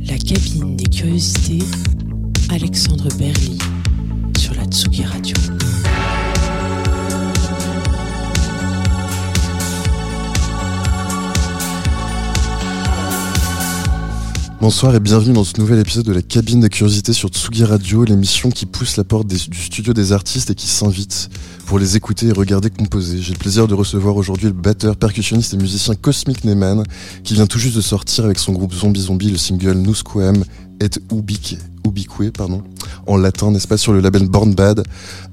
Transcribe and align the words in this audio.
La 0.00 0.18
cabine 0.18 0.76
des 0.76 0.84
curiosités, 0.84 1.64
Alexandre 2.50 3.08
Berly 3.16 3.58
Bonsoir 14.64 14.94
et 14.94 15.00
bienvenue 15.00 15.34
dans 15.34 15.44
ce 15.44 15.60
nouvel 15.60 15.78
épisode 15.78 16.06
de 16.06 16.14
la 16.14 16.22
cabine 16.22 16.60
des 16.60 16.70
curiosités 16.70 17.12
sur 17.12 17.28
Tsugi 17.28 17.64
Radio, 17.64 18.02
l'émission 18.02 18.48
qui 18.48 18.64
pousse 18.64 18.96
la 18.96 19.04
porte 19.04 19.26
du 19.26 19.36
studio 19.36 19.92
des 19.92 20.12
artistes 20.12 20.48
et 20.48 20.54
qui 20.54 20.68
s'invite 20.68 21.28
pour 21.66 21.78
les 21.78 21.98
écouter 21.98 22.28
et 22.28 22.32
regarder 22.32 22.70
composer. 22.70 23.20
J'ai 23.20 23.34
le 23.34 23.38
plaisir 23.38 23.68
de 23.68 23.74
recevoir 23.74 24.16
aujourd'hui 24.16 24.46
le 24.46 24.54
batteur, 24.54 24.96
percussionniste 24.96 25.52
et 25.52 25.58
musicien 25.58 25.94
Cosmic 25.94 26.44
Neyman 26.46 26.82
qui 27.24 27.34
vient 27.34 27.46
tout 27.46 27.58
juste 27.58 27.76
de 27.76 27.82
sortir 27.82 28.24
avec 28.24 28.38
son 28.38 28.54
groupe 28.54 28.72
Zombie 28.72 29.02
Zombie 29.02 29.30
le 29.30 29.36
single 29.36 29.74
Nusquam 29.74 30.42
et 30.80 30.88
Ubique, 31.14 31.58
Ubique 31.86 32.32
pardon, 32.32 32.62
en 33.06 33.18
latin, 33.18 33.50
n'est-ce 33.50 33.68
pas, 33.68 33.76
sur 33.76 33.92
le 33.92 34.00
label 34.00 34.30
Born 34.30 34.54
Bad, 34.54 34.82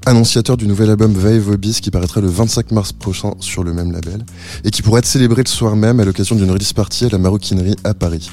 annonciateur 0.04 0.58
du 0.58 0.66
nouvel 0.66 0.90
album 0.90 1.14
Vae 1.14 1.38
Vobis 1.38 1.80
qui 1.80 1.90
paraîtra 1.90 2.20
le 2.20 2.28
25 2.28 2.70
mars 2.72 2.92
prochain 2.92 3.32
sur 3.40 3.64
le 3.64 3.72
même 3.72 3.92
label 3.92 4.26
et 4.64 4.70
qui 4.70 4.82
pourrait 4.82 4.98
être 4.98 5.06
célébré 5.06 5.42
le 5.42 5.48
soir 5.48 5.74
même 5.74 6.00
à 6.00 6.04
l'occasion 6.04 6.36
d'une 6.36 6.50
release 6.50 6.74
party 6.74 7.06
à 7.06 7.08
la 7.08 7.16
maroquinerie 7.16 7.76
à 7.82 7.94
Paris. 7.94 8.28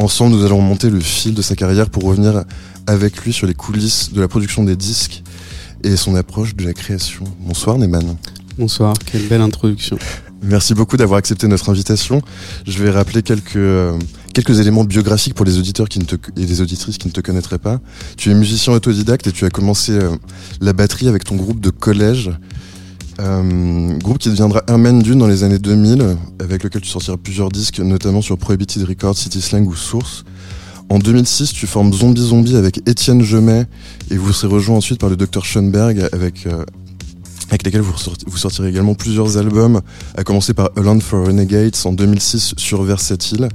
Ensemble, 0.00 0.34
nous 0.34 0.46
allons 0.46 0.56
remonter 0.56 0.88
le 0.88 0.98
fil 0.98 1.34
de 1.34 1.42
sa 1.42 1.54
carrière 1.54 1.90
pour 1.90 2.04
revenir 2.04 2.44
avec 2.86 3.18
lui 3.22 3.34
sur 3.34 3.46
les 3.46 3.52
coulisses 3.52 4.14
de 4.14 4.22
la 4.22 4.28
production 4.28 4.64
des 4.64 4.74
disques 4.74 5.22
et 5.84 5.94
son 5.94 6.14
approche 6.14 6.56
de 6.56 6.64
la 6.64 6.72
création. 6.72 7.24
Bonsoir 7.40 7.76
Neyman. 7.76 8.16
Bonsoir, 8.56 8.94
quelle 9.04 9.28
belle 9.28 9.42
introduction. 9.42 9.98
Merci 10.42 10.72
beaucoup 10.72 10.96
d'avoir 10.96 11.18
accepté 11.18 11.46
notre 11.48 11.68
invitation. 11.68 12.22
Je 12.66 12.82
vais 12.82 12.90
rappeler 12.90 13.22
quelques, 13.22 13.56
euh, 13.56 13.92
quelques 14.32 14.58
éléments 14.58 14.84
biographiques 14.84 15.34
pour 15.34 15.44
les 15.44 15.58
auditeurs 15.58 15.90
qui 15.90 15.98
ne 15.98 16.04
te, 16.04 16.16
et 16.34 16.46
les 16.46 16.62
auditrices 16.62 16.96
qui 16.96 17.08
ne 17.08 17.12
te 17.12 17.20
connaîtraient 17.20 17.58
pas. 17.58 17.78
Tu 18.16 18.30
es 18.30 18.34
musicien 18.34 18.72
autodidacte 18.72 19.26
et 19.26 19.32
tu 19.32 19.44
as 19.44 19.50
commencé 19.50 19.92
euh, 19.92 20.16
la 20.62 20.72
batterie 20.72 21.08
avec 21.08 21.24
ton 21.24 21.36
groupe 21.36 21.60
de 21.60 21.68
collège. 21.68 22.30
Euh, 23.20 23.98
groupe 23.98 24.18
qui 24.18 24.30
deviendra 24.30 24.62
Herman 24.66 25.00
Dune 25.02 25.18
dans 25.18 25.26
les 25.26 25.44
années 25.44 25.58
2000, 25.58 26.16
avec 26.38 26.64
lequel 26.64 26.80
tu 26.80 26.88
sortiras 26.88 27.18
plusieurs 27.18 27.50
disques, 27.50 27.78
notamment 27.80 28.22
sur 28.22 28.38
Prohibited 28.38 28.82
Records, 28.84 29.16
City 29.16 29.42
Slang 29.42 29.66
ou 29.66 29.74
Source. 29.74 30.24
En 30.88 30.98
2006, 30.98 31.52
tu 31.52 31.66
formes 31.66 31.92
Zombie 31.92 32.22
Zombie 32.22 32.56
avec 32.56 32.78
Étienne 32.88 33.22
Gemet 33.22 33.66
et 34.10 34.16
vous 34.16 34.32
serez 34.32 34.52
rejoint 34.52 34.76
ensuite 34.76 34.98
par 34.98 35.10
le 35.10 35.16
Dr 35.16 35.44
Schoenberg 35.44 36.08
avec, 36.12 36.46
euh, 36.46 36.64
avec 37.50 37.64
lesquels 37.64 37.82
vous, 37.82 37.92
ressorti- 37.92 38.24
vous 38.26 38.38
sortirez 38.38 38.68
également 38.70 38.94
plusieurs 38.94 39.36
albums, 39.36 39.82
à 40.16 40.24
commencer 40.24 40.54
par 40.54 40.70
A 40.76 40.80
Land 40.80 41.00
for 41.00 41.26
Renegades 41.26 41.76
en 41.84 41.92
2006 41.92 42.54
sur 42.56 42.82
Versatile. 42.82 43.48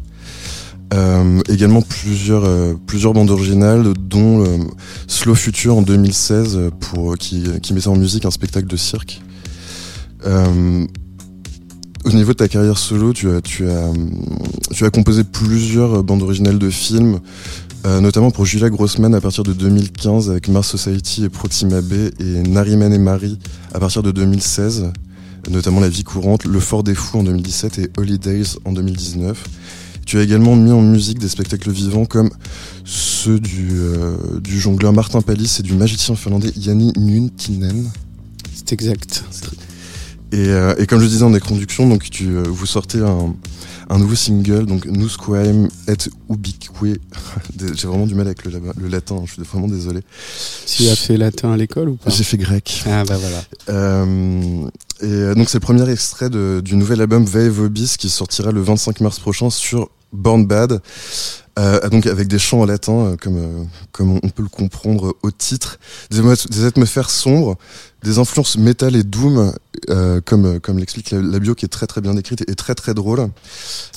Euh, 0.94 1.41
également 1.50 1.81
plusieurs, 1.81 2.45
euh, 2.45 2.73
plusieurs 2.85 3.13
bandes 3.13 3.31
originales, 3.31 3.94
dont 4.00 4.45
euh, 4.45 4.59
Slow 5.07 5.33
Future 5.33 5.75
en 5.75 5.81
2016, 5.81 6.55
euh, 6.55 6.69
pour, 6.79 7.17
qui, 7.17 7.44
qui 7.63 7.73
mettait 7.73 7.88
en 7.88 7.95
musique 7.97 8.25
un 8.25 8.31
spectacle 8.31 8.67
de 8.67 8.77
cirque. 8.77 9.22
Euh, 10.25 10.85
au 12.05 12.11
niveau 12.11 12.33
de 12.33 12.37
ta 12.37 12.47
carrière 12.47 12.77
solo, 12.77 13.13
tu 13.13 13.31
as, 13.31 13.41
tu 13.41 13.67
as, 13.67 13.91
tu 14.71 14.85
as 14.85 14.89
composé 14.89 15.23
plusieurs 15.23 16.03
bandes 16.03 16.21
originales 16.21 16.59
de 16.59 16.69
films, 16.69 17.19
euh, 17.85 17.99
notamment 17.99 18.31
pour 18.31 18.45
Julia 18.45 18.69
Grossman 18.69 19.13
à 19.15 19.21
partir 19.21 19.43
de 19.43 19.53
2015 19.53 20.29
avec 20.29 20.47
Mars 20.47 20.67
Society 20.67 21.23
et 21.23 21.29
Proxima 21.29 21.81
B 21.81 21.94
et 22.19 22.44
Nariman 22.44 22.94
et 22.94 23.00
Marie 23.00 23.39
à 23.73 23.79
partir 23.79 24.03
de 24.03 24.11
2016, 24.11 24.91
notamment 25.50 25.79
La 25.79 25.89
vie 25.89 26.03
courante, 26.03 26.45
Le 26.45 26.59
Fort 26.59 26.83
des 26.83 26.95
Fous 26.95 27.19
en 27.19 27.23
2017 27.23 27.79
et 27.79 27.89
Holidays 27.97 28.57
en 28.66 28.71
2019. 28.71 29.44
Tu 30.05 30.19
as 30.19 30.21
également 30.21 30.55
mis 30.55 30.71
en 30.71 30.81
musique 30.81 31.17
des 31.17 31.27
spectacles 31.29 31.71
vivants 31.71 32.05
comme 32.05 32.29
ceux 32.83 33.39
du, 33.39 33.69
euh, 33.71 34.39
du 34.39 34.59
jongleur 34.59 34.94
Martin 34.94 35.21
Palis 35.21 35.57
et 35.59 35.63
du 35.63 35.73
magicien 35.73 36.16
finlandais 36.16 36.51
Jani 36.55 36.94
Nuntinen. 36.95 37.89
C'est 38.53 38.73
exact. 38.73 39.23
Et, 40.35 40.50
euh, 40.50 40.75
et 40.78 40.85
comme 40.85 41.00
je 41.00 41.06
disais 41.07 41.23
en 41.23 41.34
introduction, 41.34 41.88
donc 41.88 42.03
tu, 42.09 42.28
euh, 42.35 42.44
vous 42.46 42.66
sortez 42.66 43.00
un, 43.00 43.34
un 43.90 44.00
nouveau 44.00 44.16
single, 44.16 44.66
donc 44.66 44.85
Nusquam 44.85 45.69
et 45.88 45.94
Ubique. 46.29 46.69
J'ai 47.73 47.88
vraiment 47.88 48.06
du 48.06 48.16
mal 48.16 48.28
avec 48.28 48.44
le, 48.44 48.51
latin, 48.90 49.22
je 49.25 49.31
suis 49.31 49.44
vraiment 49.44 49.69
désolé. 49.69 50.01
Tu 50.68 50.90
as 50.90 50.95
fait 50.97 51.16
latin 51.16 51.53
à 51.53 51.57
l'école 51.57 51.88
ou 51.90 51.95
pas? 51.95 52.09
J'ai 52.09 52.25
fait 52.25 52.38
grec. 52.38 52.84
Ah 52.85 53.06
bah 53.06 53.16
voilà. 53.18 53.44
Euh, 53.69 54.68
et 55.01 55.35
donc 55.35 55.50
c'est 55.50 55.57
le 55.59 55.62
premier 55.62 55.90
extrait 55.90 56.29
de- 56.29 56.62
du 56.63 56.75
nouvel 56.75 57.00
album 57.00 57.24
Vae 57.24 57.47
Vobis 57.50 57.95
qui 57.97 58.09
sortira 58.09 58.51
le 58.51 58.62
25 58.62 59.00
mars 59.01 59.19
prochain 59.19 59.50
sur 59.50 59.90
Born 60.12 60.45
Bad. 60.45 60.81
Euh, 61.57 61.88
donc 61.89 62.05
avec 62.05 62.27
des 62.27 62.38
chants 62.39 62.61
en 62.61 62.66
latin, 62.66 62.93
euh, 62.93 63.16
comme, 63.16 63.38
euh, 63.38 63.63
comme 63.93 64.19
on- 64.21 64.29
peut 64.29 64.43
le 64.43 64.49
comprendre 64.49 65.16
au 65.23 65.31
titre, 65.31 65.79
des, 66.11 66.66
atmosphères 66.66 67.09
sombres, 67.09 67.57
des 68.03 68.19
influences 68.19 68.57
métal 68.57 68.95
et 68.97 69.03
doom, 69.03 69.53
euh, 69.89 70.19
comme, 70.25 70.45
euh, 70.45 70.59
comme 70.59 70.79
l'explique 70.79 71.11
la, 71.11 71.39
bio 71.39 71.55
qui 71.55 71.63
est 71.63 71.69
très 71.69 71.88
très 71.88 72.01
bien 72.01 72.13
décrite 72.13 72.44
et 72.49 72.55
très 72.55 72.75
très 72.75 72.94
drôle, 72.94 73.29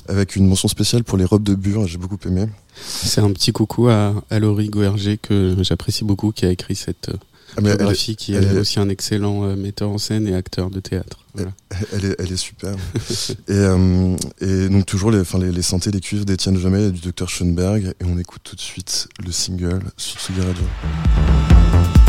avec 0.09 0.37
une 0.37 0.47
mention 0.47 0.69
spéciale 0.69 1.03
pour 1.03 1.19
les 1.19 1.25
robes 1.25 1.43
de 1.43 1.57
bure, 1.57 1.89
j'ai 1.89 1.99
beaucoup 1.99 2.19
aimé. 2.27 2.47
C'est 2.81 3.21
un 3.21 3.33
petit 3.33 3.51
coucou 3.51 3.89
à, 3.89 4.15
à 4.31 4.39
Laurie 4.39 4.69
Goerger 4.69 5.19
que 5.19 5.57
j'apprécie 5.63 6.05
beaucoup 6.05 6.31
qui 6.31 6.47
a 6.47 6.51
écrit 6.51 6.77
cette 6.77 7.11
Ah, 7.57 7.61
mais 7.63 7.71
elle, 7.71 7.97
qui 8.17 8.35
elle 8.35 8.45
est 8.45 8.59
aussi 8.59 8.79
un 8.79 8.89
excellent 8.89 9.45
euh, 9.45 9.57
metteur 9.57 9.91
en 9.91 9.99
scène 9.99 10.27
et 10.29 10.35
acteur 10.35 10.71
de 10.71 10.81
théâtre. 10.81 11.25
Voilà. 11.35 11.53
Elle 11.93 12.05
est, 12.05 12.17
elle 12.19 12.33
est 12.33 12.37
super. 12.37 12.75
et, 13.31 13.35
euh, 13.49 14.17
et 14.41 14.69
donc 14.69 14.87
toujours 14.87 15.11
les, 15.11 15.23
les, 15.41 15.53
les 15.53 15.91
les 15.93 16.01
cuivres 16.01 16.25
d'Étienne 16.25 16.59
Jamet 16.59 16.89
et 16.89 16.91
du 16.91 17.01
Dr 17.01 17.29
Schoenberg. 17.29 17.95
Et 18.01 18.05
on 18.05 18.19
écoute 18.19 18.43
tout 18.45 18.57
de 18.57 18.61
suite 18.61 19.09
le 19.25 19.33
single 19.33 19.83
sur 19.97 20.21
Tsugi 20.21 20.41
Radio. 20.41 22.08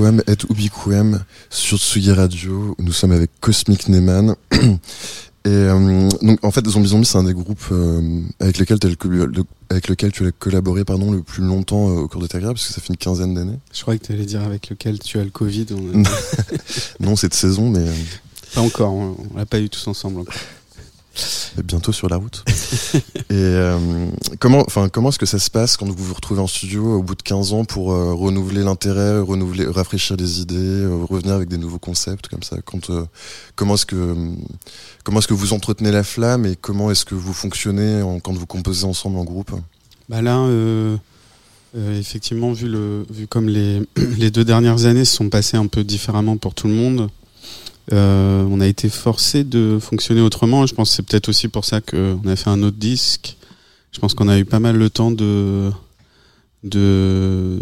Et 0.00 0.50
Ubiquem 0.50 1.22
sur 1.50 1.76
Tsugi 1.76 2.12
Radio. 2.12 2.74
Nous 2.78 2.92
sommes 2.92 3.12
avec 3.12 3.30
Cosmic 3.40 3.88
Neyman. 3.88 4.34
Et 5.44 5.48
euh, 5.48 6.08
donc 6.22 6.42
en 6.44 6.50
fait 6.50 6.66
Zombie 6.66 6.88
Zombie 6.88 7.04
c'est 7.04 7.18
un 7.18 7.24
des 7.24 7.34
groupes 7.34 7.66
euh, 7.72 8.20
avec 8.40 8.58
lesquels 8.58 8.78
tu 8.78 8.86
avec 9.68 9.88
lequel 9.88 10.12
tu 10.12 10.24
as 10.24 10.30
collaboré 10.30 10.84
pardon 10.84 11.10
le 11.10 11.22
plus 11.22 11.42
longtemps 11.42 11.90
euh, 11.90 12.02
au 12.02 12.08
cours 12.08 12.22
de 12.22 12.26
ta 12.28 12.38
carrière 12.38 12.54
parce 12.54 12.68
que 12.68 12.72
ça 12.72 12.80
fait 12.80 12.90
une 12.90 12.96
quinzaine 12.96 13.34
d'années. 13.34 13.58
Je 13.74 13.82
croyais 13.82 13.98
que 13.98 14.06
tu 14.06 14.12
allais 14.12 14.24
dire 14.24 14.42
avec 14.42 14.70
lequel 14.70 15.00
tu 15.00 15.18
as 15.18 15.24
le 15.24 15.30
Covid. 15.30 15.66
non 17.00 17.16
c'est 17.16 17.28
de 17.28 17.34
saison 17.34 17.68
mais 17.68 17.84
pas 18.54 18.60
encore 18.60 18.94
on, 18.94 19.16
on 19.34 19.36
l'a 19.36 19.46
pas 19.46 19.58
eu 19.58 19.68
tous 19.68 19.88
ensemble 19.88 20.20
encore 20.20 20.34
bientôt 21.64 21.92
sur 21.92 22.08
la 22.08 22.16
route. 22.16 22.44
et 22.94 23.00
euh, 23.30 24.08
comment, 24.38 24.62
enfin, 24.66 24.88
comment 24.88 25.10
est-ce 25.10 25.18
que 25.18 25.26
ça 25.26 25.38
se 25.38 25.50
passe 25.50 25.76
quand 25.76 25.86
vous 25.86 26.04
vous 26.04 26.14
retrouvez 26.14 26.40
en 26.40 26.46
studio 26.46 26.98
au 26.98 27.02
bout 27.02 27.14
de 27.14 27.22
15 27.22 27.52
ans 27.52 27.64
pour 27.64 27.92
euh, 27.92 28.14
renouveler 28.14 28.62
l'intérêt, 28.62 29.18
renouveler, 29.20 29.66
rafraîchir 29.66 30.16
les 30.16 30.40
idées, 30.40 30.56
euh, 30.56 31.04
revenir 31.08 31.34
avec 31.34 31.48
des 31.48 31.58
nouveaux 31.58 31.78
concepts 31.78 32.28
comme 32.28 32.42
ça? 32.42 32.56
Quand, 32.64 32.90
comment 33.56 33.74
est-ce 33.74 33.86
que 33.86 34.16
comment 35.04 35.18
est-ce 35.18 35.28
que 35.28 35.34
vous 35.34 35.52
entretenez 35.52 35.92
la 35.92 36.04
flamme 36.04 36.46
et 36.46 36.56
comment 36.56 36.90
est-ce 36.90 37.04
que 37.04 37.14
vous 37.14 37.32
fonctionnez 37.32 38.02
quand 38.22 38.32
vous 38.32 38.46
composez 38.46 38.84
ensemble 38.84 39.18
en 39.18 39.24
groupe? 39.24 39.52
Bah 40.08 40.22
là. 40.22 40.46
effectivement, 41.74 42.52
vu, 42.52 42.68
le, 42.68 43.06
vu 43.10 43.26
comme 43.26 43.48
les, 43.48 43.82
les 44.18 44.30
deux 44.30 44.44
dernières 44.44 44.86
années 44.86 45.04
se 45.04 45.16
sont 45.16 45.28
passées 45.28 45.56
un 45.56 45.66
peu 45.66 45.84
différemment 45.84 46.36
pour 46.36 46.54
tout 46.54 46.68
le 46.68 46.74
monde, 46.74 47.08
euh, 47.90 48.46
on 48.48 48.60
a 48.60 48.66
été 48.66 48.88
forcé 48.88 49.44
de 49.44 49.78
fonctionner 49.80 50.20
autrement. 50.20 50.66
Je 50.66 50.74
pense 50.74 50.90
que 50.90 50.96
c'est 50.96 51.02
peut-être 51.02 51.28
aussi 51.28 51.48
pour 51.48 51.64
ça 51.64 51.80
qu'on 51.80 52.20
a 52.26 52.36
fait 52.36 52.50
un 52.50 52.62
autre 52.62 52.76
disque. 52.76 53.36
Je 53.90 53.98
pense 53.98 54.14
qu'on 54.14 54.28
a 54.28 54.38
eu 54.38 54.44
pas 54.44 54.60
mal 54.60 54.76
le 54.76 54.88
temps 54.88 55.10
de, 55.10 55.70
de, 56.62 57.58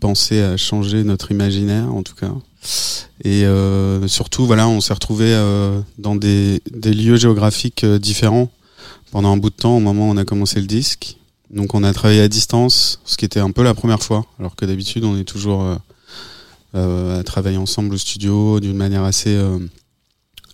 penser 0.00 0.40
à 0.40 0.56
changer 0.56 1.04
notre 1.04 1.30
imaginaire, 1.30 1.94
en 1.94 2.02
tout 2.02 2.14
cas. 2.14 2.32
Et 3.24 3.44
euh, 3.44 4.06
surtout, 4.08 4.46
voilà, 4.46 4.68
on 4.68 4.80
s'est 4.80 4.92
retrouvé 4.92 5.26
euh, 5.28 5.80
dans 5.98 6.16
des, 6.16 6.60
des, 6.70 6.92
lieux 6.92 7.16
géographiques 7.16 7.84
différents 7.84 8.50
pendant 9.10 9.32
un 9.32 9.36
bout 9.36 9.50
de 9.50 9.54
temps 9.54 9.76
au 9.76 9.80
moment 9.80 10.08
où 10.08 10.12
on 10.12 10.16
a 10.16 10.24
commencé 10.24 10.60
le 10.60 10.66
disque. 10.66 11.16
Donc 11.50 11.74
on 11.74 11.82
a 11.82 11.94
travaillé 11.94 12.20
à 12.20 12.28
distance, 12.28 13.00
ce 13.06 13.16
qui 13.16 13.24
était 13.24 13.40
un 13.40 13.52
peu 13.52 13.62
la 13.62 13.72
première 13.72 14.02
fois, 14.02 14.26
alors 14.38 14.54
que 14.54 14.66
d'habitude 14.66 15.04
on 15.04 15.16
est 15.16 15.24
toujours 15.24 15.78
à 16.74 17.22
travailler 17.24 17.56
ensemble 17.56 17.94
au 17.94 17.98
studio 17.98 18.60
d'une 18.60 18.76
manière 18.76 19.04
assez 19.04 19.34
euh, 19.34 19.58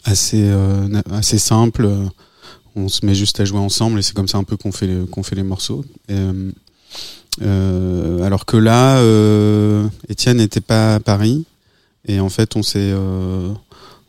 assez 0.05 0.43
euh, 0.43 1.01
assez 1.11 1.39
simple. 1.39 1.89
On 2.77 2.89
se 2.89 3.05
met 3.07 3.15
juste 3.15 3.41
à 3.41 3.45
jouer 3.45 3.59
ensemble 3.59 3.99
et 3.99 4.03
c'est 4.03 4.15
comme 4.15 4.29
ça 4.29 4.39
un 4.39 4.45
peu 4.45 4.57
qu'on 4.57 4.73
fait 4.73 4.91
qu'on 5.11 5.23
fait 5.23 5.37
les 5.37 5.43
morceaux. 5.43 5.85
alors 7.41 8.47
que 8.47 8.57
là, 8.57 9.01
Étienne 10.09 10.39
n'était 10.39 10.61
pas 10.61 10.97
à 10.97 11.01
Paris 11.01 11.45
et 12.07 12.21
en 12.21 12.29
fait 12.29 12.57
on 12.57 12.63
s'est 12.63 12.93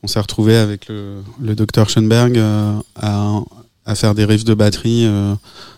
on 0.03 0.07
s'est 0.07 0.19
retrouvé 0.19 0.57
avec 0.57 0.88
le, 0.88 1.21
le 1.39 1.55
docteur 1.55 1.89
Schoenberg 1.89 2.38
à, 2.95 3.39
à 3.85 3.95
faire 3.95 4.15
des 4.15 4.25
riffs 4.25 4.45
de 4.45 4.53
batterie 4.53 5.07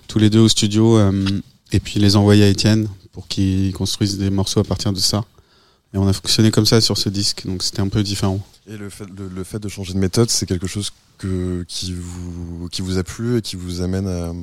tous 0.07 0.19
les 0.19 0.29
deux 0.29 0.39
au 0.39 0.49
studio 0.49 0.97
et 1.71 1.79
puis 1.79 1.99
les 1.99 2.15
envoyer 2.15 2.43
à 2.45 2.47
Étienne 2.47 2.87
pour 3.11 3.27
qu'il 3.27 3.73
construise 3.73 4.17
des 4.17 4.29
morceaux 4.29 4.59
à 4.59 4.63
partir 4.63 4.93
de 4.93 4.99
ça. 4.99 5.25
Et 5.93 5.97
on 5.97 6.07
a 6.07 6.13
fonctionné 6.13 6.51
comme 6.51 6.65
ça 6.65 6.81
sur 6.81 6.97
ce 6.97 7.09
disque, 7.09 7.45
donc 7.45 7.63
c'était 7.63 7.79
un 7.79 7.87
peu 7.87 8.03
différent. 8.03 8.39
Et 8.69 8.75
le 8.75 8.89
fait, 8.89 9.05
le, 9.05 9.43
fait 9.43 9.59
de 9.59 9.69
changer 9.69 9.93
de 9.93 9.99
méthode, 9.99 10.29
c'est 10.29 10.45
quelque 10.45 10.67
chose 10.67 10.91
que, 11.17 11.63
qui, 11.67 11.93
vous, 11.93 12.67
qui 12.69 12.81
vous 12.81 12.97
a 12.97 13.03
plu 13.03 13.37
et 13.37 13.41
qui 13.41 13.55
vous 13.55 13.81
amène 13.81 14.07
à, 14.07 14.33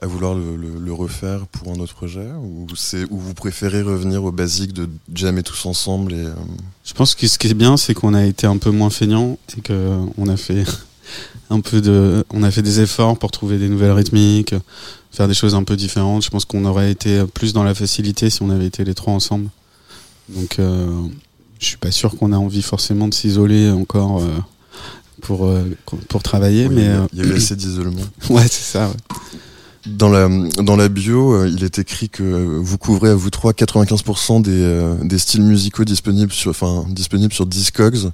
à 0.00 0.06
vouloir 0.06 0.34
le, 0.34 0.56
le, 0.56 0.92
refaire 0.92 1.46
pour 1.48 1.72
un 1.72 1.80
autre 1.80 1.94
projet? 1.94 2.26
Ou 2.40 2.66
c'est 2.76 3.04
ou 3.10 3.18
vous 3.18 3.34
préférez 3.34 3.82
revenir 3.82 4.22
au 4.22 4.30
basique 4.30 4.72
de 4.72 4.88
jammer 5.12 5.42
tous 5.42 5.66
ensemble 5.66 6.12
et 6.12 6.24
euh, 6.24 6.34
je 6.84 6.94
pense 6.94 7.14
que 7.14 7.26
ce 7.26 7.38
qui 7.38 7.48
est 7.48 7.54
bien 7.54 7.76
c'est 7.76 7.94
qu'on 7.94 8.14
a 8.14 8.24
été 8.24 8.46
un 8.46 8.58
peu 8.58 8.70
moins 8.70 8.90
feignant 8.90 9.38
et 9.56 9.60
que 9.60 9.98
on 10.16 10.28
a 10.28 10.36
fait 10.36 10.64
un 11.50 11.60
peu 11.60 11.80
de 11.80 12.24
on 12.30 12.44
a 12.44 12.50
fait 12.50 12.62
des 12.62 12.80
efforts 12.80 13.18
pour 13.18 13.32
trouver 13.32 13.58
des 13.58 13.68
nouvelles 13.68 13.92
rythmiques 13.92 14.54
faire 15.10 15.26
des 15.26 15.34
choses 15.34 15.54
un 15.54 15.64
peu 15.64 15.74
différentes. 15.74 16.22
Je 16.22 16.30
pense 16.30 16.44
qu'on 16.44 16.64
aurait 16.64 16.92
été 16.92 17.24
plus 17.34 17.52
dans 17.52 17.64
la 17.64 17.74
facilité 17.74 18.30
si 18.30 18.42
on 18.42 18.50
avait 18.50 18.66
été 18.66 18.84
les 18.84 18.94
trois 18.94 19.12
ensemble 19.12 19.48
donc, 20.28 20.58
euh, 20.58 20.86
je 21.58 21.66
suis 21.66 21.76
pas 21.76 21.90
sûr 21.90 22.16
qu'on 22.16 22.32
a 22.32 22.36
envie 22.36 22.62
forcément 22.62 23.08
de 23.08 23.14
s'isoler 23.14 23.70
encore 23.70 24.20
euh, 24.20 24.28
pour 25.22 25.46
euh, 25.46 25.64
pour 26.08 26.22
travailler, 26.22 26.68
mais 26.68 26.88
il 27.12 27.18
y 27.18 27.22
a 27.22 27.24
eu 27.26 27.34
assez 27.34 27.56
d'isolement. 27.56 28.02
ouais, 28.30 28.46
c'est 28.48 28.72
ça. 28.72 28.88
Ouais. 28.88 28.94
Dans 29.86 30.10
la 30.10 30.28
dans 30.62 30.76
la 30.76 30.88
bio, 30.88 31.46
il 31.46 31.64
est 31.64 31.78
écrit 31.78 32.10
que 32.10 32.22
vous 32.22 32.78
couvrez 32.78 33.10
à 33.10 33.14
vous 33.14 33.30
trois 33.30 33.52
95% 33.52 34.42
des 34.42 35.06
des 35.08 35.18
styles 35.18 35.42
musicaux 35.42 35.84
disponibles 35.84 36.32
sur 36.32 36.50
enfin 36.50 36.84
disponibles 36.90 37.32
sur 37.32 37.46
Discogs. 37.46 38.10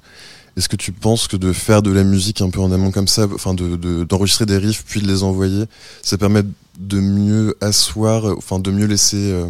Est-ce 0.57 0.69
que 0.69 0.77
tu 0.77 0.93
penses 0.93 1.27
que 1.27 1.35
de 1.35 1.51
faire 1.51 1.81
de 1.81 1.91
la 1.91 2.05
musique 2.05 2.39
un 2.39 2.49
peu 2.49 2.61
en 2.61 2.71
amont 2.71 2.91
comme 2.91 3.09
ça, 3.09 3.27
enfin 3.33 3.53
de 3.53 4.05
d'enregistrer 4.05 4.45
des 4.45 4.57
riffs 4.57 4.85
puis 4.87 5.01
de 5.01 5.07
les 5.07 5.21
envoyer, 5.23 5.65
ça 6.01 6.17
permet 6.17 6.43
de 6.79 6.99
mieux 6.99 7.55
asseoir, 7.61 8.25
enfin 8.37 8.59
de 8.59 8.71
mieux 8.71 8.85
laisser 8.85 9.31
euh, 9.31 9.47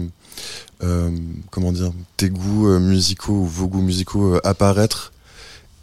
comment 1.51 1.71
dire, 1.71 1.91
tes 2.17 2.29
goûts 2.29 2.67
euh, 2.67 2.79
musicaux 2.79 3.33
ou 3.33 3.45
vos 3.45 3.67
goûts 3.67 3.81
musicaux 3.81 4.35
euh, 4.35 4.41
apparaître 4.43 5.11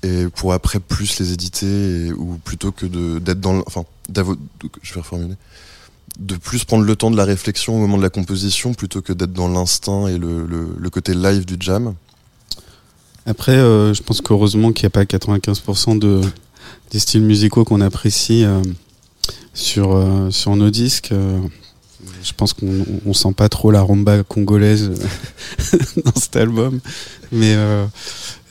et 0.03 0.27
pour 0.35 0.53
après 0.53 0.81
plus 0.81 1.21
les 1.21 1.33
éditer 1.33 2.13
ou 2.13 2.37
plutôt 2.45 2.73
que 2.73 2.87
d'être 3.19 3.41
dans 3.41 3.53
le, 3.53 3.63
enfin 3.67 3.85
je 4.13 4.95
vais 4.95 5.01
reformuler 5.01 5.37
de 6.19 6.35
plus 6.35 6.65
prendre 6.65 6.85
le 6.85 6.97
temps 6.97 7.11
de 7.11 7.17
la 7.17 7.25
réflexion 7.25 7.77
au 7.77 7.79
moment 7.79 7.97
de 7.99 8.03
la 8.03 8.11
composition 8.11 8.75
plutôt 8.75 9.01
que 9.01 9.13
d'être 9.13 9.33
dans 9.33 9.49
l'instinct 9.49 10.09
et 10.09 10.19
le, 10.19 10.45
le, 10.45 10.91
côté 10.91 11.15
live 11.15 11.45
du 11.45 11.57
jam. 11.59 11.95
Après 13.27 13.55
je 13.55 14.03
pense 14.03 14.21
qu'heureusement 14.21 14.73
qu'il 14.73 14.85
n'y 14.85 14.89
a 14.89 14.91
pas 14.91 15.05
95% 15.05 16.01
de 16.01 16.21
des 16.91 16.99
styles 16.99 17.23
musicaux 17.23 17.65
qu'on 17.65 17.81
apprécie 17.81 18.45
sur 19.55 20.29
sur 20.31 20.57
nos 20.57 20.71
disques 20.71 21.15
je 22.23 22.33
pense 22.37 22.53
qu'on 22.53 22.85
on 23.07 23.13
sent 23.13 23.33
pas 23.37 23.49
trop 23.49 23.71
la 23.71 23.83
rumba 23.83 24.23
congolaise 24.23 24.91
euh, 24.91 25.79
dans 26.05 26.21
cet 26.21 26.37
album. 26.37 26.81
Mais 27.31 27.55
euh, 27.55 27.85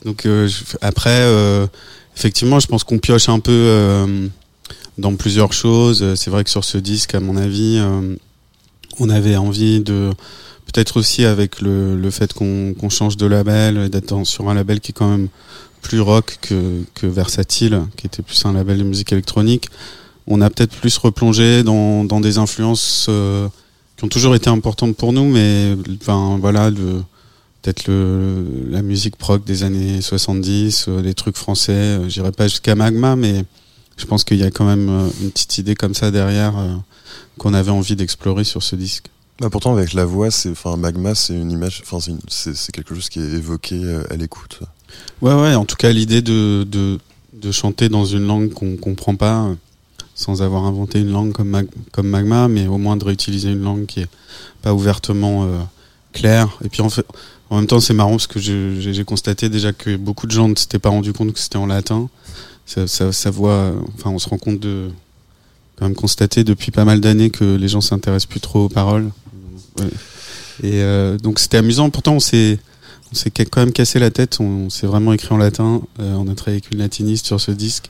donc 0.06 0.26
euh, 0.26 0.50
après, 0.82 1.22
euh, 1.22 1.68
effectivement, 2.16 2.60
je 2.60 2.68
pense 2.68 2.84
qu'on 2.84 3.00
pioche 3.00 3.30
un 3.30 3.40
peu 3.40 3.52
euh, 3.52 4.28
dans 4.98 5.16
plusieurs 5.16 5.54
choses. 5.54 6.16
C'est 6.16 6.30
vrai 6.30 6.44
que 6.44 6.50
sur 6.50 6.64
ce 6.64 6.78
disque, 6.78 7.16
à 7.16 7.20
mon 7.20 7.38
avis, 7.38 7.82
on 9.00 9.10
avait 9.10 9.36
envie 9.36 9.82
de 9.82 10.12
peut-être 10.66 10.98
aussi 10.98 11.26
avec 11.26 11.62
le, 11.62 11.96
le 11.96 12.12
fait 12.12 12.34
qu'on 12.34 12.74
qu'on 12.74 12.90
change 12.90 13.18
de 13.18 13.26
label, 13.26 13.90
d'être 13.90 14.26
sur 14.26 14.50
un 14.50 14.54
label 14.54 14.80
qui 14.80 14.92
est 14.92 14.96
quand 14.96 15.10
même 15.10 15.28
plus 15.82 16.00
rock 16.00 16.38
que, 16.42 16.84
que 16.94 17.08
versatile, 17.08 17.82
qui 17.98 18.06
était 18.08 18.22
plus 18.22 18.46
un 18.46 18.54
label 18.54 18.78
de 18.78 18.84
musique 18.84 19.12
électronique 19.12 19.70
on 20.32 20.42
a 20.42 20.50
peut-être 20.50 20.76
plus 20.76 20.98
replongé 20.98 21.64
dans, 21.64 22.04
dans 22.04 22.20
des 22.20 22.38
influences 22.38 23.08
euh, 23.10 23.48
qui 23.98 24.06
ont 24.06 24.08
toujours 24.08 24.34
été 24.34 24.50
importantes 24.50 24.96
pour 24.96 25.14
nous, 25.14 25.26
mais 25.26 25.76
enfin 26.02 26.38
voilà, 26.40 26.72
peut-être 27.62 27.92
la 28.70 28.82
musique 28.82 29.16
prog 29.16 29.44
des 29.44 29.64
années 29.64 30.02
70, 30.02 30.86
euh, 30.88 31.02
les 31.02 31.14
trucs 31.14 31.38
français. 31.38 31.72
Euh, 31.72 32.10
J'irai 32.10 32.32
pas 32.32 32.48
jusqu'à 32.48 32.76
Magma, 32.76 33.16
mais 33.16 33.46
je 33.98 34.06
pense 34.06 34.24
qu'il 34.24 34.38
y 34.38 34.44
a 34.44 34.52
quand 34.52 34.66
même 34.66 34.90
euh, 34.90 35.08
une 35.22 35.32
petite 35.32 35.58
idée 35.58 35.76
comme 35.76 35.94
ça 35.94 36.12
derrière 36.12 36.54
qu'on 37.38 37.54
avait 37.54 37.72
envie 37.72 37.96
d'explorer 37.96 38.44
sur 38.44 38.64
ce 38.64 38.76
disque. 38.76 39.06
Bah 39.40 39.50
pourtant 39.50 39.74
avec 39.74 39.94
la 39.94 40.06
voix, 40.06 40.30
c'est 40.30 40.52
enfin 40.52 40.78
Magma, 40.78 41.16
c'est 41.16 41.34
une 41.34 41.52
image, 41.52 41.82
enfin 41.86 41.98
c'est 42.28 42.72
quelque 42.72 42.94
chose 42.94 43.10
qui 43.10 43.20
est 43.20 43.32
évoqué 43.34 43.82
à 44.12 44.16
l'écoute. 44.16 44.60
Ouais 45.22 45.34
ouais, 45.34 45.56
en 45.56 45.66
tout 45.66 45.78
cas 45.78 45.92
l'idée 45.92 46.22
de, 46.22 46.64
de, 46.70 47.00
de 47.34 47.52
chanter 47.52 47.90
dans 47.90 48.06
une 48.06 48.28
langue 48.28 48.54
qu'on 48.54 48.78
comprend 48.78 49.16
pas 49.16 49.48
sans 50.22 50.42
avoir 50.42 50.66
inventé 50.66 51.00
une 51.00 51.12
langue 51.12 51.34
comme, 51.34 52.08
Magma, 52.08 52.48
mais 52.48 52.68
au 52.68 52.78
moins 52.78 52.96
de 52.96 53.04
réutiliser 53.04 53.52
une 53.52 53.64
langue 53.64 53.86
qui 53.86 54.02
est 54.02 54.08
pas 54.62 54.74
ouvertement 54.74 55.44
euh, 55.44 55.58
claire. 56.14 56.58
Et 56.64 56.70
puis 56.70 56.82
en, 56.82 56.90
fait, 56.90 57.06
en 57.50 57.58
même 57.58 57.68
temps, 57.68 57.80
c'est 57.80 57.94
marrant 57.94 58.12
parce 58.12 58.28
que 58.28 58.40
j'ai 58.40 59.04
constaté 59.04 59.50
déjà 59.50 59.74
que 59.74 59.96
beaucoup 59.96 60.28
de 60.28 60.32
gens 60.32 60.48
ne 60.48 60.56
s'étaient 60.56 60.80
pas 60.80 60.90
rendu 60.90 61.12
compte 61.12 61.34
que 61.34 61.40
c'était 61.40 61.58
en 61.58 61.66
latin. 61.66 62.10
Ça, 62.66 62.88
ça, 62.88 63.30
voit, 63.32 63.74
enfin, 63.96 64.12
on 64.12 64.20
se 64.20 64.30
rend 64.30 64.38
compte 64.38 64.60
de 64.60 64.90
quand 65.78 65.86
même 65.86 65.96
constater 65.96 66.44
depuis 66.44 66.72
pas 66.72 66.86
mal 66.86 67.02
d'années 67.02 67.32
que 67.32 67.56
les 67.56 67.68
gens 67.68 67.82
s'intéressent 67.82 68.30
plus 68.30 68.40
trop 68.40 68.66
aux 68.66 68.70
paroles. 68.70 69.12
Et 70.64 70.82
euh, 70.82 71.18
donc 71.18 71.40
c'était 71.40 71.58
amusant. 71.58 71.90
Pourtant, 71.90 72.14
on 72.14 72.20
s'est 72.20 72.60
on 73.12 73.16
s'est 73.16 73.32
quand 73.32 73.58
même 73.58 73.74
cassé 73.74 74.00
la 74.00 74.12
tête. 74.12 74.40
On, 74.40 74.70
s'est 74.70 74.88
vraiment 74.88 75.12
écrit 75.12 75.34
en 75.34 75.38
latin. 75.38 75.82
Euh, 76.00 76.14
on 76.16 76.28
a 76.30 76.36
travaillé 76.36 76.62
avec 76.62 76.72
une 76.72 76.80
latiniste 76.80 77.26
sur 77.26 77.42
ce 77.42 77.52
disque. 77.52 77.90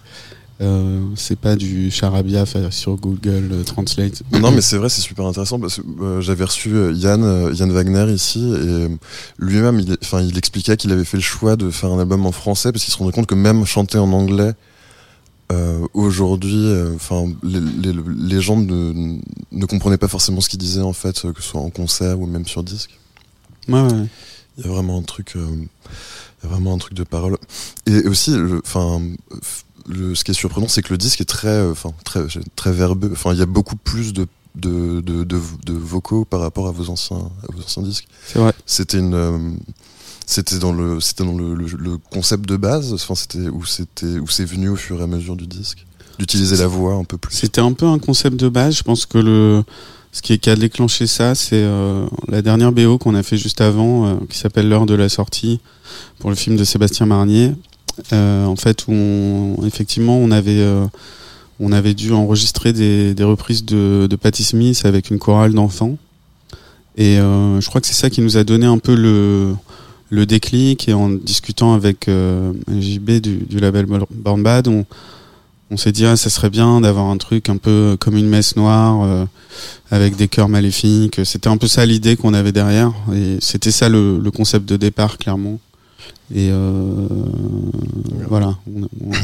Euh, 0.61 1.01
c'est 1.15 1.39
pas 1.39 1.55
du 1.55 1.89
charabia 1.89 2.45
sur 2.69 2.95
Google 2.95 3.49
euh, 3.51 3.63
Translate. 3.63 4.21
Non, 4.31 4.51
mais 4.51 4.61
c'est 4.61 4.77
vrai, 4.77 4.89
c'est 4.89 5.01
super 5.01 5.25
intéressant 5.25 5.59
parce 5.59 5.77
que 5.77 5.81
euh, 6.01 6.21
j'avais 6.21 6.43
reçu 6.43 6.69
Yann, 6.93 7.51
Yann 7.53 7.71
Wagner 7.71 8.13
ici 8.13 8.53
et 8.53 8.87
lui-même, 9.39 9.79
il, 9.79 9.97
enfin, 10.03 10.21
il 10.21 10.37
expliquait 10.37 10.77
qu'il 10.77 10.91
avait 10.91 11.05
fait 11.05 11.17
le 11.17 11.23
choix 11.23 11.55
de 11.55 11.71
faire 11.71 11.91
un 11.91 11.99
album 11.99 12.27
en 12.27 12.31
français 12.31 12.71
parce 12.71 12.83
qu'il 12.83 12.93
se 12.93 12.99
rendait 12.99 13.11
compte 13.11 13.25
que 13.25 13.35
même 13.35 13.65
chanter 13.65 13.97
en 13.97 14.11
anglais 14.11 14.53
aujourd'hui, 15.93 16.65
enfin, 16.95 17.25
les, 17.43 17.59
les, 17.59 17.93
les, 18.15 18.39
gens 18.39 18.55
ne, 18.55 19.17
ne 19.51 19.65
comprenaient 19.65 19.97
pas 19.97 20.07
forcément 20.07 20.39
ce 20.39 20.47
qu'il 20.47 20.59
disait 20.59 20.79
en 20.79 20.93
fait, 20.93 21.21
que 21.33 21.41
ce 21.41 21.49
soit 21.49 21.59
en 21.59 21.69
concert 21.69 22.21
ou 22.21 22.25
même 22.25 22.47
sur 22.47 22.63
disque. 22.63 22.97
Ouais, 23.67 23.81
ouais. 23.81 24.05
Il 24.57 24.65
y 24.65 24.69
a 24.69 24.71
vraiment 24.71 24.97
un 24.97 25.01
truc, 25.01 25.33
il 25.35 25.41
y 25.41 26.45
a 26.45 26.47
vraiment 26.47 26.73
un 26.73 26.77
truc 26.77 26.93
de 26.93 27.03
parole. 27.03 27.37
Et 27.85 28.07
aussi, 28.07 28.33
enfin, 28.63 29.01
le, 29.91 30.15
ce 30.15 30.23
qui 30.23 30.31
est 30.31 30.35
surprenant, 30.35 30.67
c'est 30.67 30.81
que 30.81 30.93
le 30.93 30.97
disque 30.97 31.21
est 31.21 31.25
très, 31.25 31.61
enfin, 31.69 31.91
très, 32.03 32.21
très 32.55 32.71
verbeux. 32.71 33.09
Enfin, 33.11 33.33
il 33.33 33.39
y 33.39 33.43
a 33.43 33.47
beaucoup 33.47 33.75
plus 33.75 34.13
de 34.13 34.27
de, 34.53 34.99
de, 34.99 35.23
de, 35.23 35.73
vocaux 35.73 36.25
par 36.25 36.41
rapport 36.41 36.67
à 36.67 36.71
vos 36.71 36.89
anciens, 36.89 37.15
à 37.17 37.53
vos 37.53 37.61
anciens 37.63 37.83
disques. 37.83 38.07
C'est 38.27 38.37
vrai. 38.37 38.51
C'était 38.65 38.97
une, 38.97 39.57
c'était 40.25 40.59
dans 40.59 40.71
le, 40.71 40.99
c'était 40.99 41.23
dans 41.23 41.37
le, 41.37 41.55
le, 41.55 41.97
concept 42.11 42.47
de 42.47 42.57
base. 42.57 42.93
Enfin, 42.93 43.15
c'était 43.15 43.49
où 43.49 43.65
c'était 43.65 44.19
où 44.19 44.27
c'est 44.27 44.45
venu 44.45 44.69
au 44.69 44.75
fur 44.75 44.99
et 44.99 45.03
à 45.03 45.07
mesure 45.07 45.35
du 45.35 45.47
disque, 45.47 45.85
d'utiliser 46.19 46.57
la 46.57 46.67
voix 46.67 46.95
un 46.95 47.03
peu 47.03 47.17
plus? 47.17 47.35
C'était 47.35 47.61
un 47.61 47.73
peu 47.73 47.85
un 47.85 47.99
concept 47.99 48.37
de 48.37 48.49
base. 48.49 48.75
Je 48.77 48.83
pense 48.83 49.05
que 49.05 49.17
le 49.17 49.63
ce 50.13 50.21
qui, 50.21 50.49
a 50.49 50.55
déclenché 50.55 51.07
ça, 51.07 51.35
c'est 51.35 51.63
euh, 51.63 52.05
la 52.27 52.41
dernière 52.41 52.73
BO 52.73 52.97
qu'on 52.97 53.15
a 53.15 53.23
fait 53.23 53.37
juste 53.37 53.61
avant, 53.61 54.07
euh, 54.07 54.15
qui 54.29 54.37
s'appelle 54.37 54.67
L'heure 54.67 54.85
de 54.85 54.93
la 54.93 55.07
sortie, 55.07 55.61
pour 56.19 56.29
le 56.29 56.35
film 56.35 56.57
de 56.57 56.65
Sébastien 56.65 57.05
Marnier. 57.05 57.53
Euh, 58.13 58.45
en 58.45 58.55
fait, 58.55 58.87
où 58.87 58.93
on, 58.93 59.65
effectivement, 59.65 60.17
on 60.17 60.31
avait, 60.31 60.65
on 61.59 61.71
avait 61.71 61.93
dû 61.93 62.11
enregistrer 62.11 62.73
des, 62.73 63.13
des 63.13 63.23
reprises 63.23 63.65
de, 63.65 64.07
de 64.09 64.15
Patti 64.15 64.43
Smith 64.43 64.81
avec 64.85 65.09
une 65.09 65.19
chorale 65.19 65.53
d'enfants. 65.53 65.97
Et 66.97 67.17
je 67.17 67.65
crois 67.67 67.81
que 67.81 67.87
c'est 67.87 67.93
ça 67.93 68.09
qui 68.09 68.21
nous 68.21 68.37
a 68.37 68.43
donné 68.43 68.65
un 68.65 68.77
peu 68.77 68.95
le, 68.95 69.55
le 70.09 70.25
déclic. 70.25 70.89
Et 70.89 70.93
en 70.93 71.09
discutant 71.09 71.73
avec 71.73 72.09
JB 72.09 73.11
du, 73.21 73.37
du 73.37 73.59
label 73.59 73.85
Born 73.85 74.43
Bad, 74.43 74.67
on, 74.67 74.85
on 75.71 75.77
s'est 75.77 75.93
dit 75.93 76.05
ah, 76.05 76.17
ça 76.17 76.29
serait 76.29 76.49
bien 76.49 76.81
d'avoir 76.81 77.05
un 77.05 77.17
truc 77.17 77.49
un 77.49 77.55
peu 77.55 77.95
comme 77.99 78.17
une 78.17 78.27
messe 78.27 78.57
noire 78.57 79.03
euh, 79.03 79.25
avec 79.89 80.17
des 80.17 80.27
chœurs 80.27 80.49
maléfiques. 80.49 81.21
C'était 81.23 81.47
un 81.47 81.55
peu 81.57 81.67
ça 81.67 81.85
l'idée 81.85 82.17
qu'on 82.17 82.33
avait 82.33 82.51
derrière 82.51 82.91
et 83.15 83.37
c'était 83.39 83.71
ça 83.71 83.87
le, 83.87 84.21
concept 84.35 84.67
de 84.67 84.75
départ 84.75 85.17
clairement. 85.17 85.59
Et 86.33 86.49
euh, 86.51 87.07
voilà, 88.27 88.57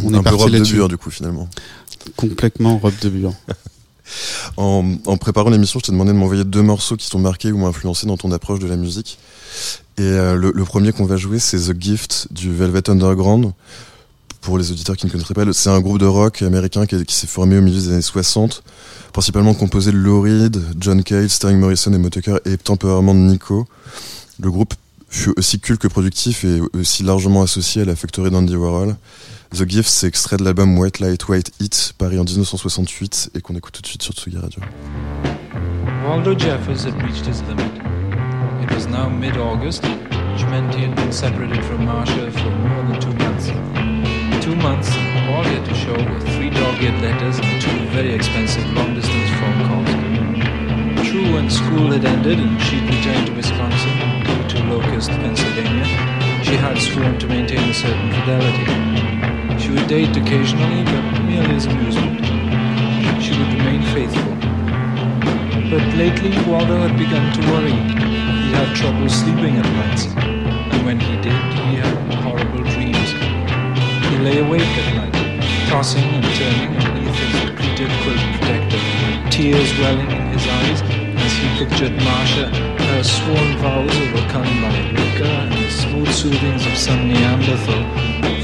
on, 0.03 0.13
est 0.13 0.17
un 0.17 0.23
parti 0.23 0.43
robe 0.43 0.51
de 0.51 0.63
bure 0.63 0.87
du 0.89 0.97
coup 0.97 1.09
finalement. 1.09 1.47
Complètement 2.15 2.77
robe 2.77 2.93
de 3.01 3.09
bure. 3.09 3.33
en, 4.57 4.97
préparant 5.19 5.49
l'émission, 5.49 5.79
je 5.79 5.85
t'ai 5.85 5.91
demandé 5.91 6.11
de 6.11 6.17
m'envoyer 6.17 6.43
deux 6.43 6.61
morceaux 6.61 6.95
qui 6.95 7.07
sont 7.07 7.19
marqués 7.19 7.51
ou 7.51 7.65
influencés 7.65 8.07
dans 8.07 8.17
ton 8.17 8.31
approche 8.31 8.59
de 8.59 8.67
la 8.67 8.77
musique. 8.77 9.19
Et 9.97 10.01
euh, 10.03 10.35
le, 10.35 10.51
le, 10.53 10.63
premier 10.63 10.91
qu'on 10.91 11.05
va 11.05 11.17
jouer, 11.17 11.39
c'est 11.39 11.57
The 11.57 11.75
Gift 11.79 12.27
du 12.31 12.53
Velvet 12.53 12.89
Underground 12.89 13.53
pour 14.47 14.57
les 14.57 14.71
auditeurs 14.71 14.95
qui 14.95 15.05
ne 15.05 15.11
connaîtraient 15.11 15.33
pas, 15.33 15.43
c'est 15.51 15.69
un 15.69 15.81
groupe 15.81 15.99
de 15.99 16.05
rock 16.05 16.41
américain 16.41 16.85
qui, 16.85 16.95
s'est 17.09 17.27
formé 17.27 17.57
au 17.57 17.61
milieu 17.61 17.81
des 17.81 17.89
années 17.89 18.01
60, 18.01 18.63
principalement 19.11 19.53
composé 19.53 19.91
de 19.91 19.97
Lou 19.97 20.21
Reed, 20.21 20.61
John 20.79 21.03
Cale, 21.03 21.29
Sterling 21.29 21.59
Morrison 21.59 21.91
et 21.91 21.97
Motoker 21.97 22.39
et 22.45 22.55
temporairement 22.57 23.13
de 23.13 23.19
Nico. 23.19 23.67
Le 24.39 24.49
groupe 24.49 24.73
fut 25.09 25.33
aussi 25.37 25.59
culte 25.59 25.81
que 25.81 25.87
productif 25.87 26.43
et 26.43 26.61
aussi 26.73 27.03
largement 27.03 27.41
associé 27.41 27.83
à 27.83 27.85
la 27.85 27.95
factory 27.95 28.29
d'Andy 28.29 28.55
Warhol. 28.55 28.95
The 29.55 29.67
Gift, 29.67 29.89
c'est 29.89 30.07
extrait 30.07 30.37
de 30.37 30.43
l'album 30.43 30.77
White 30.77 30.99
Light, 30.99 31.27
White 31.29 31.51
Heat, 31.59 31.93
paru 31.97 32.19
en 32.19 32.23
1968 32.23 33.31
et 33.35 33.41
qu'on 33.41 33.55
écoute 33.55 33.73
tout 33.73 33.81
de 33.81 33.87
suite 33.87 34.03
sur 34.03 34.13
Tsugi 34.13 34.37
Radio. 34.37 34.61
Waldo 36.05 36.37
Jeffers 36.37 36.85
had 36.85 37.01
reached 37.01 37.25
his 37.25 37.41
limit. 37.47 37.71
It 38.61 38.73
was 38.73 38.87
now 38.87 39.09
mid-August. 39.09 39.83
Jumenti 40.37 40.81
had 40.85 40.95
been 40.95 41.11
separated 41.11 41.63
from 41.63 41.85
Marsha 41.85 42.29
for 42.31 42.49
more 42.49 42.83
than 42.91 42.99
two 42.99 43.13
months. 43.23 43.51
two 44.47 44.55
months, 44.55 44.89
all 45.27 45.43
he 45.43 45.55
had 45.55 45.65
to 45.65 45.75
show 45.75 45.91
were 45.91 46.19
three 46.35 46.49
dog-eared 46.49 47.01
letters 47.01 47.37
and 47.39 47.61
two 47.61 47.77
very 47.89 48.13
expensive 48.13 48.63
long-distance 48.71 49.29
phone 49.39 49.59
calls. 49.67 51.07
True, 51.09 51.33
when 51.33 51.49
school 51.49 51.91
had 51.91 52.05
ended 52.05 52.39
and 52.39 52.61
she'd 52.61 52.83
returned 52.83 53.27
to 53.27 53.33
Wisconsin, 53.33 54.16
Locust, 54.69 55.09
Pennsylvania, 55.09 55.85
she 56.43 56.55
had 56.55 56.77
sworn 56.77 57.17
to 57.19 57.27
maintain 57.27 57.69
a 57.69 57.73
certain 57.73 58.11
fidelity. 58.11 58.67
She 59.57 59.71
would 59.71 59.87
date 59.87 60.15
occasionally, 60.17 60.83
but 60.83 61.23
merely 61.23 61.55
as 61.55 61.65
amusement. 61.67 62.19
She 63.23 63.31
would 63.31 63.47
remain 63.55 63.81
faithful. 63.95 64.35
But 65.71 65.83
lately, 65.95 66.31
Waldo 66.43 66.75
had 66.85 66.97
begun 66.97 67.31
to 67.33 67.41
worry. 67.51 67.71
He 67.71 68.51
had 68.51 68.75
trouble 68.75 69.07
sleeping 69.07 69.55
at 69.55 69.65
nights, 69.71 70.05
and 70.15 70.85
when 70.85 70.99
he 70.99 71.15
did, 71.21 71.41
he 71.67 71.75
had 71.79 71.95
horrible 72.23 72.63
dreams. 72.63 73.11
He 74.11 74.17
lay 74.19 74.39
awake 74.39 74.61
at 74.83 74.95
night, 74.99 75.69
tossing 75.69 76.03
and 76.03 76.25
turning 76.35 76.75
underneath 76.75 77.15
his 77.15 77.51
depleted 77.51 77.91
quilt 78.03 78.19
protector, 78.35 78.81
tears 79.31 79.71
welling 79.79 80.11
in 80.11 80.27
his 80.27 80.45
eyes 80.45 80.81
as 81.23 81.31
he 81.33 81.65
pictured 81.65 81.95
Marcia, 82.03 82.76
her 82.97 83.03
sworn 83.03 83.57
vows 83.57 83.95
overcome 84.09 84.49
by 84.59 84.73
liquor 84.97 85.29
and 85.29 85.51
the 85.53 85.69
smooth 85.69 86.11
soothings 86.11 86.65
of 86.65 86.75
some 86.75 87.07
Neanderthal, 87.07 87.83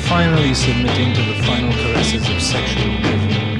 finally 0.01 0.53
submitting 0.53 1.11
to 1.15 1.23
the 1.25 1.41
final 1.41 1.73
caresses 1.81 2.29
of 2.29 2.39
sexual 2.39 2.85
oblivion. 2.97 3.57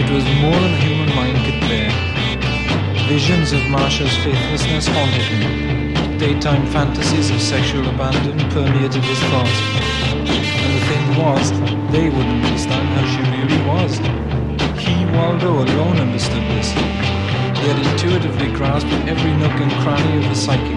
It 0.00 0.08
was 0.08 0.24
more 0.40 0.56
than 0.56 0.74
human 0.80 1.14
mind 1.14 1.36
could 1.44 1.60
bear. 1.68 1.92
Visions 3.08 3.52
of 3.52 3.60
Marsha's 3.68 4.16
faithlessness 4.24 4.86
haunted 4.88 5.28
him. 5.28 6.16
Daytime 6.16 6.66
fantasies 6.68 7.28
of 7.30 7.42
sexual 7.42 7.86
abandon 7.86 8.38
permeated 8.52 9.04
his 9.04 9.20
thoughts 9.28 9.58
And 10.64 10.72
the 10.76 10.84
thing 10.88 11.04
was, 11.20 11.44
they 11.92 12.08
wouldn't 12.08 12.42
understand 12.42 12.88
how 12.96 13.04
she 13.12 13.20
really 13.36 13.60
was. 13.68 13.92
He, 14.80 15.04
Waldo, 15.14 15.62
alone 15.62 15.98
understood 15.98 16.44
this. 16.56 17.13
He 17.64 17.70
had 17.72 17.80
intuitively 17.80 18.52
grasped 18.52 18.92
every 19.08 19.32
nook 19.40 19.56
and 19.56 19.72
cranny 19.80 20.20
of 20.20 20.28
the 20.28 20.36
psyche. 20.36 20.76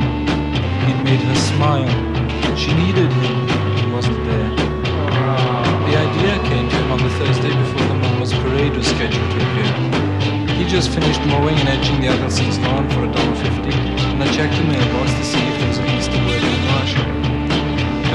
He'd 0.88 1.04
made 1.04 1.20
her 1.20 1.36
smile. 1.36 1.92
She 2.56 2.72
needed 2.80 3.12
him. 3.12 3.38
He 3.76 3.92
wasn't 3.92 4.24
there. 4.24 4.56
The 4.56 5.96
idea 6.00 6.40
came 6.48 6.64
to 6.72 6.76
him 6.80 6.92
on 6.96 7.04
the 7.04 7.12
Thursday 7.20 7.52
before 7.52 7.84
the 7.92 8.00
Mama's 8.00 8.32
parade 8.32 8.72
was 8.72 8.88
scheduled 8.88 9.20
to 9.20 9.36
appear. 9.36 10.56
He 10.56 10.64
just 10.64 10.88
finished 10.96 11.20
mowing 11.28 11.60
and 11.60 11.68
edging 11.68 12.00
the 12.00 12.08
Adelson's 12.08 12.56
lawn 12.64 12.88
for 12.96 13.04
a 13.04 13.12
dollar 13.12 13.36
fifty, 13.36 13.76
and 13.76 14.24
I 14.24 14.32
checked 14.32 14.56
the 14.56 14.64
mailbox 14.64 15.12
to 15.12 15.24
see 15.28 15.44
if 15.44 15.60
there 15.60 15.68
was 15.68 15.80
at 15.84 15.92
least 15.92 16.16
a 16.16 16.20
word 16.24 16.40
in 16.40 16.56
Marshall. 16.72 17.04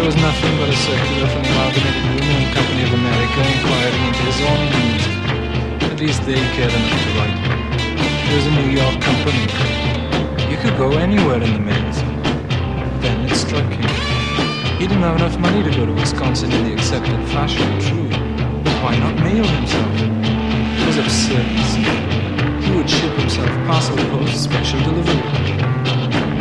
There 0.01 0.07
was 0.09 0.17
nothing 0.17 0.57
but 0.57 0.73
a 0.73 0.77
circular 0.81 1.29
from 1.29 1.45
the 1.45 1.53
Amalgamated 1.53 2.25
Union 2.25 2.49
Company 2.57 2.83
of 2.89 2.93
America 2.97 3.41
inquiring 3.53 4.01
into 4.09 4.23
his 4.33 4.41
own 4.41 4.65
needs. 4.81 5.05
At 5.93 6.01
least 6.01 6.25
they 6.25 6.41
cared 6.57 6.73
enough 6.73 7.05
to 7.05 7.13
write. 7.21 7.62
Was 8.33 8.47
a 8.47 8.51
New 8.51 8.71
York 8.71 8.99
company. 9.03 9.43
You 10.51 10.57
could 10.57 10.79
go 10.79 10.93
anywhere 10.93 11.43
in 11.43 11.53
the 11.53 11.59
mails. 11.61 11.99
Then 13.03 13.29
it 13.29 13.37
struck 13.37 13.71
him. 13.71 13.85
He 14.81 14.87
didn't 14.89 15.03
have 15.03 15.17
enough 15.17 15.39
money 15.39 15.63
to 15.63 15.71
go 15.71 15.85
to 15.85 15.93
Wisconsin 15.93 16.51
in 16.51 16.65
the 16.65 16.73
accepted 16.73 17.21
fashion, 17.29 17.69
true. 17.79 18.09
But 18.65 18.75
why 18.83 18.97
not 18.97 19.17
mail 19.17 19.45
himself? 19.45 19.93
It 20.81 20.87
was 20.87 20.97
absurd, 20.97 21.45
He 22.65 22.75
would 22.75 22.89
ship 22.89 23.13
himself 23.21 23.51
parcel 23.67 23.99
post 24.09 24.43
special 24.43 24.81
delivery. 24.81 25.23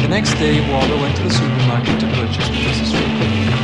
The 0.02 0.08
next 0.08 0.36
day, 0.36 0.64
Waldo 0.72 0.98
went 0.98 1.18
to 1.18 1.24
the 1.24 1.34
supermarket 1.34 2.00
to 2.00 2.08
purchase 2.16 2.50
necessary 2.50 3.62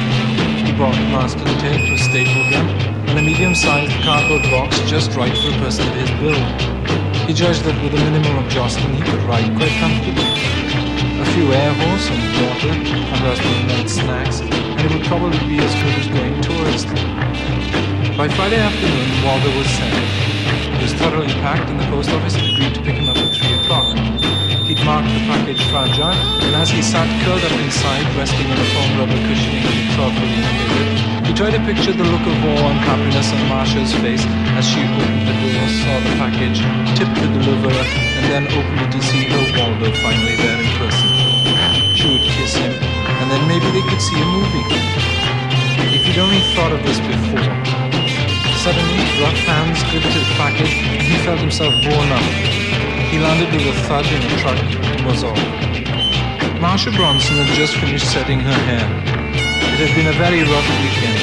brought 0.77 0.93
a 0.93 1.01
masking 1.09 1.43
tape, 1.57 1.91
a 1.91 1.97
staple 1.97 2.51
gun, 2.51 2.69
and 3.09 3.17
a 3.17 3.21
medium-sized 3.23 3.91
cardboard 4.03 4.43
box 4.51 4.79
just 4.81 5.09
right 5.15 5.35
for 5.35 5.49
a 5.49 5.57
person 5.57 5.87
of 5.87 5.95
his 5.95 6.11
build. 6.21 6.76
He 7.27 7.33
judged 7.33 7.67
that 7.67 7.75
with 7.83 7.91
a 7.91 7.99
minimum 8.07 8.39
of 8.39 8.47
jostling 8.47 8.95
he 8.95 9.03
could 9.03 9.19
ride 9.27 9.51
quite 9.59 9.75
comfortably. 9.83 10.31
A 11.19 11.27
few 11.35 11.51
air 11.51 11.75
horse 11.75 12.07
and 12.07 12.23
water, 12.39 12.71
and 12.71 13.19
husband 13.19 13.67
made 13.67 13.89
snacks, 13.91 14.39
and 14.39 14.79
it 14.79 14.87
would 14.95 15.03
probably 15.11 15.35
be 15.43 15.59
as 15.59 15.75
good 15.75 15.95
as 15.99 16.07
going 16.07 16.39
tourist. 16.39 16.87
By 18.15 18.31
Friday 18.31 18.63
afternoon, 18.63 19.11
Waldo 19.27 19.51
was 19.59 19.67
sent. 19.67 19.91
He 20.71 20.79
was 20.79 20.95
thoroughly 20.95 21.35
packed, 21.43 21.67
and 21.67 21.75
the 21.75 21.87
post 21.91 22.15
office 22.15 22.39
had 22.39 22.47
agreed 22.47 22.79
to 22.79 22.81
pick 22.87 22.95
him 22.95 23.11
up 23.11 23.19
at 23.19 23.35
3 23.35 23.59
o'clock. 23.59 23.91
He'd 24.63 24.79
marked 24.87 25.11
the 25.11 25.19
package 25.27 25.59
fragile, 25.67 26.15
and 26.47 26.55
as 26.55 26.71
he 26.71 26.79
sat 26.79 27.11
curled 27.27 27.43
up 27.43 27.59
inside, 27.59 28.07
resting 28.15 28.47
on 28.47 28.55
a 28.55 28.67
foam 28.71 29.03
rubber 29.03 29.19
cushioning 29.27 29.67
he 29.67 29.83
thoughtfully 29.99 30.31
handled 30.31 30.79
it, 30.79 31.16
he 31.27 31.33
tried 31.35 31.51
to 31.51 31.59
picture 31.67 31.91
the 31.91 32.07
look 32.07 32.23
of 32.23 32.37
awe 32.39 32.71
and 32.71 32.79
happiness 32.87 33.27
on 33.35 33.41
Marsha's 33.51 33.91
face 33.99 34.23
as 34.55 34.63
she 34.63 34.79
opened 34.79 35.27
the 35.27 35.35
door, 35.43 35.59
saw 35.83 35.99
the 35.99 36.13
package, 36.15 36.63
tipped 36.95 37.19
the 37.19 37.27
deliverer, 37.27 37.83
and 38.15 38.23
then 38.31 38.43
opened 38.55 38.79
it 38.87 38.91
to 38.95 39.01
see 39.03 39.27
her 39.27 39.43
Waldo 39.59 39.91
finally 39.99 40.39
there 40.39 40.55
in 40.55 40.71
person. 40.79 41.09
She 41.99 42.07
would 42.07 42.23
kiss 42.31 42.55
him, 42.55 42.71
and 42.71 43.27
then 43.27 43.43
maybe 43.43 43.67
they 43.75 43.83
could 43.91 43.99
see 43.99 44.15
a 44.15 44.27
movie. 44.39 44.65
If 45.91 46.07
he'd 46.07 46.17
only 46.17 46.39
thought 46.55 46.71
of 46.71 46.79
this 46.87 46.99
before. 47.03 47.51
Suddenly, 48.63 49.03
rough 49.19 49.39
hands 49.43 49.83
gripped 49.91 50.15
his 50.15 50.27
package, 50.39 50.73
and 50.95 51.03
he 51.03 51.17
felt 51.27 51.39
himself 51.39 51.75
borne 51.83 52.11
up. 52.11 52.23
He 53.11 53.19
landed 53.19 53.51
with 53.51 53.67
a 53.67 53.75
thud 53.83 54.07
in 54.07 54.23
a 54.23 54.31
truck 54.39 54.59
and 54.63 55.05
was 55.05 55.23
off. 55.23 55.37
Marsha 56.63 56.95
Bronson 56.95 57.35
had 57.35 57.51
just 57.55 57.75
finished 57.75 58.11
setting 58.11 58.39
her 58.39 58.59
hair. 58.63 59.16
It 59.77 59.85
had 59.85 59.93
been 59.93 60.09
a 60.09 60.17
very 60.17 60.41
rough 60.41 60.69
weekend. 60.81 61.21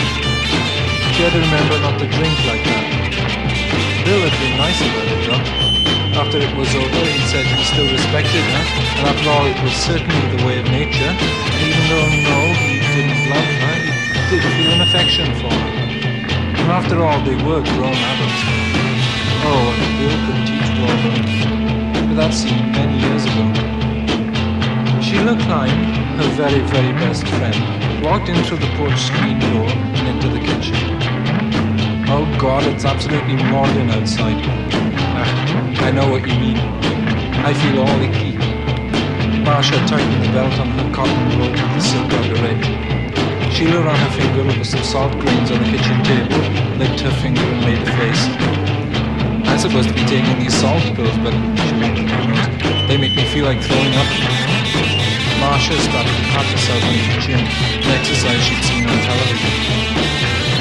Had 1.18 1.34
to 1.34 1.42
remember 1.42 1.74
not 1.82 1.98
to 1.98 2.06
drink 2.06 2.38
like 2.46 2.62
that. 2.62 2.86
Bill 4.06 4.22
had 4.22 4.30
been 4.38 4.54
nice 4.54 4.78
about 4.78 5.10
it 5.10 5.26
though. 5.26 5.42
After 6.22 6.38
it 6.38 6.54
was 6.54 6.70
over, 6.70 7.02
he 7.02 7.18
said 7.26 7.50
he 7.50 7.58
still 7.66 7.90
respected 7.90 8.46
her, 8.54 8.62
and 8.94 9.10
after 9.10 9.26
all, 9.26 9.42
it 9.50 9.58
was 9.58 9.74
certainly 9.74 10.38
the 10.38 10.46
way 10.46 10.62
of 10.62 10.70
nature, 10.70 11.10
and 11.10 11.60
even 11.66 11.82
though 11.90 12.06
no, 12.30 12.38
he 12.62 12.78
didn't 12.94 13.26
love 13.26 13.50
her, 13.58 13.74
he 14.22 14.38
did 14.38 14.46
feel 14.54 14.70
an 14.70 14.86
affection 14.86 15.34
for 15.42 15.50
her. 15.50 15.74
And 16.54 16.70
after 16.70 17.02
all, 17.02 17.18
they 17.26 17.34
were 17.42 17.58
grown 17.74 17.90
adults. 17.90 18.38
Oh, 19.50 19.66
and 19.82 19.92
Bill 19.98 20.14
could 20.30 20.46
teach 20.46 20.70
Waldo. 20.78 21.10
But 22.06 22.22
that 22.22 22.30
seemed 22.30 22.70
many 22.70 23.02
years 23.02 23.26
ago. 23.26 23.50
She 25.02 25.18
looked 25.26 25.42
like 25.50 25.74
her 26.22 26.30
very, 26.38 26.62
very 26.70 26.94
best 27.02 27.26
friend, 27.34 27.83
walked 28.04 28.28
in 28.28 28.36
through 28.44 28.58
the 28.58 28.68
porch 28.76 29.00
screen 29.00 29.38
door 29.38 29.64
and 29.64 30.08
into 30.08 30.28
the 30.28 30.38
kitchen. 30.38 30.76
Oh 32.06 32.28
God, 32.38 32.62
it's 32.64 32.84
absolutely 32.84 33.36
modern 33.48 33.88
outside. 33.88 34.36
Ah, 35.16 35.86
I 35.86 35.90
know 35.90 36.10
what 36.10 36.20
you 36.28 36.38
mean. 36.38 36.58
I 37.48 37.54
feel 37.54 37.80
all 37.80 38.00
icky. 38.04 38.36
Marsha 39.40 39.80
tightened 39.88 40.22
the 40.22 40.32
belt 40.36 40.52
on 40.60 40.68
her 40.76 40.92
cotton 40.92 41.38
robe 41.38 41.56
with 41.56 41.72
the 41.72 41.80
silk 41.80 42.12
underlay. 42.12 42.60
Sheila 43.50 43.82
ran 43.82 43.96
her 43.96 44.12
finger 44.20 44.42
over 44.52 44.64
some 44.64 44.84
salt 44.84 45.12
grains 45.20 45.50
on 45.50 45.60
the 45.60 45.70
kitchen 45.72 46.04
table, 46.04 46.44
licked 46.76 47.00
her 47.00 47.14
finger 47.22 47.40
and 47.40 47.60
made 47.64 47.80
a 47.80 47.90
face. 47.96 48.24
I'm 49.48 49.58
supposed 49.58 49.88
to 49.88 49.94
be 49.94 50.04
taking 50.04 50.38
these 50.38 50.54
salt 50.54 50.82
pills, 50.94 51.16
but 51.24 51.32
she 51.56 51.72
her 51.72 52.22
nose. 52.28 52.86
They 52.86 52.98
make 52.98 53.16
me 53.16 53.24
feel 53.32 53.46
like 53.46 53.62
throwing 53.62 53.94
up. 53.94 54.63
Marsha 55.44 55.76
started 55.76 56.08
to 56.08 56.24
pat 56.32 56.46
herself 56.48 56.80
on 56.88 56.94
the 56.96 57.20
chin, 57.20 57.36
an 57.36 57.90
exercise 58.00 58.40
she'd 58.48 58.64
seen 58.64 58.88
on 58.88 58.96
television. 59.04 59.52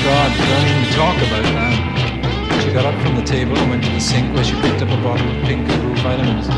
God, 0.04 0.30
don't 0.36 0.68
even 0.76 0.88
talk 0.92 1.16
about 1.24 1.48
that. 1.56 1.76
She 2.60 2.68
got 2.76 2.84
up 2.92 2.98
from 3.00 3.16
the 3.16 3.24
table 3.24 3.56
and 3.56 3.70
went 3.72 3.84
to 3.86 3.90
the 3.90 4.04
sink 4.04 4.36
where 4.36 4.44
she 4.44 4.60
picked 4.60 4.82
up 4.84 4.92
a 4.92 5.00
bottle 5.00 5.24
of 5.24 5.40
pink 5.48 5.64
and 5.72 5.80
blue 5.82 5.96
vitamins. 6.04 6.52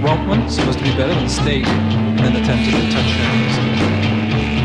Want 0.00 0.26
one? 0.26 0.48
Supposed 0.48 0.78
to 0.78 0.84
be 0.84 0.96
better 0.96 1.12
than 1.12 1.28
steak. 1.28 1.66
And 1.68 2.18
then 2.24 2.36
attempted 2.40 2.72
to 2.72 2.84
touch 2.96 3.10
her 3.12 3.28
knees. 3.28 3.56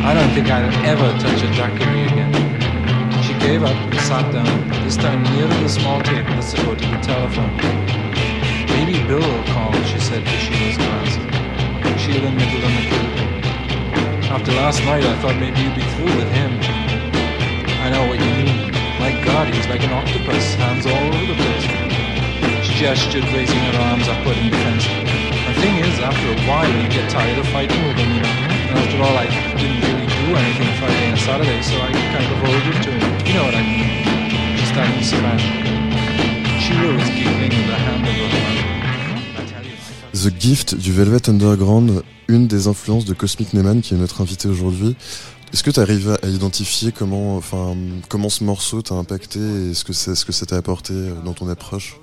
I 0.07 0.15
don't 0.15 0.31
think 0.31 0.47
I'll 0.47 0.71
ever 0.87 1.11
touch 1.19 1.43
a 1.43 1.51
daiquiri 1.51 2.07
again. 2.07 2.31
She 3.27 3.35
gave 3.43 3.61
up 3.63 3.75
and 3.75 3.99
sat 4.07 4.31
down, 4.31 4.69
this 4.87 4.95
time 4.95 5.21
near 5.35 5.47
to 5.51 5.57
the 5.59 5.67
small 5.67 5.99
table 5.99 6.31
that 6.31 6.47
supported 6.47 6.87
the 6.87 7.01
telephone. 7.03 7.51
Maybe 8.71 9.03
Bill 9.03 9.19
will 9.19 9.43
call, 9.51 9.73
she 9.83 9.99
said 9.99 10.23
to 10.23 10.37
Sheila's 10.39 10.77
glass. 10.77 11.04
After 14.29 14.51
last 14.61 14.77
night, 14.85 15.01
I 15.01 15.17
thought 15.25 15.41
maybe 15.41 15.57
you'd 15.57 15.73
be 15.73 15.81
through 15.97 16.13
with 16.21 16.29
him. 16.37 16.53
I 17.81 17.89
know 17.89 18.05
what 18.05 18.21
you 18.21 18.29
mean. 18.45 18.69
My 19.01 19.09
God, 19.25 19.49
he's 19.49 19.65
like 19.65 19.81
an 19.81 19.89
octopus, 19.89 20.53
hands 20.53 20.85
all 20.85 20.93
over 20.93 21.25
the 21.25 21.33
place. 21.33 21.65
She 22.61 22.77
gestured, 22.77 23.25
raising 23.33 23.57
her 23.57 23.77
arms 23.89 24.05
upward 24.05 24.37
in 24.37 24.53
defense. 24.53 24.85
The 24.85 25.57
thing 25.65 25.81
is, 25.81 25.97
after 25.97 26.29
a 26.29 26.37
while, 26.45 26.69
you 26.69 26.85
get 26.93 27.09
tired 27.09 27.41
of 27.41 27.47
fighting 27.49 27.81
with 27.89 27.97
him, 27.97 28.13
you 28.13 28.21
know. 28.21 28.37
And 28.69 28.77
after 28.85 29.01
all, 29.01 29.17
I 29.17 29.25
didn't 29.57 29.81
really 29.81 30.05
do 30.05 30.25
anything 30.37 30.69
Friday 30.77 31.09
and 31.09 31.17
Saturday, 31.17 31.61
so 31.65 31.73
I 31.81 31.89
kind 31.89 32.29
of 32.29 32.37
owed 32.45 32.69
it 32.69 32.79
to 32.85 32.91
him. 32.93 33.11
You 33.25 33.33
know 33.33 33.45
what 33.49 33.57
I 33.57 33.65
mean? 33.65 33.89
She 34.61 34.65
started 34.69 34.93
to 34.93 35.05
smash. 35.09 35.45
Sheila 36.61 37.01
was 37.01 37.09
giggling 37.17 37.49
with 37.49 37.65
her 37.73 37.81
hand 37.81 38.05
over 38.05 38.29
her 38.29 38.43
mouth. 38.45 38.74
The 40.25 40.41
Gift 40.41 40.73
du 40.73 40.91
Velvet 40.91 41.29
Underground, 41.29 42.01
une 42.27 42.47
des 42.47 42.65
influences 42.65 43.05
de 43.05 43.13
Cosmic 43.13 43.53
Neyman 43.53 43.81
qui 43.81 43.93
est 43.93 43.97
notre 43.97 44.21
invité 44.21 44.47
aujourd'hui. 44.47 44.95
Est-ce 45.53 45.63
que 45.63 45.69
tu 45.69 45.79
arrives 45.79 46.17
à 46.23 46.27
identifier 46.27 46.91
comment, 46.91 47.37
enfin, 47.37 47.77
comment 48.09 48.29
ce 48.29 48.43
morceau 48.43 48.81
t'a 48.81 48.95
impacté 48.95 49.39
et 49.39 49.75
ce 49.75 49.83
que 49.83 49.93
c'est, 49.93 50.15
ce 50.15 50.25
que 50.25 50.31
ça 50.31 50.47
t'a 50.47 50.55
apporté 50.57 50.93
euh, 50.93 51.13
dans 51.23 51.33
ton 51.33 51.47
approche? 51.47 51.99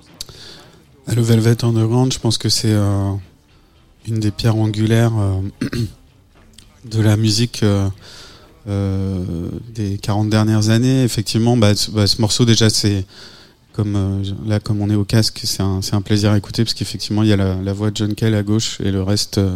Ah, 1.05 1.15
Le 1.15 1.21
Velvet 1.21 1.65
Underground, 1.65 2.13
je 2.13 2.19
pense 2.19 2.37
que 2.37 2.47
c'est 2.47 2.71
euh, 2.71 3.11
une 4.07 4.21
des 4.21 4.31
pierres 4.31 4.55
angulaires 4.55 5.11
euh, 5.19 5.41
de 6.85 7.01
la 7.01 7.17
musique 7.17 7.65
des 8.65 9.97
40 10.01 10.29
dernières 10.29 10.69
années. 10.69 11.03
Effectivement, 11.03 11.57
bah, 11.57 11.73
bah, 11.91 12.07
ce 12.07 12.21
morceau 12.21 12.45
déjà 12.45 12.69
c'est 12.69 13.05
comme 13.73 13.95
euh, 13.95 14.23
là 14.45 14.59
comme 14.59 14.81
on 14.81 14.89
est 14.89 14.95
au 14.95 15.03
casque, 15.03 15.41
c'est 15.43 15.61
un, 15.61 15.79
un 15.91 16.01
plaisir 16.01 16.31
à 16.31 16.37
écouter 16.37 16.63
parce 16.63 16.73
qu'effectivement 16.73 17.23
il 17.23 17.29
y 17.29 17.33
a 17.33 17.37
la, 17.37 17.73
voix 17.73 17.91
de 17.91 17.97
John 17.97 18.13
Cale 18.15 18.35
à 18.35 18.43
gauche 18.43 18.79
et 18.81 18.91
le 18.91 19.01
reste 19.03 19.39
euh, 19.39 19.55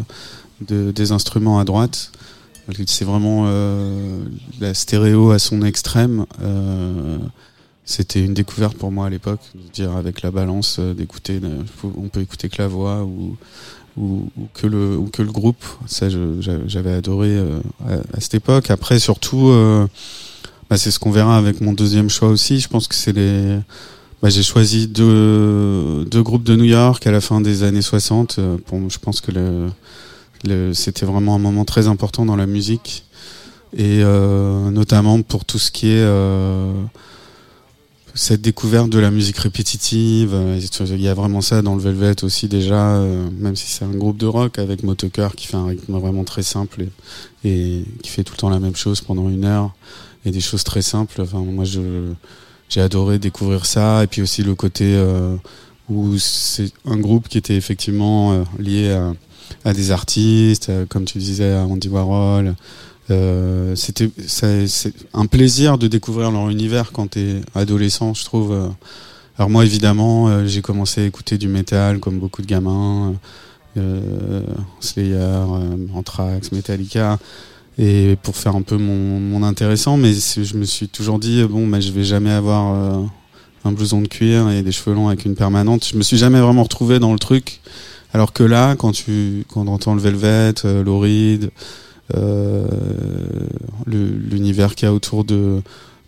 de, 0.61 0.91
des 0.91 1.11
instruments 1.11 1.59
à 1.59 1.63
droite. 1.63 2.11
C'est 2.85 3.05
vraiment 3.05 3.45
euh, 3.47 4.19
la 4.59 4.73
stéréo 4.73 5.31
à 5.31 5.39
son 5.39 5.61
extrême. 5.61 6.25
C'était 7.85 8.21
une 8.21 8.33
découverte 8.33 8.75
pour 8.75 8.91
moi 8.91 9.05
à 9.07 9.09
l'époque, 9.09 9.39
dire 9.73 9.95
avec 9.95 10.21
la 10.21 10.31
balance 10.31 10.77
d'écouter, 10.77 11.39
on 11.83 12.09
peut 12.09 12.19
écouter 12.19 12.49
que 12.49 12.61
la 12.61 12.67
voix 12.67 13.05
ou, 13.05 13.37
ou, 13.95 14.29
que 14.53 14.67
le 14.67 14.97
ou 14.97 15.05
que 15.05 15.21
le 15.21 15.31
groupe. 15.31 15.63
Ça, 15.85 16.07
j'avais 16.09 16.91
adoré 16.91 17.41
à, 17.87 18.19
cette 18.19 18.33
époque. 18.33 18.69
Après, 18.69 18.99
surtout, 18.99 19.53
bah, 20.69 20.75
c'est 20.75 20.91
ce 20.91 20.99
qu'on 20.99 21.11
verra 21.11 21.37
avec 21.37 21.61
mon 21.61 21.71
deuxième 21.71 22.09
choix 22.09 22.27
aussi. 22.27 22.59
Je 22.59 22.67
pense 22.67 22.89
que 22.89 22.95
c'est 22.95 23.13
les 23.13 23.59
bah, 24.21 24.29
j'ai 24.29 24.41
choisi 24.43 24.87
deux, 24.87 26.05
deux 26.05 26.23
groupes 26.23 26.43
de 26.43 26.55
New 26.55 26.63
York 26.63 27.05
à 27.05 27.11
la 27.11 27.21
fin 27.21 27.39
des 27.39 27.63
années 27.63 27.83
60. 27.83 28.39
euh, 28.39 28.57
Pour, 28.65 28.89
je 28.89 28.97
pense 28.97 29.21
que 29.21 29.31
c'était 30.73 31.05
vraiment 31.05 31.35
un 31.35 31.39
moment 31.39 31.65
très 31.65 31.87
important 31.87 32.25
dans 32.25 32.35
la 32.35 32.47
musique. 32.47 33.03
Et 33.75 34.01
euh, 34.01 34.71
notamment 34.71 35.21
pour 35.21 35.45
tout 35.45 35.59
ce 35.59 35.71
qui 35.71 35.87
est 35.87 36.01
euh, 36.01 36.71
cette 38.15 38.41
découverte 38.41 38.89
de 38.89 38.97
la 38.97 39.11
musique 39.11 39.37
répétitive. 39.37 40.35
Il 40.79 41.01
y 41.01 41.07
a 41.07 41.13
vraiment 41.13 41.41
ça 41.41 41.61
dans 41.61 41.75
le 41.75 41.81
Velvet 41.81 42.23
aussi 42.23 42.47
déjà, 42.47 42.99
même 43.37 43.55
si 43.55 43.69
c'est 43.69 43.85
un 43.85 43.89
groupe 43.91 44.17
de 44.17 44.25
rock 44.25 44.57
avec 44.57 44.81
Motoker 44.81 45.35
qui 45.35 45.45
fait 45.45 45.57
un 45.57 45.67
rythme 45.67 45.99
vraiment 45.99 46.23
très 46.23 46.41
simple 46.41 46.85
et, 47.43 47.47
et 47.47 47.83
qui 48.01 48.09
fait 48.09 48.23
tout 48.23 48.33
le 48.33 48.37
temps 48.37 48.49
la 48.49 48.59
même 48.59 48.75
chose 48.75 49.01
pendant 49.01 49.29
une 49.29 49.45
heure 49.45 49.73
et 50.25 50.31
des 50.31 50.41
choses 50.41 50.63
très 50.63 50.81
simples. 50.81 51.21
Enfin, 51.21 51.39
moi, 51.39 51.65
je 51.65 52.13
j'ai 52.69 52.81
adoré 52.81 53.19
découvrir 53.19 53.65
ça 53.65 54.03
et 54.03 54.07
puis 54.07 54.21
aussi 54.21 54.43
le 54.43 54.55
côté 54.55 54.95
euh, 54.95 55.35
où 55.89 56.17
c'est 56.17 56.71
un 56.85 56.97
groupe 56.97 57.27
qui 57.27 57.37
était 57.37 57.55
effectivement 57.55 58.33
euh, 58.33 58.43
lié 58.59 58.91
à, 58.91 59.13
à 59.65 59.73
des 59.73 59.91
artistes, 59.91 60.69
euh, 60.69 60.85
comme 60.87 61.05
tu 61.05 61.17
disais, 61.17 61.53
à 61.53 61.63
Andy 61.65 61.87
Warhol. 61.87 62.55
Euh, 63.09 63.73
c'était 63.75 64.09
c'est 64.27 64.93
un 65.13 65.27
plaisir 65.27 65.77
de 65.77 65.87
découvrir 65.87 66.29
leur 66.31 66.49
univers 66.49 66.91
quand 66.91 67.11
t'es 67.11 67.41
adolescent, 67.55 68.13
je 68.13 68.25
trouve. 68.25 68.71
Alors 69.37 69.49
moi, 69.49 69.63
évidemment, 69.65 70.27
euh, 70.27 70.45
j'ai 70.45 70.61
commencé 70.61 71.01
à 71.01 71.05
écouter 71.05 71.37
du 71.37 71.47
métal 71.47 71.99
comme 71.99 72.19
beaucoup 72.19 72.41
de 72.41 72.47
gamins, 72.47 73.13
Slayer, 74.79 75.43
Anthrax, 75.93 76.51
Metallica 76.51 77.19
et 77.77 78.17
pour 78.23 78.35
faire 78.35 78.55
un 78.55 78.61
peu 78.61 78.77
mon, 78.77 79.19
mon 79.19 79.43
intéressant 79.43 79.97
mais 79.97 80.13
je 80.13 80.57
me 80.57 80.65
suis 80.65 80.87
toujours 80.87 81.19
dit 81.19 81.43
bon 81.43 81.67
bah, 81.67 81.79
je 81.79 81.91
vais 81.91 82.03
jamais 82.03 82.31
avoir 82.31 82.73
euh, 82.73 83.03
un 83.65 83.71
blouson 83.71 84.01
de 84.01 84.07
cuir 84.07 84.49
et 84.49 84.63
des 84.63 84.71
cheveux 84.71 84.95
longs 84.95 85.07
avec 85.07 85.25
une 85.25 85.35
permanente. 85.35 85.85
Je 85.85 85.97
me 85.97 86.03
suis 86.03 86.17
jamais 86.17 86.39
vraiment 86.39 86.63
retrouvé 86.63 86.99
dans 86.99 87.13
le 87.13 87.19
truc. 87.19 87.61
Alors 88.13 88.33
que 88.33 88.43
là 88.43 88.75
quand 88.75 88.93
tu 88.93 89.45
quand 89.49 89.67
on 89.67 89.67
entend 89.67 89.93
le 89.93 90.01
Velvet 90.01 90.53
euh, 90.65 90.83
Reed, 90.87 91.51
euh, 92.15 92.65
l'univers 93.85 94.75
qu'il 94.75 94.87
y 94.87 94.89
a 94.89 94.93
autour 94.93 95.25
de 95.25 95.61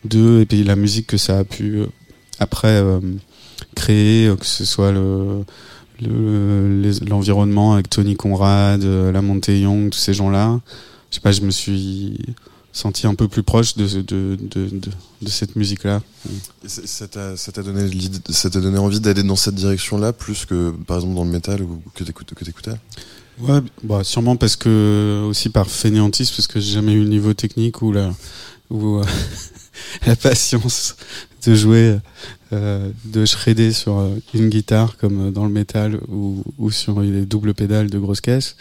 d'eux 0.05 0.41
et 0.41 0.45
puis 0.45 0.63
la 0.63 0.75
musique 0.75 1.08
que 1.08 1.17
ça 1.17 1.39
a 1.39 1.43
pu 1.43 1.79
euh, 1.79 1.88
après 2.39 2.79
euh, 2.82 2.99
créer 3.75 4.27
euh, 4.27 4.36
que 4.36 4.45
ce 4.45 4.65
soit 4.65 4.91
le 4.91 5.43
l'environnement 6.01 7.73
avec 7.73 7.89
Tony 7.89 8.15
Conrad, 8.15 8.82
la 8.84 9.21
Monte 9.21 9.49
Young, 9.49 9.89
tous 9.89 9.99
ces 9.99 10.13
gens-là, 10.13 10.62
je 11.10 11.15
sais 11.15 11.22
pas, 11.22 11.32
je 11.32 11.41
me 11.41 11.52
suis 11.52 12.17
senti 12.72 13.08
un 13.08 13.15
peu 13.15 13.28
plus 13.28 13.43
proche 13.43 13.76
de, 13.76 14.02
de, 14.02 14.38
de, 14.39 14.67
de, 14.69 14.91
de 15.22 15.30
cette 15.30 15.56
musique-là. 15.56 16.02
Ça 16.65 17.08
t'a, 17.08 17.36
donné 17.63 17.89
ça 18.30 18.50
t'a 18.50 18.60
donné 18.60 18.78
envie 18.78 19.00
d'aller 19.00 19.24
dans 19.24 19.36
cette 19.36 19.56
direction-là 19.56 20.13
plus 20.13 20.45
que 20.45 20.72
par 20.86 20.98
exemple 20.98 21.15
dans 21.15 21.24
le 21.24 21.32
métal 21.32 21.63
ou 21.63 21.82
que 21.95 22.04
t'écoutais? 22.04 22.76
Ouais, 23.39 23.62
bah 23.84 24.04
sûrement 24.04 24.36
parce 24.36 24.58
que 24.58 25.24
aussi 25.28 25.50
par 25.50 25.69
fainéantisme, 25.69 26.36
parce 26.36 26.48
que 26.48 26.60
j'ai 26.60 26.74
jamais 26.74 26.91
eu 26.91 27.04
le 27.04 27.10
niveau 27.10 27.34
technique 27.34 27.82
ou 27.82 27.91
la 27.91 28.13
ou 28.69 28.98
euh, 28.98 29.06
la 30.06 30.15
patience 30.15 30.95
de 31.45 31.56
jouer, 31.56 31.98
euh, 32.52 32.91
de 33.06 33.26
shredder 33.26 33.72
sur 33.72 33.98
euh, 33.98 34.10
une 34.34 34.50
guitare 34.50 34.98
comme 34.98 35.32
dans 35.32 35.45
le 35.45 35.52
métal 35.52 36.00
ou, 36.10 36.43
ou 36.58 36.69
sur 36.69 37.00
les 37.02 37.26
doubles 37.26 37.54
pédales 37.54 37.89
de 37.89 37.98
grosse 37.98 38.22
caisse. 38.22 38.58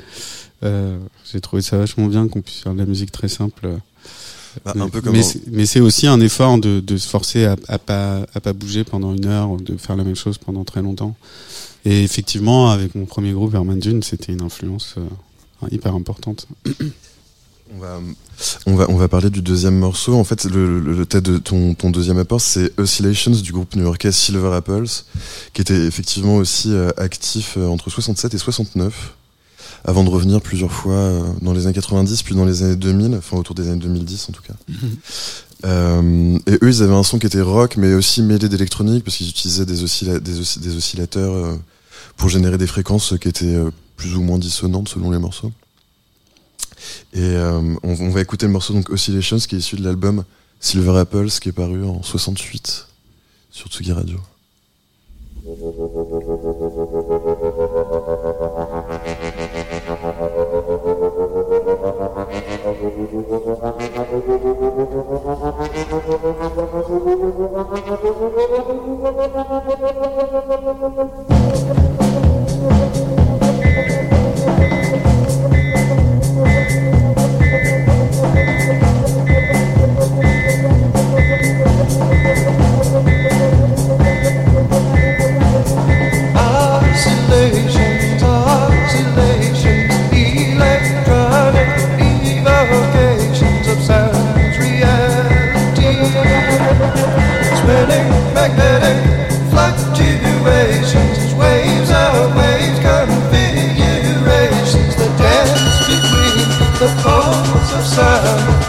Euh, 0.64 0.98
j'ai 1.30 1.40
trouvé 1.40 1.62
ça 1.62 1.76
vachement 1.78 2.06
bien 2.06 2.26
qu'on 2.28 2.40
puisse 2.42 2.58
faire 2.60 2.74
de 2.74 2.78
la 2.78 2.86
musique 2.86 3.12
très 3.12 3.28
simple. 3.28 3.68
Bah, 4.64 4.72
mais 4.74 4.82
Un 4.82 4.88
peu 4.88 5.00
comme 5.00 5.12
mais 5.12 5.22
c'est- 5.22 5.42
mais 5.52 5.66
c'est 5.66 5.80
aussi 5.80 6.06
un 6.08 6.20
effort 6.20 6.58
de, 6.58 6.80
de 6.80 6.96
se 6.96 7.06
forcer 7.08 7.44
à, 7.44 7.54
à 7.68 7.78
pas 7.78 8.26
à 8.34 8.40
pas 8.40 8.52
bouger 8.52 8.82
pendant 8.82 9.14
une 9.14 9.26
heure, 9.26 9.56
de 9.56 9.76
faire 9.76 9.94
la 9.94 10.02
même 10.04 10.16
chose 10.16 10.38
pendant 10.38 10.64
très 10.64 10.82
longtemps. 10.82 11.14
Et 11.84 12.02
effectivement, 12.02 12.70
avec 12.70 12.94
mon 12.96 13.04
premier 13.06 13.32
groupe 13.32 13.54
Herman 13.54 13.78
Dune, 13.78 14.02
c'était 14.02 14.32
une 14.32 14.42
influence 14.42 14.96
euh, 14.98 15.68
hyper 15.70 15.94
importante. 15.94 16.48
On 17.70 17.80
va, 17.80 18.00
on 18.64 18.74
va, 18.76 18.86
on 18.88 18.96
va 18.96 19.08
parler 19.08 19.28
du 19.28 19.42
deuxième 19.42 19.78
morceau. 19.78 20.14
En 20.14 20.24
fait, 20.24 20.44
le, 20.46 20.80
le, 20.80 20.94
le 20.94 21.04
tête 21.04 21.24
de 21.24 21.36
ton, 21.36 21.74
ton 21.74 21.90
deuxième 21.90 22.16
apport, 22.16 22.40
c'est 22.40 22.72
Oscillations 22.80 23.30
du 23.32 23.52
groupe 23.52 23.76
new-yorkais 23.76 24.10
Silver 24.10 24.54
Apples, 24.54 24.86
qui 25.52 25.60
était 25.60 25.76
effectivement 25.84 26.36
aussi 26.36 26.72
euh, 26.72 26.88
actif 26.96 27.56
euh, 27.58 27.66
entre 27.66 27.90
67 27.90 28.32
et 28.32 28.38
69. 28.38 29.12
Avant 29.84 30.04
de 30.04 30.10
revenir 30.10 30.40
plusieurs 30.40 30.72
fois 30.72 30.94
euh, 30.94 31.22
dans 31.42 31.52
les 31.52 31.66
années 31.66 31.74
90, 31.74 32.22
puis 32.22 32.34
dans 32.34 32.44
les 32.44 32.62
années 32.62 32.76
2000, 32.76 33.14
enfin 33.16 33.36
autour 33.36 33.54
des 33.54 33.68
années 33.68 33.80
2010 33.80 34.28
en 34.28 34.32
tout 34.32 34.42
cas. 34.42 34.54
Euh, 35.64 36.38
et 36.46 36.52
eux, 36.62 36.68
ils 36.68 36.82
avaient 36.84 36.94
un 36.94 37.02
son 37.02 37.18
qui 37.18 37.26
était 37.26 37.40
rock, 37.40 37.76
mais 37.76 37.92
aussi 37.94 38.22
mêlé 38.22 38.48
d'électronique, 38.48 39.02
parce 39.02 39.16
qu'ils 39.16 39.28
utilisaient 39.28 39.66
des, 39.66 39.82
oscilla- 39.82 40.20
des, 40.20 40.40
osci- 40.40 40.60
des 40.60 40.76
oscillateurs 40.76 41.32
euh, 41.34 41.56
pour 42.16 42.28
générer 42.28 42.58
des 42.58 42.68
fréquences 42.68 43.14
qui 43.20 43.26
étaient 43.28 43.56
euh, 43.56 43.72
plus 43.96 44.14
ou 44.14 44.22
moins 44.22 44.38
dissonantes 44.38 44.88
selon 44.88 45.10
les 45.10 45.18
morceaux. 45.18 45.50
Et 47.12 47.22
euh, 47.34 47.74
on, 47.82 47.90
on 48.00 48.10
va 48.10 48.20
écouter 48.20 48.46
le 48.46 48.52
morceau 48.52 48.72
donc 48.72 48.88
Oscillations, 48.90 49.38
qui 49.38 49.56
est 49.56 49.58
issu 49.58 49.74
de 49.74 49.82
l'album 49.84 50.22
Silver 50.60 50.96
Apples, 50.96 51.28
qui 51.28 51.48
est 51.48 51.52
paru 51.52 51.84
en 51.84 52.04
68 52.04 52.86
sur 53.50 53.66
Tsugi 53.68 53.90
Radio. 53.90 54.18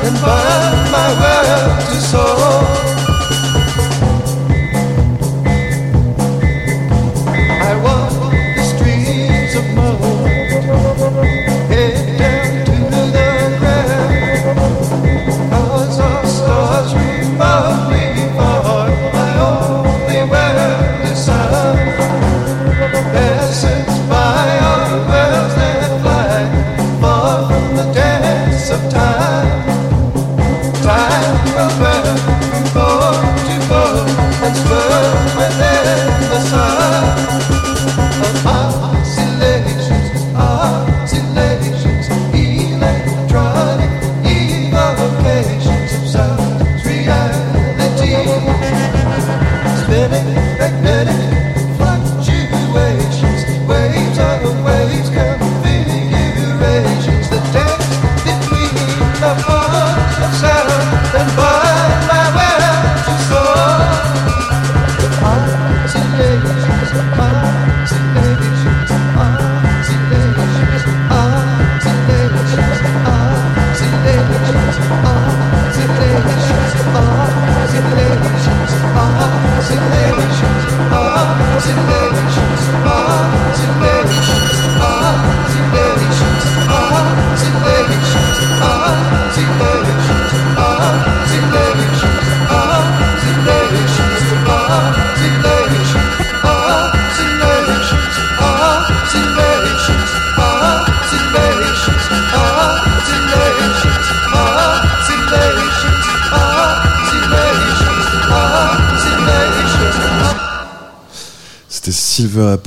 and 0.09 0.17
fun. 0.17 0.78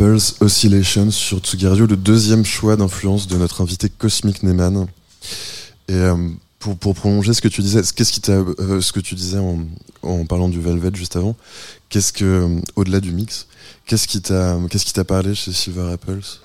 Apples 0.02 0.34
Oscillations 0.40 1.12
sur 1.12 1.38
Tsugi 1.38 1.68
Radio, 1.68 1.86
le 1.86 1.96
deuxième 1.96 2.44
choix 2.44 2.74
d'influence 2.74 3.28
de 3.28 3.36
notre 3.36 3.60
invité 3.60 3.88
Cosmic 3.88 4.42
Neyman. 4.42 4.88
Et 5.86 5.92
euh, 5.92 6.16
pour, 6.58 6.96
prolonger 6.96 7.32
ce 7.32 7.40
que 7.40 7.46
tu 7.46 7.62
disais, 7.62 7.82
qu'est-ce 7.94 8.20
euh, 8.32 8.80
ce 8.80 8.92
que 8.92 8.98
tu 8.98 9.14
disais 9.14 9.38
en, 9.38 10.26
parlant 10.26 10.48
du 10.48 10.60
Velvet 10.60 10.90
juste 10.94 11.14
avant, 11.14 11.36
qu'est-ce 11.88 12.12
que, 12.12 12.24
euh, 12.24 12.60
au-delà 12.74 12.98
du 12.98 13.12
mix, 13.12 13.46
qu'est-ce 13.86 14.08
qui 14.08 14.20
t'a, 14.20 14.58
qu'est-ce 14.68 15.00
parlé 15.02 15.36
chez 15.36 15.52
Silver 15.52 15.92
Apples? 15.92 16.40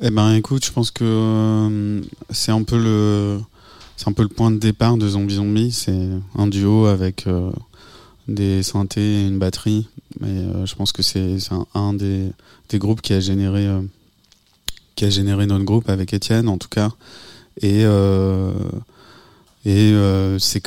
Eh 0.00 0.10
ben, 0.10 0.32
écoute, 0.32 0.64
je 0.64 0.72
pense 0.72 0.90
que 0.90 2.00
c'est 2.30 2.52
un 2.52 2.62
peu 2.62 2.78
le, 2.78 3.38
c'est 3.98 4.08
un 4.08 4.12
peu 4.12 4.22
le 4.22 4.30
point 4.30 4.50
de 4.50 4.56
départ 4.56 4.96
de 4.96 5.08
Zombie 5.08 5.34
Zombie. 5.34 5.72
C'est 5.72 6.08
un 6.36 6.46
duo 6.46 6.86
avec 6.86 7.26
des 8.28 8.62
synthés 8.62 9.22
et 9.22 9.26
une 9.26 9.38
batterie. 9.38 9.88
Mais 10.20 10.28
euh, 10.28 10.66
je 10.66 10.74
pense 10.74 10.92
que 10.92 11.02
c'est 11.02 11.36
un, 11.50 11.66
un 11.74 11.94
des, 11.94 12.30
des 12.72 12.78
groupes 12.78 13.02
qui 13.02 13.12
a 13.12 13.20
généré, 13.20 13.66
euh, 13.66 13.82
qui 14.96 15.04
a 15.04 15.10
généré 15.10 15.46
notre 15.46 15.64
groupe 15.64 15.88
avec 15.88 16.12
Étienne, 16.12 16.48
en 16.48 16.58
tout 16.58 16.68
cas. 16.68 16.90
Et 17.60 17.84
euh, 17.84 18.52
et 19.64 19.92
euh, 19.92 20.40
c'est 20.40 20.60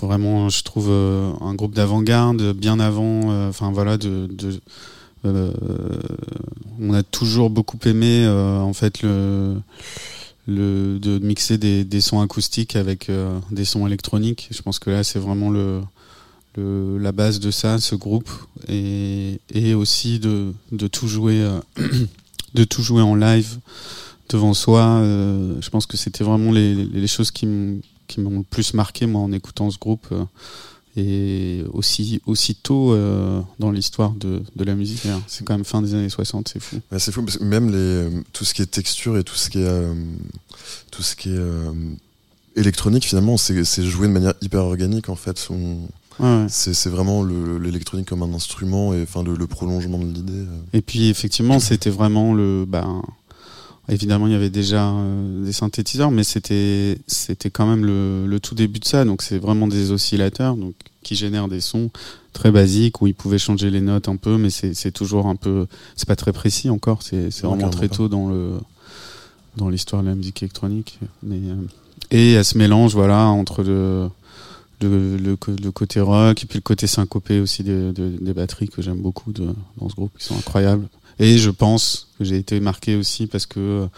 vraiment, 0.00 0.48
je 0.48 0.62
trouve, 0.62 0.88
un 0.90 1.54
groupe 1.54 1.74
d'avant-garde, 1.74 2.54
bien 2.54 2.80
avant. 2.80 3.48
Enfin 3.48 3.72
voilà, 3.72 3.98
de, 3.98 4.30
on 5.24 6.94
a 6.94 7.02
toujours 7.02 7.50
beaucoup 7.50 7.78
aimé 7.84 8.26
en 8.26 8.72
fait 8.72 9.02
le, 9.02 9.56
le 10.46 10.98
de 10.98 11.18
mixer 11.18 11.58
des, 11.58 12.00
sons 12.00 12.22
acoustiques 12.22 12.74
avec 12.74 13.10
des 13.50 13.64
sons 13.66 13.86
électroniques. 13.86 14.48
Je 14.50 14.62
pense 14.62 14.78
que 14.78 14.88
là 14.88 15.04
c'est 15.04 15.18
vraiment 15.18 15.50
le, 15.50 15.82
la 16.56 17.12
base 17.12 17.40
de 17.40 17.50
ça, 17.50 17.78
ce 17.78 17.94
groupe, 17.94 18.30
et, 18.68 19.40
et 19.52 19.74
aussi 19.74 20.18
de, 20.18 20.52
de 20.72 20.86
tout 20.86 21.08
jouer 21.08 21.40
euh, 21.42 21.60
de 22.54 22.64
tout 22.64 22.82
jouer 22.82 23.02
en 23.02 23.14
live 23.14 23.58
devant 24.28 24.54
soi. 24.54 24.82
euh, 24.82 25.56
je 25.60 25.68
pense 25.70 25.86
que 25.86 25.96
c'était 25.96 26.24
vraiment 26.24 26.52
les, 26.52 27.06
choses 27.06 27.30
qui 27.30 27.46
m'ont 27.46 27.80
le 28.18 28.42
plus 28.42 28.74
marqué 28.74 29.06
moi 29.06 29.20
en 29.22 29.32
écoutant 29.32 29.70
ce 29.70 29.78
groupe. 29.78 30.06
euh, 30.12 30.24
et 30.96 31.64
aussi 31.72 32.20
aussitôt 32.24 32.92
euh, 32.92 33.40
dans 33.58 33.72
l'histoire 33.72 34.12
de, 34.12 34.44
de 34.54 34.64
la 34.64 34.76
musique. 34.76 35.00
d'ailleurs. 35.02 35.22
C'est 35.26 35.44
quand 35.44 35.54
même 35.54 35.64
fin 35.64 35.82
des 35.82 35.92
années 35.94 36.08
60, 36.08 36.46
c'est 36.52 36.60
fou. 36.60 36.76
C'est 36.98 37.10
fou 37.10 37.22
parce 37.24 37.36
que 37.38 37.42
même 37.42 37.72
les, 37.72 38.22
tout 38.32 38.44
ce 38.44 38.54
qui 38.54 38.62
est 38.62 38.66
texture 38.66 39.18
et 39.18 39.24
tout 39.24 39.34
ce 39.34 39.50
qui 39.50 39.58
est, 39.58 39.82
tout 40.92 41.02
ce 41.02 41.16
qui 41.16 41.30
est 41.30 41.40
électronique 42.54 43.04
finalement, 43.06 43.36
c'est 43.36 43.64
joué 43.84 44.06
de 44.06 44.12
manière 44.12 44.34
hyper 44.40 44.60
organique 44.62 45.08
en 45.08 45.16
fait. 45.16 45.48
On- 45.50 45.88
Ouais. 46.20 46.46
C'est 46.48 46.88
vraiment 46.90 47.22
le- 47.22 47.58
l'électronique 47.58 48.08
comme 48.08 48.22
un 48.22 48.32
instrument 48.34 48.94
et 48.94 49.02
enfin 49.02 49.22
le, 49.22 49.34
le 49.34 49.46
prolongement 49.46 49.98
de 49.98 50.04
l'idée. 50.12 50.32
euh. 50.32 50.58
Et 50.72 50.80
puis 50.80 51.08
effectivement, 51.08 51.58
c'était 51.58 51.90
vraiment 51.90 52.34
le. 52.34 52.64
Ben, 52.68 53.02
évidemment, 53.88 54.26
il 54.26 54.32
y 54.32 54.36
avait 54.36 54.50
déjà 54.50 54.90
euh, 54.90 55.44
des 55.44 55.52
synthétiseurs, 55.52 56.10
mais 56.10 56.24
c'était 56.24 56.98
c'était 57.06 57.50
quand 57.50 57.66
même 57.66 57.84
le, 57.84 58.26
le 58.26 58.40
tout 58.40 58.54
début 58.54 58.78
de 58.80 58.84
ça. 58.84 59.04
Donc 59.04 59.22
c'est 59.22 59.38
vraiment 59.38 59.66
des 59.66 59.90
oscillateurs, 59.90 60.56
donc 60.56 60.74
qui 61.02 61.16
génèrent 61.16 61.48
des 61.48 61.60
sons 61.60 61.90
très 62.32 62.50
basiques 62.50 63.02
où 63.02 63.06
ils 63.06 63.14
pouvaient 63.14 63.38
changer 63.38 63.70
les 63.70 63.80
notes 63.80 64.08
un 64.08 64.16
peu, 64.16 64.38
mais 64.38 64.50
c'est 64.50 64.92
toujours 64.92 65.26
un 65.26 65.36
peu. 65.36 65.66
C'est 65.96 66.08
pas 66.08 66.16
très 66.16 66.32
précis 66.32 66.70
encore. 66.70 67.02
C'est 67.02 67.28
vraiment 67.42 67.70
très 67.70 67.88
tôt 67.88 68.08
dans 68.08 68.28
le 68.28 68.52
dans 69.56 69.68
l'histoire 69.68 70.02
de 70.02 70.08
la 70.08 70.14
musique 70.14 70.42
électronique. 70.42 70.98
Mais, 71.22 71.36
euh, 71.36 71.54
et 72.10 72.32
elle 72.32 72.44
se 72.44 72.56
mélange 72.58 72.94
voilà, 72.94 73.26
entre 73.26 73.62
le, 73.62 74.08
le, 74.86 75.70
côté 75.70 76.00
rock 76.00 76.42
et 76.42 76.46
puis 76.46 76.58
le 76.58 76.62
côté 76.62 76.86
syncopé 76.86 77.40
aussi 77.40 77.62
des, 77.62 78.32
batteries 78.34 78.68
que 78.68 78.82
j'aime 78.82 79.00
beaucoup 79.00 79.32
dans 79.32 79.88
ce 79.88 79.94
groupe, 79.94 80.12
qui 80.18 80.24
sont 80.24 80.36
incroyables. 80.36 80.88
Et 81.18 81.38
je 81.38 81.50
pense 81.50 82.08
que 82.18 82.24
j'ai 82.24 82.36
été 82.36 82.58
marqué 82.60 82.96
aussi 82.96 83.26
parce 83.26 83.46
que 83.46 83.88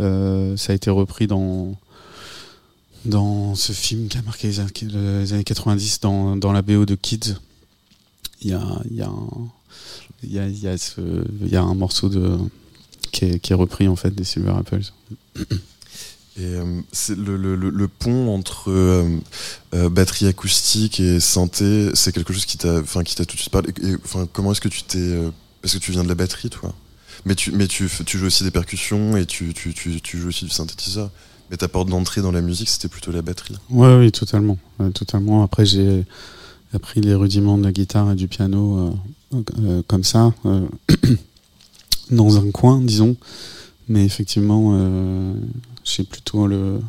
euh, 0.00 0.56
ça 0.56 0.72
a 0.72 0.76
été 0.76 0.90
repris 0.90 1.26
dans 1.26 1.76
dans 3.04 3.54
ce 3.54 3.72
film 3.72 4.08
qui 4.08 4.18
a 4.18 4.22
marqué 4.22 4.48
les 4.48 4.60
années, 4.60 4.72
les 4.82 5.32
années 5.32 5.44
90 5.44 6.00
dans, 6.00 6.36
dans 6.36 6.52
la 6.52 6.62
BO 6.62 6.86
de 6.86 6.96
Kids. 6.96 7.36
Il 8.42 8.50
y 8.50 8.52
a, 8.52 8.82
y 8.90 9.02
a 9.02 9.08
un, 9.08 9.50
y 10.24 11.56
a, 11.56 11.62
un 11.62 11.74
morceau 11.74 12.10
qui 13.12 13.24
est, 13.26 13.38
qui 13.38 13.52
est 13.52 13.56
repris 13.56 13.86
en 13.86 13.94
fait 13.94 14.10
des 14.10 14.24
Silver 14.24 14.54
Apples. 14.58 14.92
Et 16.38 16.44
euh, 16.44 16.80
c'est 16.92 17.16
le, 17.16 17.88
pont 17.88 18.34
entre 18.34 18.70
euh, 18.70 19.08
euh, 19.74 19.88
batterie 19.88 20.26
acoustique 20.26 21.00
et 21.00 21.18
synthé, 21.18 21.90
c'est 21.94 22.12
quelque 22.12 22.34
chose 22.34 22.44
qui 22.44 22.58
t'a, 22.58 22.80
enfin, 22.80 23.02
qui 23.04 23.14
t'a 23.14 23.24
tout 23.24 23.36
de 23.36 23.40
suite 23.40 23.52
parlé. 23.52 23.72
Enfin, 24.04 24.28
comment 24.30 24.52
est-ce 24.52 24.60
que 24.60 24.68
tu 24.68 24.82
t'es, 24.82 25.18
parce 25.62 25.74
que 25.74 25.78
tu 25.78 25.92
viens 25.92 26.04
de 26.04 26.08
la 26.08 26.14
batterie, 26.14 26.50
toi. 26.50 26.74
Mais 27.24 27.34
tu, 27.34 27.52
mais 27.52 27.66
tu, 27.66 27.88
joues 27.88 28.26
aussi 28.26 28.44
des 28.44 28.50
percussions 28.50 29.16
et 29.16 29.24
tu, 29.24 29.54
tu, 29.54 29.72
tu, 29.72 30.18
joues 30.18 30.28
aussi 30.28 30.44
du 30.44 30.50
synthétiseur. 30.50 31.10
Mais 31.50 31.56
ta 31.56 31.68
porte 31.68 31.88
d'entrée 31.88 32.20
dans 32.20 32.32
la 32.32 32.42
musique, 32.42 32.68
c'était 32.68 32.88
plutôt 32.88 33.12
la 33.12 33.22
batterie. 33.22 33.54
Ouais, 33.70 33.96
oui, 33.96 34.12
totalement, 34.12 34.58
totalement. 34.94 35.42
Après, 35.42 35.64
j'ai 35.64 36.04
appris 36.74 37.00
les 37.00 37.14
rudiments 37.14 37.56
de 37.56 37.64
la 37.64 37.72
guitare 37.72 38.12
et 38.12 38.14
du 38.14 38.28
piano 38.28 38.94
comme 39.86 40.04
ça, 40.04 40.34
dans 42.10 42.36
un 42.36 42.50
coin, 42.50 42.80
disons. 42.80 43.16
Mais 43.88 44.04
effectivement, 44.04 44.76
euh, 45.86 45.92
j'ai 45.96 46.04
plutôt 46.04 46.46
le 46.46 46.80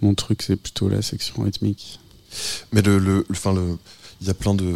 mon 0.00 0.14
truc, 0.14 0.42
c'est 0.42 0.56
plutôt 0.56 0.88
la 0.88 1.00
section 1.02 1.42
rythmique. 1.42 2.00
Mais 2.72 2.82
le, 2.82 2.98
le, 2.98 3.24
enfin 3.30 3.52
le, 3.52 3.76
il 4.20 4.26
y 4.26 4.30
a 4.30 4.34
plein 4.34 4.54
de, 4.54 4.74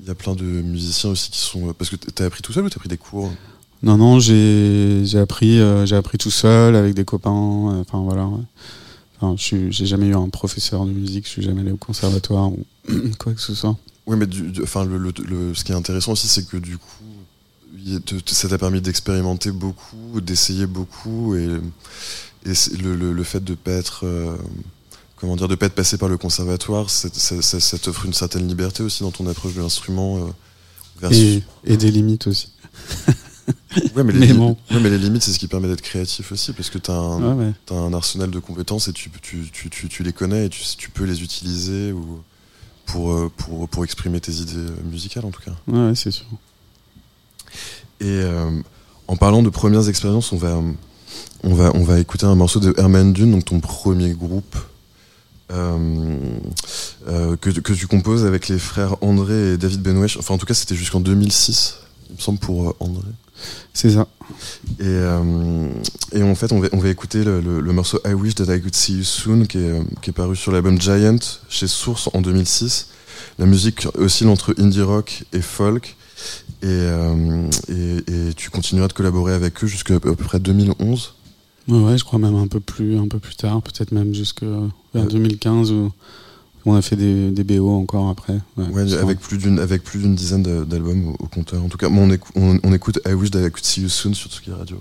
il 0.00 0.06
y 0.06 0.10
a 0.10 0.14
plein 0.14 0.34
de 0.34 0.44
musiciens 0.44 1.10
aussi 1.10 1.30
qui 1.30 1.38
sont, 1.38 1.72
parce 1.72 1.90
que 1.90 1.96
t'as 1.96 2.26
appris 2.26 2.42
tout 2.42 2.52
seul 2.52 2.64
ou 2.64 2.68
t'as 2.70 2.78
pris 2.78 2.88
des 2.88 2.98
cours? 2.98 3.30
Non, 3.82 3.96
non, 3.96 4.18
j'ai 4.18 5.02
j'ai 5.04 5.18
appris, 5.18 5.60
euh, 5.60 5.86
j'ai 5.86 5.96
appris 5.96 6.18
tout 6.18 6.30
seul 6.30 6.76
avec 6.76 6.94
des 6.94 7.04
copains. 7.04 7.30
euh, 7.30 7.80
Enfin 7.80 8.00
voilà. 8.00 8.26
ouais. 8.26 8.42
Enfin, 9.20 9.34
j'ai 9.38 9.70
jamais 9.86 10.06
eu 10.08 10.14
un 10.14 10.28
professeur 10.28 10.84
de 10.84 10.90
musique. 10.92 11.24
Je 11.24 11.30
suis 11.30 11.42
jamais 11.42 11.62
allé 11.62 11.72
au 11.72 11.76
conservatoire 11.78 12.50
ou 12.52 12.64
quoi 13.18 13.32
que 13.32 13.40
ce 13.40 13.54
soit. 13.54 13.76
Oui, 14.06 14.16
mais 14.18 14.26
du, 14.26 14.50
du- 14.50 14.62
enfin 14.62 14.84
le, 14.84 14.98
le, 14.98 15.12
le- 15.26 15.54
ce 15.54 15.64
qui 15.64 15.72
est 15.72 15.74
intéressant 15.74 16.12
aussi, 16.12 16.28
c'est 16.28 16.46
que 16.46 16.56
du 16.58 16.76
coup, 16.76 17.04
ça 18.26 18.48
t'a 18.48 18.58
permis 18.58 18.80
d'expérimenter 18.80 19.50
beaucoup, 19.52 20.20
d'essayer 20.20 20.66
beaucoup, 20.66 21.34
et, 21.34 21.48
et 22.46 22.76
le, 22.82 22.94
le, 22.94 23.12
le 23.12 23.24
fait 23.24 23.42
de 23.44 23.54
pas 23.54 23.72
être, 23.72 24.06
euh, 24.06 24.36
comment 25.16 25.36
dire, 25.36 25.48
de 25.48 25.54
pas 25.54 25.66
être 25.66 25.74
passé 25.74 25.98
par 25.98 26.08
le 26.08 26.16
conservatoire, 26.16 26.88
ça, 26.90 27.08
t'offre 27.78 28.06
une 28.06 28.12
certaine 28.14 28.46
liberté 28.48 28.82
aussi 28.82 29.02
dans 29.02 29.10
ton 29.10 29.26
approche 29.26 29.54
de 29.54 29.60
l'instrument. 29.60 30.28
euh, 31.02 31.10
Et, 31.10 31.42
et 31.64 31.76
des 31.76 31.90
limites 31.90 32.26
aussi. 32.26 32.52
Ouais, 33.94 34.02
mais, 34.02 34.12
les, 34.12 34.18
mais 34.18 34.26
li- 34.28 34.32
bon. 34.32 34.56
ouais, 34.72 34.80
mais 34.80 34.90
les 34.90 34.98
limites, 34.98 35.22
c'est 35.22 35.32
ce 35.32 35.38
qui 35.38 35.46
permet 35.46 35.68
d'être 35.68 35.80
créatif 35.82 36.32
aussi, 36.32 36.52
parce 36.52 36.68
que 36.70 36.78
Ouais, 36.78 37.32
ouais. 37.44 37.52
t'as 37.66 37.74
un 37.76 37.92
arsenal 37.92 38.30
de 38.30 38.38
compétences 38.40 38.88
et 38.88 38.92
tu, 38.92 39.08
tu, 39.22 39.48
tu, 39.52 39.70
tu, 39.70 39.88
tu 39.88 40.02
les 40.02 40.12
connais 40.12 40.46
et 40.46 40.48
tu, 40.48 40.62
tu 40.76 40.90
peux 40.90 41.04
les 41.04 41.22
utiliser 41.22 41.92
ou 41.92 42.20
pour, 42.86 43.12
euh, 43.12 43.30
pour, 43.36 43.68
pour 43.68 43.84
exprimer 43.84 44.20
tes 44.20 44.32
idées 44.32 44.66
musicales 44.90 45.24
en 45.26 45.30
tout 45.30 45.42
cas. 45.42 45.52
Ouais, 45.68 45.88
ouais, 45.88 45.94
c'est 45.94 46.10
sûr. 46.10 46.26
Et 48.00 48.04
euh, 48.06 48.50
en 49.06 49.16
parlant 49.16 49.42
de 49.42 49.48
premières 49.50 49.88
expériences, 49.88 50.32
on 50.32 50.38
va, 50.38 50.60
on 51.42 51.54
va, 51.54 51.70
on 51.74 51.82
va 51.84 51.98
écouter 51.98 52.26
un 52.26 52.34
morceau 52.34 52.60
de 52.60 52.74
Herman 52.78 53.12
Dune, 53.12 53.30
donc 53.32 53.44
ton 53.44 53.60
premier 53.60 54.10
groupe 54.14 54.56
euh, 55.52 56.16
euh, 57.08 57.36
que, 57.36 57.50
que 57.50 57.72
tu 57.72 57.86
composes 57.86 58.24
avec 58.24 58.48
les 58.48 58.58
frères 58.58 58.96
André 59.02 59.52
et 59.52 59.56
David 59.56 59.80
Benwesh. 59.82 60.16
Enfin, 60.16 60.34
en 60.34 60.38
tout 60.38 60.46
cas, 60.46 60.54
c'était 60.54 60.74
jusqu'en 60.74 61.00
2006, 61.00 61.76
il 62.10 62.16
me 62.16 62.20
semble, 62.20 62.38
pour 62.38 62.68
euh, 62.70 62.76
André. 62.80 63.08
C'est 63.74 63.90
ça. 63.90 64.08
Et, 64.80 64.84
euh, 64.84 65.68
et 66.12 66.22
en 66.22 66.34
fait, 66.34 66.50
on 66.52 66.60
va, 66.60 66.68
on 66.72 66.78
va 66.78 66.88
écouter 66.88 67.22
le, 67.22 67.40
le- 67.40 67.60
le 67.60 67.72
morceau 67.72 68.00
I 68.06 68.12
Wish 68.14 68.34
That 68.36 68.54
I 68.54 68.60
Could 68.60 68.74
See 68.74 68.96
You 68.98 69.04
Soon, 69.04 69.46
qui 69.46 69.58
est, 69.58 69.80
qui 70.02 70.10
est 70.10 70.12
paru 70.14 70.34
sur 70.34 70.50
l'album 70.52 70.80
Giant 70.80 71.18
chez 71.48 71.66
Source 71.68 72.08
en 72.14 72.22
2006. 72.22 72.88
La 73.38 73.46
musique 73.46 73.86
oscille 73.98 74.28
entre 74.28 74.54
indie 74.58 74.80
rock 74.82 75.24
et 75.32 75.42
folk. 75.42 75.96
Et, 76.62 76.88
et, 77.68 77.96
et 78.30 78.34
tu 78.34 78.48
continueras 78.48 78.88
de 78.88 78.94
collaborer 78.94 79.34
avec 79.34 79.62
eux 79.62 79.66
jusqu'à 79.66 79.96
à 79.96 80.00
peu 80.00 80.16
près 80.16 80.40
2011. 80.40 81.14
Ouais, 81.68 81.78
ouais, 81.80 81.98
je 81.98 82.04
crois 82.04 82.18
même 82.18 82.36
un 82.36 82.46
peu 82.46 82.60
plus, 82.60 82.96
un 82.98 83.08
peu 83.08 83.18
plus 83.18 83.34
tard, 83.36 83.60
peut-être 83.62 83.90
même 83.92 84.14
jusque 84.14 84.42
vers 84.42 84.70
Ouais. 84.94 85.06
2015 85.10 85.72
où 85.72 85.90
on 86.64 86.74
a 86.74 86.82
fait 86.82 86.96
des, 86.96 87.30
des 87.30 87.44
BO 87.44 87.68
encore 87.70 88.08
après. 88.08 88.38
Ouais, 88.56 88.92
avec 88.94 89.18
plus 89.20 89.38
d'une 89.38 89.58
avec 89.58 89.82
plus 89.82 89.98
d'une 90.00 90.14
dizaine 90.14 90.42
d'albums 90.42 91.08
au, 91.08 91.24
au 91.24 91.26
compteur. 91.26 91.62
En 91.64 91.68
tout 91.68 91.78
cas, 91.78 91.88
moi, 91.88 92.04
on, 92.04 92.10
écou- 92.10 92.30
on, 92.36 92.58
on 92.62 92.72
écoute 92.72 93.00
I 93.06 93.12
Wish 93.14 93.30
That 93.32 93.40
I 93.46 93.50
Could 93.50 93.64
See 93.64 93.82
You 93.82 93.88
Soon 93.88 94.14
sur 94.14 94.30
Tsugi 94.30 94.52
Radio. 94.52 94.78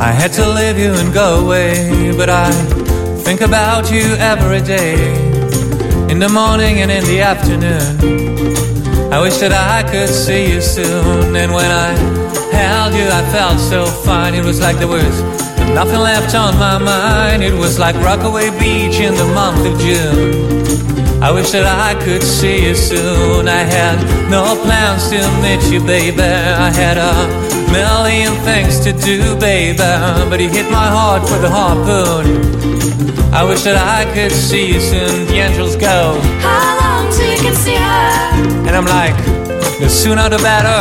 I 0.00 0.12
had 0.12 0.32
to 0.34 0.48
leave 0.48 0.78
you 0.78 0.92
and 0.92 1.12
go 1.12 1.44
away, 1.44 2.12
but 2.16 2.30
I 2.30 2.50
think 3.28 3.42
about 3.42 3.92
you 3.92 4.14
every 4.32 4.62
day. 4.62 4.96
In 6.10 6.18
the 6.18 6.30
morning 6.30 6.80
and 6.80 6.90
in 6.90 7.04
the 7.04 7.20
afternoon. 7.20 7.92
I 9.12 9.20
wish 9.20 9.36
that 9.44 9.52
I 9.52 9.82
could 9.90 10.08
see 10.08 10.54
you 10.54 10.62
soon. 10.62 11.36
And 11.36 11.52
when 11.52 11.70
I 11.70 11.90
held 12.56 12.94
you, 12.94 13.06
I 13.20 13.22
felt 13.30 13.58
so 13.60 13.84
fine. 13.84 14.32
It 14.32 14.46
was 14.46 14.62
like 14.62 14.78
there 14.78 14.88
was 14.88 15.20
nothing 15.78 16.00
left 16.00 16.34
on 16.34 16.56
my 16.56 16.78
mind. 16.78 17.42
It 17.42 17.52
was 17.52 17.78
like 17.78 17.96
Rockaway 17.96 18.48
Beach 18.58 18.98
in 18.98 19.14
the 19.14 19.28
month 19.40 19.60
of 19.70 19.78
June. 19.78 21.22
I 21.22 21.30
wish 21.30 21.50
that 21.50 21.66
I 21.66 22.02
could 22.02 22.22
see 22.22 22.64
you 22.66 22.74
soon. 22.74 23.46
I 23.46 23.62
had 23.76 23.96
no 24.30 24.56
plans 24.64 25.10
to 25.10 25.20
meet 25.44 25.62
you, 25.70 25.80
baby. 25.84 26.22
I 26.22 26.70
had 26.70 26.96
a 26.96 27.57
million 27.72 28.32
things 28.44 28.80
to 28.80 28.92
do, 28.92 29.36
baby. 29.38 29.78
But 30.30 30.40
you 30.40 30.48
hit 30.48 30.70
my 30.70 30.88
heart 30.88 31.22
with 31.22 31.44
a 31.44 31.50
harpoon. 31.50 32.26
I 33.32 33.44
wish 33.44 33.62
that 33.62 33.76
I 33.76 34.04
could 34.14 34.32
see 34.32 34.72
you 34.72 34.80
soon. 34.80 35.26
The 35.26 35.38
angels 35.46 35.76
go. 35.76 36.18
How 36.40 36.76
long 36.80 37.12
till 37.12 37.28
you 37.30 37.38
can 37.38 37.54
see 37.54 37.76
her? 37.76 38.66
And 38.66 38.72
I'm 38.76 38.86
like, 38.86 39.16
the 39.80 39.88
sooner 39.88 40.28
the 40.28 40.38
better. 40.38 40.80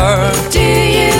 Do 0.49 0.59
you 0.59 1.11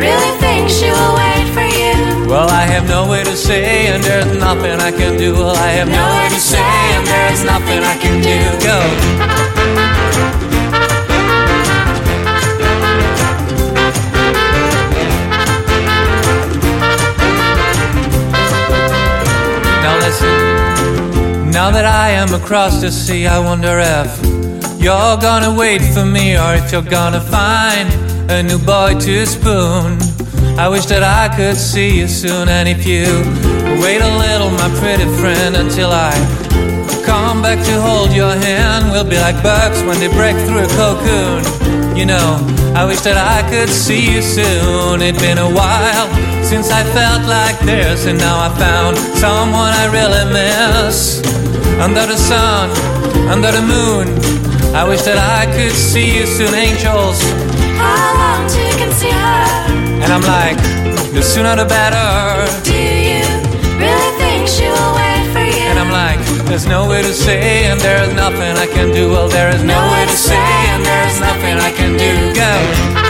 really 0.00 0.32
think 0.40 0.70
she 0.70 0.88
will 0.90 1.14
wait 1.14 1.46
for 1.54 1.66
you? 1.68 1.94
Well, 2.28 2.48
I 2.48 2.62
have 2.62 2.88
no 2.88 3.10
way 3.10 3.22
to 3.24 3.36
say, 3.36 3.88
and 3.88 4.02
there's 4.02 4.32
nothing 4.38 4.80
I 4.80 4.90
can 4.90 5.18
do. 5.18 5.34
Well, 5.34 5.56
I 5.56 5.70
have 5.78 5.88
no 5.88 6.06
way 6.16 6.28
to 6.28 6.40
say, 6.40 6.62
and 6.96 7.06
there's 7.06 7.44
nothing 7.44 7.80
I 7.84 7.96
can 7.98 8.22
do. 8.22 8.38
Go. 8.64 8.78
Now 21.60 21.70
that 21.72 21.84
I 21.84 22.08
am 22.12 22.32
across 22.32 22.80
the 22.80 22.90
sea, 22.90 23.26
I 23.26 23.38
wonder 23.38 23.76
if 24.00 24.08
you're 24.80 25.18
gonna 25.20 25.52
wait 25.52 25.82
for 25.92 26.06
me 26.06 26.34
or 26.34 26.54
if 26.54 26.72
you're 26.72 26.90
gonna 26.98 27.20
find 27.20 27.86
a 28.30 28.42
new 28.42 28.58
boy 28.58 28.98
to 28.98 29.26
spoon. 29.26 30.00
I 30.56 30.68
wish 30.72 30.86
that 30.86 31.04
I 31.04 31.28
could 31.36 31.58
see 31.58 32.00
you 32.00 32.08
soon, 32.08 32.48
and 32.48 32.66
if 32.66 32.86
you 32.86 33.04
wait 33.84 34.00
a 34.00 34.08
little, 34.24 34.48
my 34.56 34.72
pretty 34.80 35.04
friend, 35.20 35.54
until 35.54 35.90
I 35.92 36.16
come 37.04 37.42
back 37.42 37.62
to 37.66 37.74
hold 37.82 38.10
your 38.10 38.32
hand, 38.32 38.90
we'll 38.90 39.04
be 39.04 39.20
like 39.20 39.36
bugs 39.42 39.82
when 39.82 40.00
they 40.00 40.08
break 40.08 40.36
through 40.48 40.64
a 40.64 40.70
cocoon. 40.80 41.44
You 41.94 42.06
know, 42.06 42.40
I 42.74 42.86
wish 42.86 43.02
that 43.02 43.20
I 43.20 43.44
could 43.52 43.68
see 43.68 44.14
you 44.14 44.22
soon. 44.22 45.02
It's 45.02 45.20
been 45.20 45.36
a 45.36 45.52
while 45.52 46.08
since 46.42 46.70
I 46.70 46.82
felt 46.96 47.28
like 47.28 47.60
this, 47.60 48.06
and 48.06 48.18
now 48.18 48.48
I 48.48 48.48
found 48.56 48.96
someone 48.96 49.76
I 49.76 49.92
really 49.92 50.24
miss. 50.32 51.39
Under 51.80 52.04
the 52.04 52.16
sun, 52.16 52.68
under 53.32 53.50
the 53.50 53.62
moon, 53.62 54.06
I 54.76 54.84
wish 54.86 55.00
that 55.08 55.16
I 55.16 55.48
could 55.56 55.72
see 55.72 56.18
you 56.18 56.26
soon, 56.26 56.52
angels. 56.52 57.16
How 57.80 58.12
long 58.20 58.44
can 58.76 58.92
see 58.92 59.08
her? 59.08 60.04
And 60.04 60.12
I'm 60.12 60.20
like, 60.20 60.60
the 61.14 61.22
sooner 61.22 61.56
the 61.56 61.64
better. 61.64 62.04
Do 62.68 62.76
you 62.76 63.24
really 63.80 64.12
think 64.20 64.44
she 64.46 64.68
will 64.68 64.92
wait 64.92 65.24
for 65.32 65.40
you? 65.40 65.64
And 65.72 65.78
I'm 65.80 65.90
like, 65.90 66.20
there's 66.44 66.66
no 66.66 66.86
way 66.86 67.00
to 67.00 67.14
say, 67.14 67.64
and 67.64 67.80
there's 67.80 68.12
nothing 68.12 68.60
I 68.60 68.66
can 68.66 68.92
do. 68.92 69.08
Well, 69.08 69.30
there 69.30 69.48
is 69.48 69.64
no 69.64 69.80
way 69.90 70.04
to 70.04 70.16
say, 70.16 70.36
and 70.36 70.84
there's 70.84 71.18
nothing 71.18 71.56
I 71.64 71.72
can 71.72 71.96
do. 71.96 72.12
Go. 72.36 73.09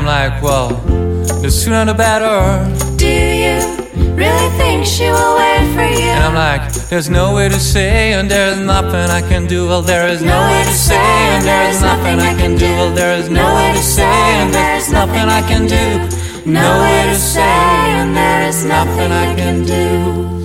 I'm 0.00 0.06
like, 0.06 0.42
well, 0.42 0.68
the 1.42 1.50
sooner 1.50 1.84
the 1.84 1.92
better. 1.92 2.64
Do 2.96 3.06
you 3.06 3.60
really 4.16 4.48
think 4.56 4.86
she 4.86 5.10
will 5.10 5.36
wait 5.36 5.66
for 5.74 5.84
you? 5.84 6.08
And 6.08 6.24
I'm 6.24 6.34
like, 6.34 6.72
there's 6.88 7.10
no 7.10 7.34
way 7.34 7.50
to 7.50 7.60
say, 7.60 8.14
and 8.14 8.30
there's 8.30 8.58
nothing 8.58 9.10
I 9.10 9.20
can 9.20 9.46
do. 9.46 9.66
Well, 9.68 9.82
there 9.82 10.08
is 10.08 10.22
no 10.22 10.40
way 10.48 10.64
to 10.64 10.72
say, 10.72 10.96
and 10.96 11.44
there 11.44 11.68
is 11.68 11.82
nothing 11.82 12.18
I 12.18 12.32
can 12.34 12.56
do. 12.56 12.64
Well, 12.64 12.94
there 12.94 13.18
is 13.18 13.28
no 13.28 13.44
way 13.54 13.72
to 13.74 13.82
say, 13.82 14.04
and 14.40 14.54
there's 14.54 14.90
nothing 14.90 15.28
I 15.28 15.42
can 15.42 15.66
do. 15.66 15.84
No 16.50 16.80
way 16.80 17.12
to 17.12 17.18
say, 17.18 17.42
and 18.00 18.16
there 18.16 18.48
is 18.48 18.64
nothing 18.64 19.12
I 19.12 19.34
can 19.36 19.64
do. 19.66 20.40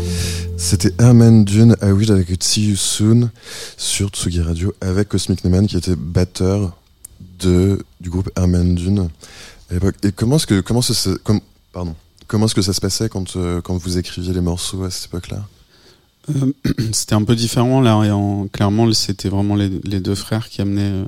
C'était 0.57 0.91
Herman 0.99 1.45
Dune 1.45 1.75
à 1.79 1.93
Wish 1.93 2.09
avec 2.09 2.27
See 2.43 2.69
You 2.69 2.75
Soon 2.75 3.29
sur 3.77 4.09
Tsugi 4.09 4.41
Radio 4.41 4.73
avec 4.81 5.07
Cosmic 5.07 5.45
Neyman 5.45 5.67
qui 5.67 5.77
était 5.77 5.95
batteur 5.95 6.75
du 7.39 8.09
groupe 8.09 8.29
Herman 8.35 8.75
Dune. 8.75 9.09
Et 9.71 10.11
comment 10.11 10.35
est-ce 10.35 10.47
que, 10.47 10.61
comment 10.61 10.81
ça, 10.81 11.11
comme, 11.23 11.41
comment 12.27 12.45
est-ce 12.45 12.55
que 12.55 12.61
ça 12.61 12.73
se 12.73 12.81
passait 12.81 13.09
quand, 13.09 13.35
euh, 13.35 13.61
quand 13.61 13.75
vous 13.77 13.97
écriviez 13.97 14.33
les 14.33 14.41
morceaux 14.41 14.83
à 14.83 14.91
cette 14.91 15.05
époque-là? 15.05 15.47
Euh, 16.29 16.53
c'était 16.91 17.15
un 17.15 17.23
peu 17.23 17.35
différent 17.35 17.81
là 17.81 18.03
et 18.03 18.11
en- 18.11 18.47
clairement 18.47 18.91
c'était 18.93 19.29
vraiment 19.29 19.55
les, 19.55 19.69
deux 19.69 20.15
frères 20.15 20.49
qui 20.49 20.61
amenaient 20.61 20.81
euh, 20.91 21.05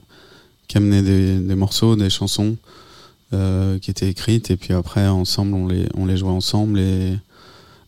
qui 0.68 0.78
amenaient 0.78 1.02
des, 1.02 1.56
morceaux 1.56 1.96
des 1.96 2.10
chansons 2.10 2.56
qui 3.32 3.92
étaient 3.92 4.10
écrites 4.10 4.52
et 4.52 4.58
puis 4.58 4.74
après 4.74 5.08
ensemble 5.08 5.54
on 5.54 5.68
les 5.68 5.88
on 5.96 6.06
les 6.06 6.18
jouait 6.18 6.30
ensemble 6.30 6.80
et 6.80 7.18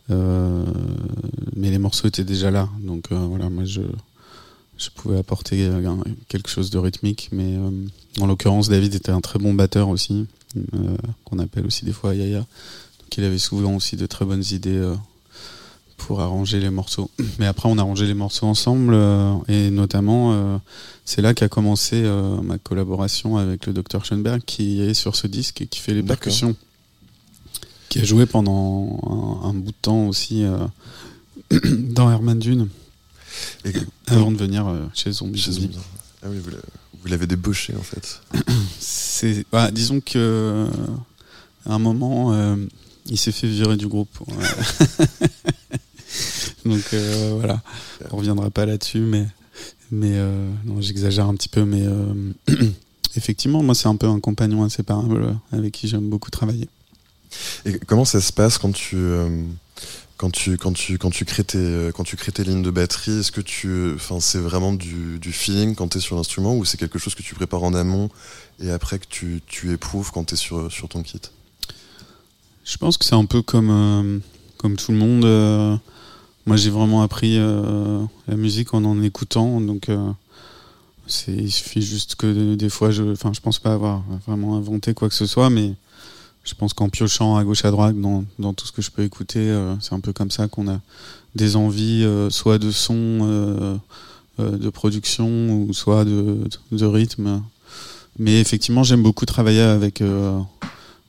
mais 0.08 1.70
les 1.70 1.78
morceaux 1.78 2.08
étaient 2.08 2.24
déjà 2.24 2.50
là. 2.50 2.68
Donc 2.80 3.04
voilà 3.10 3.48
moi 3.48 3.64
je 3.64 3.82
je 4.80 4.90
pouvais 4.90 5.18
apporter 5.18 5.64
euh, 5.64 5.96
quelque 6.28 6.48
chose 6.48 6.70
de 6.70 6.78
rythmique 6.78 7.28
mais 7.32 7.56
euh, 7.56 7.70
en 8.20 8.26
l'occurrence 8.26 8.68
David 8.68 8.94
était 8.94 9.12
un 9.12 9.20
très 9.20 9.38
bon 9.38 9.54
batteur 9.54 9.88
aussi 9.88 10.26
euh, 10.56 10.96
qu'on 11.24 11.38
appelle 11.38 11.66
aussi 11.66 11.84
des 11.84 11.92
fois 11.92 12.14
Yaya 12.14 12.38
donc 12.40 13.16
il 13.16 13.24
avait 13.24 13.38
souvent 13.38 13.76
aussi 13.76 13.96
de 13.96 14.06
très 14.06 14.24
bonnes 14.24 14.44
idées 14.50 14.94
pour 16.00 16.20
arranger 16.20 16.60
les 16.60 16.70
morceaux. 16.70 17.10
Mais 17.38 17.46
après, 17.46 17.68
on 17.68 17.78
a 17.78 17.82
arrangé 17.82 18.06
les 18.06 18.14
morceaux 18.14 18.46
ensemble 18.46 18.94
euh, 18.94 19.34
et 19.48 19.70
notamment, 19.70 20.32
euh, 20.32 20.56
c'est 21.04 21.22
là 21.22 21.34
qu'a 21.34 21.48
commencé 21.48 22.02
euh, 22.02 22.40
ma 22.42 22.58
collaboration 22.58 23.36
avec 23.36 23.66
le 23.66 23.72
Dr 23.72 24.04
Schoenberg 24.04 24.42
qui 24.44 24.80
est 24.80 24.94
sur 24.94 25.14
ce 25.16 25.26
disque 25.26 25.60
et 25.60 25.66
qui 25.66 25.78
fait 25.78 25.94
les 25.94 26.02
percussions. 26.02 26.56
Qui 27.88 28.00
a 28.00 28.04
joué 28.04 28.26
pendant 28.26 29.40
un, 29.42 29.48
un 29.48 29.54
bout 29.54 29.72
de 29.72 29.76
temps 29.82 30.06
aussi 30.06 30.44
dans 31.72 32.10
Herman 32.10 32.38
Dune 32.38 32.68
Et 33.64 33.72
avant 34.08 34.32
de 34.32 34.36
venir 34.36 34.66
euh, 34.66 34.80
chez 34.94 35.12
Zombie. 35.12 35.40
chez 35.40 35.52
Zombie. 35.52 35.76
Ah 36.22 36.26
oui, 36.30 36.38
vous 36.42 36.50
l'a- 36.50 36.56
vous 37.02 37.08
l'avez 37.08 37.26
débauché 37.26 37.74
en 37.78 37.82
fait. 37.82 38.20
C'est, 38.78 39.44
bah, 39.50 39.70
disons 39.70 40.00
que 40.00 40.18
euh, 40.18 40.66
à 41.66 41.74
un 41.74 41.78
moment, 41.78 42.32
euh, 42.32 42.56
il 43.06 43.18
s'est 43.18 43.32
fait 43.32 43.46
virer 43.48 43.76
du 43.76 43.88
groupe. 43.88 44.18
Donc 46.64 46.82
euh, 46.92 47.34
voilà, 47.38 47.62
on 48.10 48.16
reviendra 48.18 48.50
pas 48.50 48.66
là-dessus, 48.66 49.00
mais 49.00 49.26
mais 49.90 50.12
euh, 50.14 50.48
non, 50.64 50.80
j'exagère 50.80 51.26
un 51.26 51.34
petit 51.34 51.48
peu, 51.48 51.64
mais 51.64 51.84
effectivement, 53.16 53.62
moi, 53.62 53.74
c'est 53.74 53.88
un 53.88 53.96
peu 53.96 54.06
un 54.06 54.20
compagnon 54.20 54.62
inséparable 54.62 55.36
avec 55.52 55.72
qui 55.72 55.88
j'aime 55.88 56.08
beaucoup 56.08 56.30
travailler. 56.30 56.68
Et 57.64 57.78
comment 57.86 58.04
ça 58.04 58.20
se 58.20 58.32
passe 58.32 58.58
quand 58.58 58.72
tu 58.72 58.96
quand 60.20 60.30
tu 60.30 60.58
quand 60.58 60.74
tu 60.74 60.98
quand 60.98 61.08
tu 61.08 61.24
crées 61.24 61.44
tes 61.44 61.56
euh, 61.56 61.92
quand 61.92 62.04
tu 62.04 62.14
crées 62.14 62.30
tes 62.30 62.44
lignes 62.44 62.60
de 62.60 62.70
batterie 62.70 63.20
Est-ce 63.20 63.32
que 63.32 63.40
tu 63.40 63.96
c'est 64.20 64.38
vraiment 64.38 64.74
du, 64.74 65.18
feeling 65.32 65.74
quand 65.74 65.88
tu 65.88 65.96
es 65.96 66.00
sur 66.02 66.14
l'instrument 66.14 66.54
ou 66.54 66.66
c'est 66.66 66.76
quelque 66.76 66.98
chose 66.98 67.14
que 67.14 67.22
tu 67.22 67.34
prépares 67.34 67.62
en 67.62 67.72
amont 67.72 68.10
et 68.62 68.70
après 68.70 68.98
que 68.98 69.06
tu, 69.08 69.40
tu 69.46 69.72
éprouves 69.72 70.10
quand 70.12 70.24
tu 70.24 70.34
es 70.34 70.36
sur 70.36 70.70
sur 70.70 70.90
ton 70.90 71.02
kit? 71.02 71.22
Je 72.66 72.76
pense 72.76 72.98
que 72.98 73.06
c'est 73.06 73.14
un 73.14 73.24
peu 73.24 73.40
comme, 73.40 73.70
euh, 73.70 74.18
comme 74.58 74.76
tout 74.76 74.92
le 74.92 74.98
monde. 74.98 75.24
euh, 75.24 75.74
moi, 76.44 76.56
j'ai 76.58 76.70
vraiment 76.70 77.02
appris 77.02 77.38
la 77.38 78.36
musique 78.36 78.74
en 78.74 78.84
en 78.84 79.02
écoutant. 79.02 79.60
Donc, 79.60 79.88
il 81.28 81.52
suffit 81.52 81.82
juste 81.82 82.16
que 82.16 82.54
des 82.54 82.68
fois, 82.68 82.90
je, 82.90 83.04
enfin, 83.12 83.32
je 83.32 83.40
pense 83.40 83.58
pas 83.58 83.72
avoir 83.72 84.02
vraiment 84.26 84.56
inventé 84.56 84.92
quoi 84.92 85.08
que 85.08 85.14
ce 85.14 85.26
soit, 85.26 85.48
mais 85.48 85.74
je 86.44 86.54
pense 86.54 86.72
qu'en 86.72 86.88
piochant 86.88 87.36
à 87.36 87.44
gauche 87.44 87.64
à 87.64 87.70
droite 87.70 88.00
dans, 88.00 88.24
dans 88.38 88.54
tout 88.54 88.66
ce 88.66 88.72
que 88.72 88.82
je 88.82 88.90
peux 88.90 89.02
écouter, 89.02 89.38
euh, 89.40 89.74
c'est 89.80 89.94
un 89.94 90.00
peu 90.00 90.12
comme 90.12 90.30
ça 90.30 90.48
qu'on 90.48 90.68
a 90.68 90.80
des 91.34 91.56
envies, 91.56 92.02
euh, 92.04 92.30
soit 92.30 92.58
de 92.58 92.70
son, 92.70 93.20
euh, 93.22 93.76
de 94.38 94.70
production, 94.70 95.52
ou 95.52 95.72
soit 95.72 96.04
de, 96.04 96.38
de 96.72 96.86
rythme. 96.86 97.42
Mais 98.18 98.40
effectivement, 98.40 98.82
j'aime 98.82 99.02
beaucoup 99.02 99.26
travailler 99.26 99.60
avec 99.60 100.02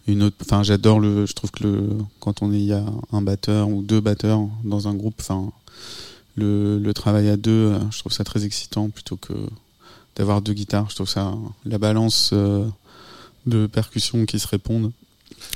une 0.07 0.23
autre 0.23 0.35
enfin 0.41 0.63
j'adore 0.63 0.99
le 0.99 1.25
je 1.25 1.33
trouve 1.33 1.51
que 1.51 1.63
le 1.63 1.89
quand 2.19 2.41
on 2.41 2.51
est 2.51 2.59
il 2.59 2.65
y 2.65 2.73
a 2.73 2.83
un 3.11 3.21
batteur 3.21 3.69
ou 3.69 3.81
deux 3.81 4.01
batteurs 4.01 4.41
dans 4.63 4.87
un 4.87 4.95
groupe 4.95 5.15
enfin 5.19 5.51
le, 6.35 6.79
le 6.79 6.93
travail 6.93 7.29
à 7.29 7.37
deux 7.37 7.73
je 7.91 7.99
trouve 7.99 8.11
ça 8.11 8.23
très 8.23 8.43
excitant 8.45 8.89
plutôt 8.89 9.15
que 9.15 9.33
d'avoir 10.15 10.41
deux 10.41 10.53
guitares 10.53 10.89
je 10.89 10.95
trouve 10.95 11.09
ça 11.09 11.33
la 11.65 11.77
balance 11.77 12.33
de 12.33 13.67
percussions 13.67 14.25
qui 14.25 14.39
se 14.39 14.47
répondent 14.47 14.91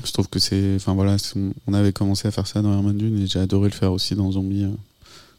je 0.03 0.11
trouve 0.11 0.27
que 0.27 0.39
c'est 0.39 0.75
enfin 0.75 0.93
voilà 0.93 1.17
on- 1.67 1.73
avait 1.73 1.93
commencé 1.93 2.27
à 2.27 2.31
faire 2.31 2.47
ça 2.47 2.61
dans 2.61 2.73
Herman 2.73 2.97
Dune 2.97 3.19
et 3.21 3.27
j'ai 3.27 3.39
adoré 3.39 3.69
le 3.69 3.75
faire 3.75 3.91
aussi 3.91 4.15
dans 4.15 4.31
Zombie 4.31 4.63
euh, 4.63 4.69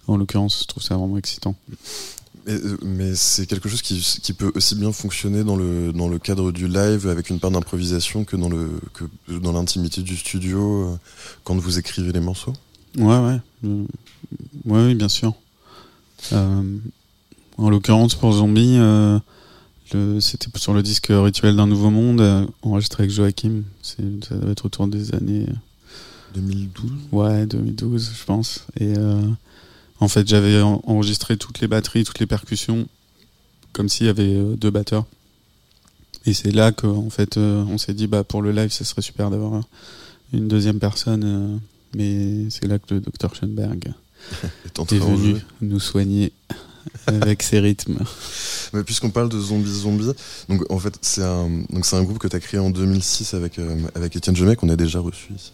en 0.07 0.17
l'occurrence 0.17 0.61
je 0.63 0.67
trouve 0.67 0.83
ça 0.83 0.97
vraiment 0.97 1.19
excitant 1.19 1.55
Mais, 2.47 2.53
euh, 2.55 2.77
mais 2.83 3.15
c'est 3.15 3.47
quelque 3.47 3.69
chose 3.69 3.83
qui, 3.83 4.01
qui 4.23 4.33
peut 4.33 4.53
aussi 4.55 4.75
bien 4.77 4.93
fonctionner 4.93 5.43
dans 5.45 5.57
le, 5.57 5.93
dans 5.93 6.09
le 6.09 6.19
cadre 6.19 6.53
du 6.53 6.69
live 6.69 7.09
avec 7.09 7.31
une 7.31 7.41
part 7.41 7.51
d'improvisation 7.51 8.25
que 8.25 8.37
dans 8.37 8.49
le 8.49 8.81
que 8.95 9.05
dans 9.39 9.53
l'intimité 9.53 10.03
du 10.03 10.17
studio 10.17 10.61
euh, 10.93 10.97
quand 11.45 11.57
vous 11.57 11.79
écrivez 11.79 12.13
les 12.13 12.21
morceaux. 12.21 12.53
Ouais, 12.97 13.19
ouais. 13.19 13.39
Euh, 13.65 13.85
ouais, 14.65 14.85
oui, 14.87 14.95
bien 14.95 15.09
sûr. 15.09 15.35
Euh, 16.33 16.63
en 17.59 17.69
l'occurrence, 17.71 18.15
pour 18.15 18.33
Zombie, 18.33 18.77
euh, 18.79 19.19
c'était 20.21 20.49
sur 20.57 20.75
le 20.75 20.83
disque 20.83 21.09
Rituel 21.11 21.57
d'un 21.57 21.67
nouveau 21.67 21.91
monde, 21.91 22.21
euh, 22.21 22.47
enregistré 22.63 23.05
avec 23.05 23.13
Joachim. 23.15 23.63
Ça 23.83 23.97
doit 24.03 24.51
être 24.51 24.65
autour 24.67 24.87
des 24.89 25.15
années. 25.15 25.47
2012. 26.35 26.91
Ouais, 27.13 27.47
2012, 27.47 28.11
je 28.19 28.25
pense. 28.25 28.67
Et 28.79 28.95
euh, 28.97 29.23
en 30.01 30.09
fait, 30.09 30.29
j'avais 30.29 30.61
en- 30.61 30.83
enregistré 30.87 31.37
toutes 31.37 31.61
les 31.61 31.69
batteries, 31.69 32.05
toutes 32.05 32.19
les 32.19 32.27
percussions, 32.27 32.87
comme 33.73 33.89
s'il 33.89 34.07
y 34.07 34.11
avait 34.11 34.35
euh, 34.35 34.57
deux 34.57 34.71
batteurs. 34.71 35.07
Et 36.27 36.35
c'est 36.35 36.51
là 36.51 36.73
qu'en 36.73 37.09
fait, 37.09 37.37
euh, 37.37 37.65
on 37.69 37.79
s'est 37.79 37.95
dit, 37.95 38.07
bah, 38.09 38.25
pour 38.25 38.43
le 38.43 38.51
live, 38.53 38.71
ça 38.73 38.85
serait 38.85 39.03
super 39.03 39.31
d'avoir 39.31 39.55
euh, 39.55 39.61
une 40.33 40.49
deuxième 40.49 40.79
personne. 40.81 41.23
euh, 41.25 41.57
mais 41.95 42.51
c'est 42.51 42.67
là 42.67 42.79
que 42.79 42.95
le 42.95 43.01
Dr 43.01 43.35
Schoenberg 43.35 43.93
est 44.67 44.79
est 44.97 44.99
venu 44.99 45.37
nous 45.63 45.81
soigner 45.81 46.33
avec 47.07 47.43
ses 47.43 47.61
rythmes. 47.61 47.99
Mais 48.73 48.83
puisqu'on 48.83 49.11
parle 49.11 49.29
de 49.29 49.39
Zombie 49.41 49.73
Zombie, 49.73 50.11
donc 50.49 50.65
en 50.71 50.79
fait 50.79 50.95
c'est 51.03 51.23
un 51.23 51.49
donc 51.71 51.87
c'est 51.87 51.97
un 51.97 52.03
groupe 52.03 52.19
que 52.19 52.29
tu 52.29 52.37
as 52.37 52.41
créé 52.41 52.61
en 52.61 52.71
2006 52.71 53.35
avec 53.35 53.59
euh, 53.59 53.77
avec 53.95 54.17
Étienne 54.17 54.37
Jemet 54.37 54.57
qu'on 54.57 54.69
a 54.69 54.77
déjà 54.77 55.01
reçu 55.01 55.33
ici. 55.35 55.53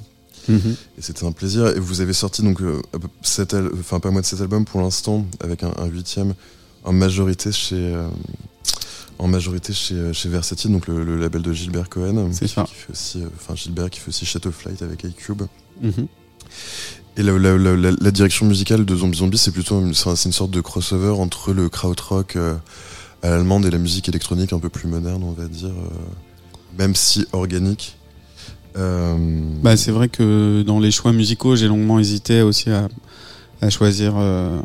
Et 0.48 1.00
c'était 1.02 1.24
un 1.24 1.30
plaisir. 1.32 1.68
Et 1.68 1.78
vous 1.78 2.00
avez 2.00 2.12
sorti 2.12 2.42
donc 2.42 2.60
euh, 2.62 2.80
sept 3.22 3.54
al- 3.54 3.70
enfin 3.78 4.00
pas 4.00 4.10
moins 4.10 4.22
de 4.22 4.26
cet 4.26 4.40
album 4.40 4.64
pour 4.64 4.80
l'instant 4.80 5.24
avec 5.40 5.62
un, 5.62 5.72
un 5.78 5.86
huitième 5.86 6.34
en 6.84 6.92
majorité 6.92 7.52
chez 7.52 7.76
euh, 7.76 8.08
en 9.18 9.28
majorité 9.28 9.72
chez 9.72 9.94
euh, 9.94 10.12
chez 10.12 10.28
Versatile 10.28 10.72
donc 10.72 10.88
le, 10.88 11.04
le 11.04 11.16
label 11.16 11.42
de 11.42 11.52
Gilbert 11.52 11.88
Cohen 11.88 12.30
C'est 12.32 12.46
qui, 12.46 12.54
ça. 12.54 12.64
qui 12.64 12.74
fait 12.74 12.90
aussi 12.90 13.22
euh, 13.22 13.28
enfin 13.36 13.54
Gilbert 13.54 13.88
qui 13.88 14.00
fait 14.00 14.08
aussi 14.08 14.26
Shadow 14.26 14.50
Flight 14.50 14.82
avec 14.82 15.04
iCube. 15.04 15.42
Mhm. 15.80 16.08
Et 17.16 17.22
la, 17.22 18.10
direction 18.10 18.46
musicale 18.46 18.86
de 18.86 18.96
Zombie 18.96 19.18
Zombie, 19.18 19.36
c'est 19.36 19.50
plutôt 19.50 19.80
une, 19.80 19.92
c'est 19.92 20.08
un- 20.08 20.16
c'est 20.16 20.28
une 20.30 20.32
sorte 20.32 20.50
de 20.50 20.60
crossover 20.62 21.10
entre 21.10 21.52
le 21.52 21.68
krautrock 21.68 22.36
euh, 22.36 22.54
à 23.22 23.28
l'allemande 23.30 23.66
et 23.66 23.70
la 23.70 23.78
musique 23.78 24.08
électronique 24.08 24.52
un 24.52 24.58
peu 24.58 24.70
plus 24.70 24.88
moderne, 24.88 25.22
on 25.22 25.32
va 25.32 25.46
dire, 25.46 25.68
euh, 25.68 26.78
même 26.78 26.94
si 26.94 27.26
organique. 27.32 27.98
Euh, 28.78 29.16
Bah, 29.62 29.76
c'est 29.76 29.90
vrai 29.90 30.08
que 30.08 30.62
dans 30.62 30.80
les 30.80 30.90
choix 30.90 31.12
musicaux, 31.12 31.54
j'ai 31.54 31.68
longuement 31.68 31.98
hésité 31.98 32.40
aussi 32.40 32.70
à, 32.70 32.88
choisir 33.68 34.14
euh, 34.16 34.58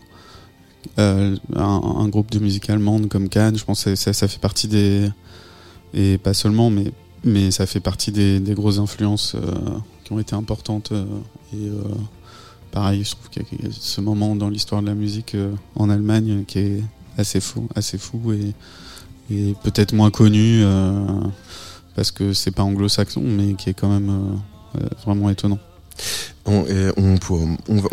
un, 0.98 2.08
groupe 2.08 2.32
de 2.32 2.40
musique 2.40 2.70
allemande 2.70 3.10
comme 3.10 3.28
Cannes. 3.28 3.58
Je 3.58 3.66
pense 3.66 3.84
que 3.84 3.96
ça, 3.96 4.14
fait 4.14 4.40
partie 4.40 4.70
des. 4.70 5.10
Et 5.94 6.18
pas 6.18 6.34
seulement, 6.34 6.70
mais, 6.70 6.94
mais 7.26 7.52
ça 7.52 7.66
fait 7.66 7.80
partie 7.82 8.12
des, 8.12 8.40
des 8.40 8.54
grosses 8.54 8.80
influences 8.80 9.36
qui 10.06 10.14
ont 10.14 10.20
été 10.20 10.34
importantes. 10.34 10.94
et 11.54 11.70
pareil, 12.78 13.04
je 13.04 13.10
trouve 13.10 13.30
qu'il 13.32 13.42
y 13.42 13.66
a 13.66 13.70
ce 13.72 14.02
moment 14.02 14.36
dans 14.36 14.50
l'histoire 14.50 14.84
de 14.84 14.88
la 14.88 14.94
musique 14.94 15.34
euh, 15.34 15.52
en 15.76 15.90
Allemagne 15.90 16.44
qui 16.46 16.60
est 16.60 16.84
assez 17.18 17.40
fou, 17.40 17.68
assez 17.74 17.98
fou 17.98 18.34
et, 18.34 18.54
peut-être 19.64 19.94
moins 19.94 20.12
connu. 20.12 20.62
euh, 20.62 21.04
parce 21.96 22.12
que 22.12 22.34
c'est 22.34 22.52
pas 22.52 22.62
anglo-saxon, 22.62 23.24
mais 23.26 23.56
qui 23.56 23.72
est 23.72 23.74
quand 23.74 23.90
même 23.90 24.40
euh, 24.76 24.86
vraiment 25.04 25.32
étonnant. 25.32 25.58
On, 26.46 26.62
va, 26.62 26.68
on, 26.96 27.16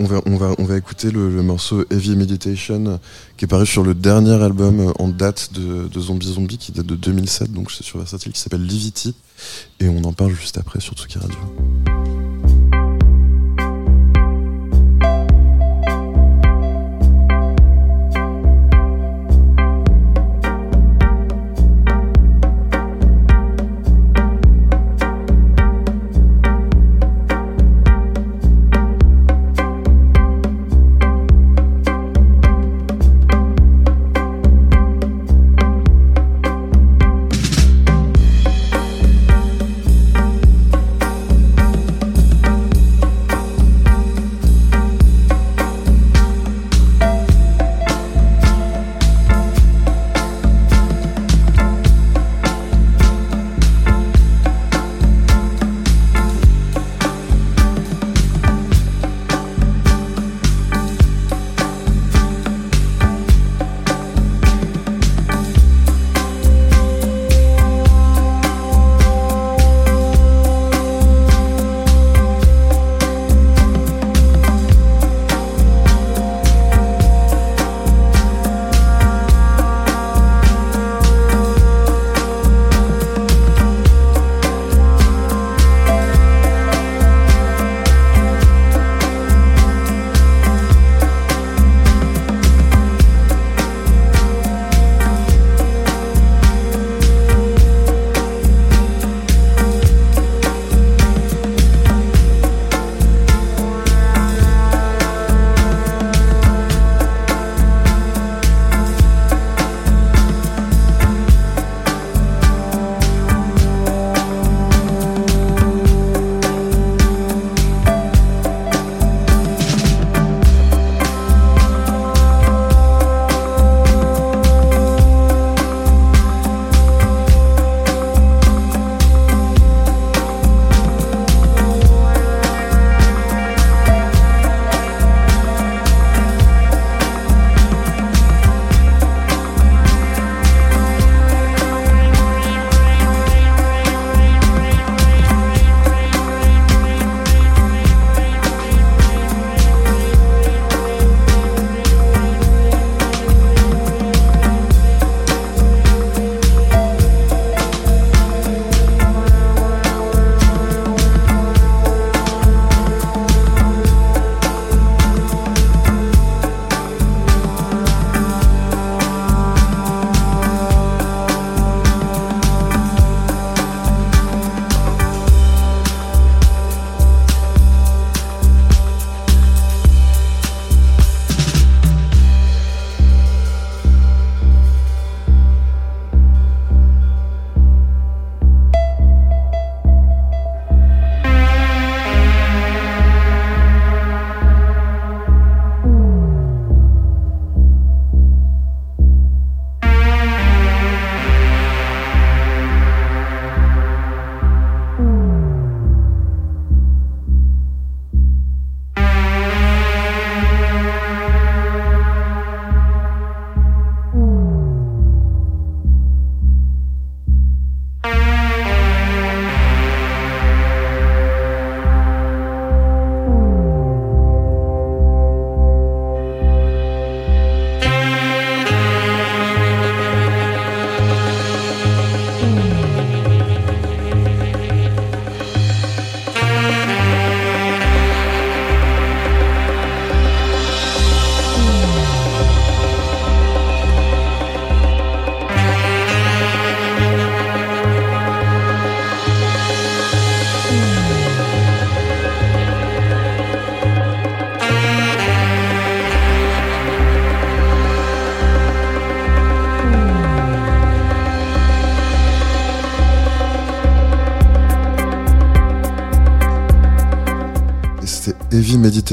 va, 0.06 0.20
on, 0.26 0.36
va, 0.36 0.54
on 0.58 0.64
va 0.64 0.76
écouter 0.76 1.10
le, 1.10 1.30
morceau 1.42 1.86
Heavy 1.90 2.14
Meditation 2.14 3.00
qui 3.38 3.46
est 3.46 3.48
paru 3.48 3.64
sur 3.64 3.82
le 3.82 3.94
dernier 3.94 4.34
album 4.34 4.92
en 4.98 5.08
date 5.08 5.54
de, 5.54 5.88
de 5.88 6.00
Zombie 6.00 6.26
Zombie 6.26 6.58
qui 6.58 6.72
date 6.72 6.84
de 6.84 6.94
2007, 6.94 7.50
donc 7.54 7.72
c'est 7.72 7.82
sur 7.84 7.98
Versatile, 7.98 8.32
qui 8.32 8.40
s'appelle 8.40 8.66
Livity. 8.66 9.14
Et 9.80 9.88
on 9.88 10.04
en 10.04 10.12
parle 10.12 10.34
juste 10.34 10.58
après 10.58 10.80
sur 10.80 10.92
Tsuki 10.92 11.18
Radio. 11.18 12.03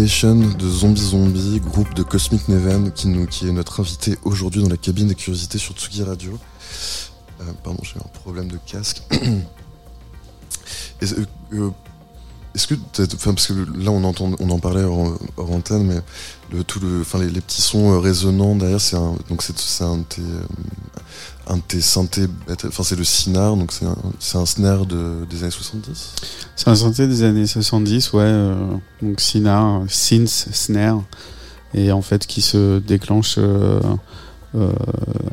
Meditation 0.02 0.58
de 0.58 0.68
Zombie 0.68 1.00
Zombie, 1.00 1.60
groupe 1.60 1.94
de 1.94 2.02
Cosmic 2.02 2.48
Neven, 2.50 2.92
qui, 2.92 3.08
nous, 3.08 3.28
qui 3.28 3.48
est 3.48 3.52
notre 3.52 3.82
invité 3.82 4.18
aujourd'hui 4.24 4.64
dans 4.64 4.70
la 4.70 4.78
cabine 4.78 5.08
des 5.08 5.14
curiosités 5.14 5.60
sur 5.60 5.76
Tsugi 5.76 6.02
Radio. 6.02 6.40
Euh, 7.40 7.44
pardon, 7.64 7.78
j'ai 7.84 7.98
un 7.98 8.10
problème 8.20 8.48
de 8.48 8.58
casque. 8.66 9.04
Euh, 11.04 11.26
euh, 11.54 11.70
est-ce 12.54 12.68
que, 12.68 12.76
parce 13.26 13.48
que 13.48 13.54
là 13.54 13.90
on 13.90 14.04
entend, 14.04 14.32
on 14.40 14.50
en 14.52 14.60
parlait 14.60 14.84
hors, 14.84 15.18
antenne, 15.38 15.84
mais 15.84 16.00
le, 16.52 16.64
tout 16.64 16.80
le, 16.80 17.02
enfin 17.02 17.18
les, 17.18 17.42
petits 17.42 17.64
sons 17.64 18.00
résonnants 18.00 18.56
derrière, 18.56 18.80
c'est 18.80 18.96
un, 18.96 19.16
donc 19.28 19.42
c'est, 19.42 19.84
un 19.84 20.04
un 21.48 21.58
de 21.58 21.62
tes 21.68 21.82
synthés, 21.82 22.28
enfin 22.68 22.84
c'est 22.84 22.96
le 22.96 23.04
sinar, 23.04 23.56
donc 23.58 23.72
c'est 23.72 23.86
un, 23.86 23.96
un 24.40 24.46
snare 24.46 24.86
de, 24.86 25.26
des 25.30 25.42
années 25.44 25.52
70. 25.52 26.14
C'est 26.56 26.68
un 26.70 26.76
synthé 26.76 27.08
des 27.08 27.24
années 27.24 27.48
70, 27.48 28.14
ouais. 28.14 28.22
euh, 28.24 28.56
donc 29.02 29.20
Sinar, 29.20 29.82
synth, 29.90 30.30
snare, 30.30 31.02
et 31.74 31.92
en 31.92 32.02
fait 32.02 32.26
qui 32.28 32.42
se 32.42 32.80
déclenche 32.80 33.36
euh, 33.38 33.80
euh, 34.56 34.72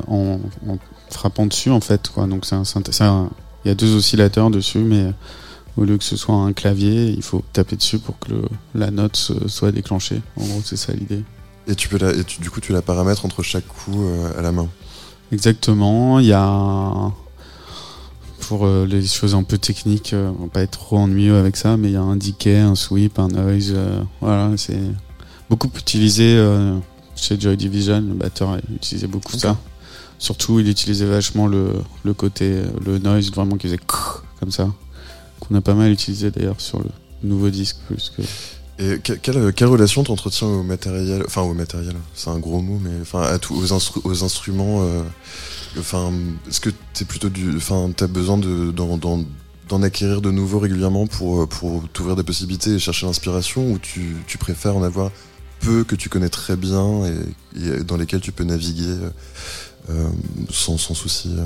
en, 0.07 0.39
en 0.67 0.77
frappant 1.09 1.45
dessus, 1.45 1.69
en 1.71 1.81
fait. 1.81 2.09
Quoi. 2.09 2.25
Donc 2.27 2.45
c'est 2.45 2.55
un 2.55 2.63
synthé. 2.65 2.91
Il 3.65 3.67
y 3.67 3.71
a 3.71 3.75
deux 3.75 3.95
oscillateurs 3.95 4.49
dessus, 4.49 4.79
mais 4.79 5.13
au 5.77 5.83
lieu 5.83 5.97
que 5.97 6.03
ce 6.03 6.15
soit 6.17 6.35
un 6.35 6.53
clavier, 6.53 7.09
il 7.09 7.21
faut 7.23 7.43
taper 7.53 7.75
dessus 7.75 7.99
pour 7.99 8.17
que 8.19 8.31
le- 8.31 8.45
la 8.73 8.89
note 8.91 9.15
se- 9.15 9.47
soit 9.47 9.71
déclenchée. 9.71 10.21
En 10.37 10.43
gros, 10.45 10.61
c'est 10.65 10.77
ça 10.77 10.93
l'idée. 10.93 11.23
Et 11.67 11.75
tu 11.75 11.87
peux 11.87 11.97
la, 11.97 12.11
et 12.13 12.23
tu- 12.23 12.41
du 12.41 12.49
coup 12.49 12.61
tu 12.61 12.71
la 12.73 12.81
paramètres 12.81 13.25
entre 13.25 13.43
chaque 13.43 13.67
coup 13.67 14.03
à 14.37 14.41
la 14.41 14.51
main? 14.51 14.67
Exactement. 15.31 16.19
Il 16.19 16.27
y 16.27 16.33
a 16.33 17.11
pour 18.47 18.65
euh, 18.65 18.87
les 18.87 19.05
choses 19.05 19.35
un 19.35 19.43
peu 19.43 19.59
techniques, 19.59 20.13
euh, 20.13 20.31
on 20.39 20.45
va 20.45 20.49
pas 20.49 20.61
être 20.61 20.79
trop 20.79 20.97
ennuyeux 20.97 21.35
avec 21.37 21.55
ça, 21.55 21.77
mais 21.77 21.89
il 21.89 21.93
y 21.93 21.97
a 21.97 22.01
un 22.01 22.15
decay, 22.15 22.57
un 22.57 22.73
sweep, 22.73 23.19
un 23.19 23.27
noise. 23.27 23.73
euh, 23.75 24.01
voilà, 24.21 24.51
c'est 24.57 24.79
beaucoup 25.49 25.69
utilisé 25.77 26.43
chez 27.15 27.39
Joy 27.39 27.57
Division. 27.57 28.01
Le 28.01 28.15
batteur 28.15 28.57
il 28.69 28.75
utilisait 28.77 29.07
beaucoup 29.07 29.37
ça. 29.37 29.55
Surtout, 30.17 30.59
il 30.59 30.67
utilisait 30.67 31.05
vachement 31.05 31.47
le, 31.47 31.73
le 32.03 32.13
côté, 32.13 32.61
le 32.85 32.97
noise 32.97 33.31
vraiment 33.31 33.55
qui 33.55 33.67
faisait 33.67 33.79
comme 34.39 34.51
ça, 34.51 34.67
qu'on 35.39 35.55
a 35.55 35.61
pas 35.61 35.75
mal 35.75 35.91
utilisé 35.91 36.31
d'ailleurs 36.31 36.59
sur 36.59 36.79
le 36.79 36.89
nouveau 37.23 37.49
disque 37.49 37.77
plus 37.87 38.11
que. 38.15 38.23
Et 38.81 38.97
que- 38.99 39.13
quelle, 39.13 39.51
quelle 39.53 39.67
relation 39.67 40.03
t'entretiens 40.03 40.47
au 40.47 40.63
matériel, 40.63 41.21
enfin 41.25 41.41
au 41.41 41.53
matériel, 41.53 41.95
c'est 42.15 42.29
un 42.29 42.39
gros 42.39 42.61
mot, 42.61 42.79
mais 42.81 42.91
enfin 43.01 43.37
aux, 43.49 43.73
aux 44.07 44.23
instruments. 44.23 44.81
euh, 44.83 45.03
Enfin, 45.77 46.11
est-ce 46.47 46.59
que 46.61 46.71
t'es 46.95 47.05
plutôt 47.05 47.29
du, 47.29 47.55
enfin 47.55 47.91
t'as 47.95 48.07
besoin 48.07 48.37
de 48.39 48.71
d'en, 48.71 49.83
acquérir 49.83 50.19
de 50.21 50.31
nouveaux 50.31 50.57
régulièrement 50.57 51.05
pour 51.05 51.43
euh, 51.43 51.45
pour 51.45 51.87
t'ouvrir 51.89 52.15
des 52.15 52.23
possibilités 52.23 52.71
et 52.71 52.79
chercher 52.79 53.05
l'inspiration, 53.05 53.71
ou 53.71 53.77
tu, 53.77 54.15
préfères 54.39 54.75
en 54.75 54.81
avoir 54.81 55.11
peu 55.59 55.83
que 55.83 55.95
tu 55.95 56.09
connais 56.09 56.29
très 56.29 56.55
bien 56.55 57.03
et, 57.05 57.83
dans 57.83 57.97
lesquels 57.97 58.21
tu 58.21 58.31
peux 58.31 58.45
naviguer 58.45 58.87
euh, 58.87 59.09
euh, 59.91 60.09
sans, 60.49 60.77
sans 60.79 60.95
souci. 60.95 61.29
euh? 61.37 61.45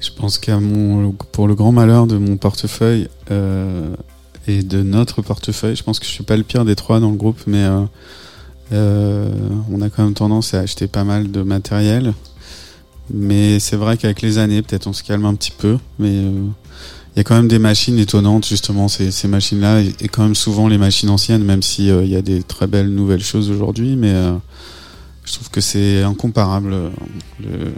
Je 0.00 0.10
pense 0.10 0.38
qu'à 0.38 0.60
mon, 0.60 1.12
pour 1.12 1.48
le 1.48 1.54
grand 1.54 1.72
malheur 1.72 2.06
de 2.06 2.18
mon 2.18 2.36
portefeuille 2.36 3.08
euh, 3.30 3.94
et 4.48 4.62
de 4.62 4.82
notre 4.82 5.22
portefeuille, 5.22 5.76
je 5.76 5.82
pense 5.82 5.98
que 6.00 6.06
je 6.06 6.10
suis 6.10 6.24
pas 6.24 6.36
le 6.36 6.42
pire 6.42 6.64
des 6.64 6.74
trois 6.74 7.00
dans 7.00 7.10
le 7.10 7.16
groupe, 7.16 7.38
mais 7.46 7.62
euh, 7.64 7.82
euh, 8.72 9.28
on 9.70 9.80
a 9.82 9.90
quand 9.90 10.02
même 10.04 10.14
tendance 10.14 10.54
à 10.54 10.60
acheter 10.60 10.86
pas 10.88 11.04
mal 11.04 11.30
de 11.30 11.42
matériel. 11.42 12.14
Mais 13.12 13.58
c'est 13.60 13.76
vrai 13.76 13.96
qu'avec 13.96 14.20
les 14.22 14.38
années, 14.38 14.60
peut-être 14.62 14.86
on 14.86 14.92
se 14.92 15.02
calme 15.02 15.24
un 15.24 15.34
petit 15.34 15.50
peu, 15.56 15.78
mais 15.98 16.10
euh, 16.10 16.44
il 17.14 17.18
y 17.18 17.20
a 17.20 17.24
quand 17.24 17.34
même 17.36 17.48
des 17.48 17.58
machines 17.58 17.98
étonnantes 17.98 18.46
justement 18.46 18.88
ces, 18.88 19.10
ces 19.10 19.28
machines-là 19.28 19.80
et, 19.82 19.94
et 20.00 20.08
quand 20.08 20.22
même 20.22 20.34
souvent 20.34 20.68
les 20.68 20.78
machines 20.78 21.08
anciennes, 21.10 21.42
même 21.44 21.62
si 21.62 21.90
euh, 21.90 22.04
il 22.04 22.10
y 22.10 22.16
a 22.16 22.22
des 22.22 22.42
très 22.42 22.66
belles 22.66 22.90
nouvelles 22.90 23.22
choses 23.24 23.50
aujourd'hui, 23.50 23.96
mais 23.96 24.14
je 25.24 25.32
trouve 25.32 25.50
que 25.50 25.60
c'est 25.60 26.02
incomparable 26.02 26.74
le, 27.40 27.72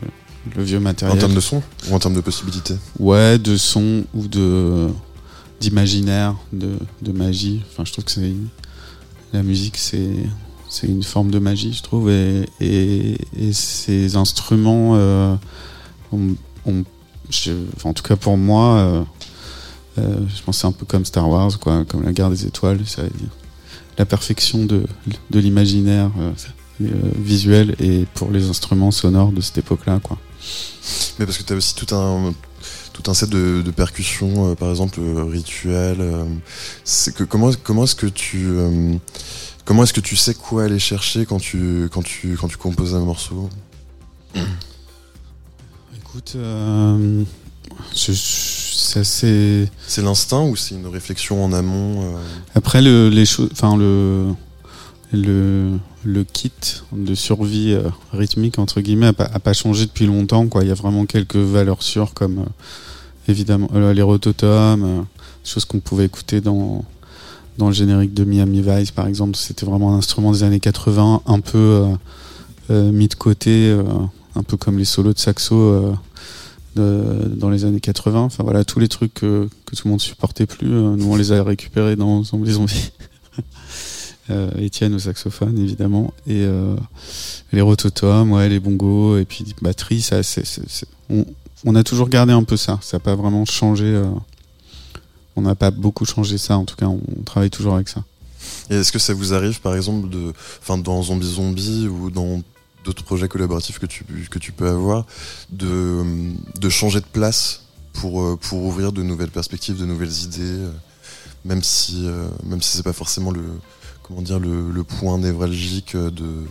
le 0.57 0.63
vieux 0.63 0.79
En 0.79 0.83
matériel. 0.83 1.19
termes 1.19 1.35
de 1.35 1.41
son 1.41 1.63
ou 1.89 1.95
en 1.95 1.99
termes 1.99 2.15
de 2.15 2.21
possibilités? 2.21 2.75
Ouais, 2.99 3.39
de 3.39 3.57
son 3.57 4.05
ou 4.15 4.27
de 4.29 4.89
d'imaginaire, 5.61 6.35
de, 6.53 6.79
de 7.03 7.13
magie. 7.13 7.63
Enfin, 7.71 7.85
je 7.85 7.93
trouve 7.93 8.05
que 8.05 8.11
c'est 8.11 8.33
la 9.33 9.43
musique, 9.43 9.77
c'est 9.77 10.15
c'est 10.69 10.87
une 10.87 11.03
forme 11.03 11.33
de 11.33 11.41
magie, 11.41 11.73
je 11.73 11.83
trouve, 11.83 12.11
et, 12.11 12.45
et, 12.61 13.17
et 13.37 13.53
ces 13.53 14.15
instruments, 14.15 14.93
euh, 14.95 15.35
on, 16.13 16.37
on- 16.65 16.85
je- 17.29 17.51
enfin, 17.77 17.91
en 17.91 17.93
tout 17.93 18.05
cas 18.05 18.15
pour 18.15 18.37
moi, 18.37 18.77
euh, 18.77 19.03
euh, 19.99 20.17
je 20.33 20.43
pense 20.45 20.59
c'est 20.59 20.69
un 20.69 20.73
peu 20.73 20.87
comme 20.87 21.05
Star 21.05 21.29
Wars, 21.29 21.59
quoi, 21.59 21.85
comme 21.87 22.05
la 22.05 22.13
guerre 22.13 22.31
des 22.31 22.47
étoiles, 22.47 22.87
ça, 22.87 23.03
la 23.99 24.07
perfection 24.07 24.65
de, 24.65 24.85
de 25.31 25.41
l'imaginaire 25.41 26.11
euh, 26.21 26.31
euh, 26.83 26.87
visuel 27.19 27.75
et 27.81 28.07
pour 28.15 28.31
les 28.31 28.49
instruments 28.49 28.93
sonores 28.93 29.33
de 29.33 29.41
cette 29.41 29.59
époque-là, 29.59 29.99
quoi. 30.01 30.19
Mais 31.19 31.27
parce 31.27 31.37
que 31.37 31.43
tu 31.43 31.53
as 31.53 31.57
aussi 31.57 31.75
tout 31.75 31.93
un 31.95 32.33
tout 32.93 33.11
un 33.11 33.15
set 33.15 33.31
de, 33.31 33.63
de 33.63 33.71
percussions, 33.71 34.51
euh, 34.51 34.55
par 34.55 34.71
exemple 34.71 35.01
euh, 35.01 35.25
rituelles. 35.25 36.01
euh, 36.01 36.25
c'est 36.85 37.15
que 37.15 37.25
comment 37.25 37.51
comment 37.63 37.85
est-ce 37.85 37.95
que 37.95 38.07
tu 38.07 38.49
comment 39.65 39.83
est-ce 39.85 39.93
que 39.93 40.01
tu 40.01 40.17
sais 40.17 40.35
quoi 40.35 40.65
aller 40.65 40.79
chercher 40.79 41.27
quand 41.27 41.39
tu 41.41 41.89
quand 41.93 42.03
tu 42.03 42.37
quand 42.41 42.49
tu 42.49 42.57
composes 42.57 42.95
un 42.95 43.01
morceau? 43.01 43.49
Écoute, 45.97 46.37
c'est 47.95 48.99
assez. 49.01 49.69
C'est 49.87 50.03
l'instinct 50.03 50.43
ou 50.43 50.57
c'est 50.57 50.75
une 50.75 50.87
réflexion 50.89 51.45
en 51.45 51.53
amont 51.53 52.17
Après, 52.55 52.83
le, 52.83 53.09
les 53.09 53.25
choses, 53.25 53.49
enfin 53.53 53.77
le, 53.77 54.35
le, 55.13 55.79
le 56.05 56.25
kit 56.25 56.53
de 56.93 57.15
survie 57.15 57.73
euh, 57.73 57.89
rythmique 58.13 58.59
entre 58.59 58.81
guillemets 58.81 59.09
a 59.09 59.13
pas, 59.13 59.29
a 59.33 59.39
pas 59.39 59.53
changé 59.53 59.87
depuis 59.87 60.07
longtemps. 60.07 60.47
Quoi, 60.49 60.63
il 60.63 60.69
y 60.69 60.71
a 60.71 60.75
vraiment 60.75 61.07
quelques 61.07 61.37
valeurs 61.37 61.83
sûres 61.83 62.15
comme 62.15 62.39
euh, 62.39 63.29
évidemment 63.29 63.69
euh, 63.75 63.93
les 63.93 64.03
rototomes, 64.03 65.07
choses 65.45 65.65
qu'on 65.65 65.81
pouvait 65.81 66.07
écouter 66.07 66.41
dans 66.41 66.85
dans 67.59 67.67
le 67.67 67.75
générique 67.75 68.15
de 68.15 68.25
Miami 68.25 68.63
Vice 68.63 68.91
par 68.91 69.07
exemple. 69.07 69.37
C'était 69.37 69.67
vraiment 69.67 69.95
un 69.95 69.99
instrument 69.99 70.33
des 70.33 70.43
années 70.43 70.61
80, 70.61 71.23
un 71.27 71.41
peu 71.41 71.85
mis 72.71 73.09
de 73.09 73.15
côté, 73.15 73.77
un 74.37 74.43
peu 74.43 74.57
comme 74.57 74.79
les 74.79 74.87
solos 74.87 75.13
de 75.13 75.19
saxo. 75.19 75.93
dans 76.77 77.51
les 77.51 77.67
années 77.67 77.81
80. 77.81 78.19
Enfin 78.21 78.45
voilà, 78.45 78.65
tous 78.65 78.79
les 78.79 78.89
trucs 78.89 79.13
que, 79.13 79.49
tout 79.67 79.77
le 79.85 79.91
monde 79.91 80.01
supportait 80.01 80.47
plus, 80.47 80.69
nous 80.69 81.13
on 81.13 81.17
les 81.17 81.33
a 81.33 81.43
récupérés 81.43 81.97
dans 81.97 82.23
Zombie 82.23 82.53
Zombie. 82.53 82.93
Euh, 84.31 84.51
Étienne 84.59 84.95
au 84.95 84.99
saxophone 84.99 85.59
évidemment 85.59 86.13
et 86.27 86.45
euh, 86.45 86.77
les 87.53 87.63
rototomes, 87.63 88.33
ouais, 88.33 88.49
les 88.49 88.61
bongos 88.61 89.19
et 89.19 89.25
puis 89.25 89.55
batterie, 89.61 90.03
ça, 90.03 90.23
c'est, 90.23 90.45
on, 91.09 91.25
on 91.65 91.75
a 91.75 91.83
toujours 91.83 92.09
gardé 92.09 92.33
un 92.33 92.45
peu 92.45 92.57
ça. 92.57 92.79
Ça 92.83 92.99
n'a 92.99 93.01
pas 93.01 93.17
vraiment 93.17 93.45
changé. 93.45 93.87
euh, 93.87 94.05
on 95.37 95.43
n'a 95.43 95.55
pas 95.55 95.71
beaucoup 95.71 96.05
changé 96.05 96.39
ça. 96.39 96.57
En 96.59 96.65
tout 96.65 96.77
cas, 96.77 96.87
on, 96.87 97.01
travaille 97.25 97.51
toujours 97.51 97.75
avec 97.75 97.89
ça. 97.89 98.05
Et 98.69 98.77
est-ce 98.77 98.93
que 98.93 98.99
ça 98.99 99.15
vous 99.15 99.35
arrive, 99.35 99.61
par 99.61 99.75
exemple, 99.75 100.09
de, 100.09 100.33
dans 100.83 101.03
Zombie 101.03 101.27
Zombie 101.27 101.89
ou 101.89 102.11
dans 102.11 102.43
d'autres 102.85 103.05
projets 103.05 103.29
collaboratifs 103.29 103.79
que 103.79 103.87
tu, 103.87 104.05
que 104.31 104.39
tu 104.39 104.53
peux 104.53 104.69
avoir, 104.69 105.07
de, 105.51 106.05
changer 106.69 107.01
de 107.01 107.07
place 107.07 107.65
pour, 107.93 108.15
ouvrir 108.53 108.93
de 108.93 109.03
nouvelles 109.03 109.31
perspectives, 109.31 109.77
de 109.77 109.87
nouvelles 109.87 110.23
idées, 110.25 110.69
même 111.45 111.63
si, 111.63 112.07
même 112.45 112.63
si 112.63 112.77
c'est 112.77 112.83
pas 112.83 112.95
forcément 112.95 113.31
le, 113.31 113.43
comment 114.11 114.23
dire, 114.23 114.41
le, 114.41 114.85
point 114.85 115.19
névralgique 115.19 115.97
de, 115.97 116.45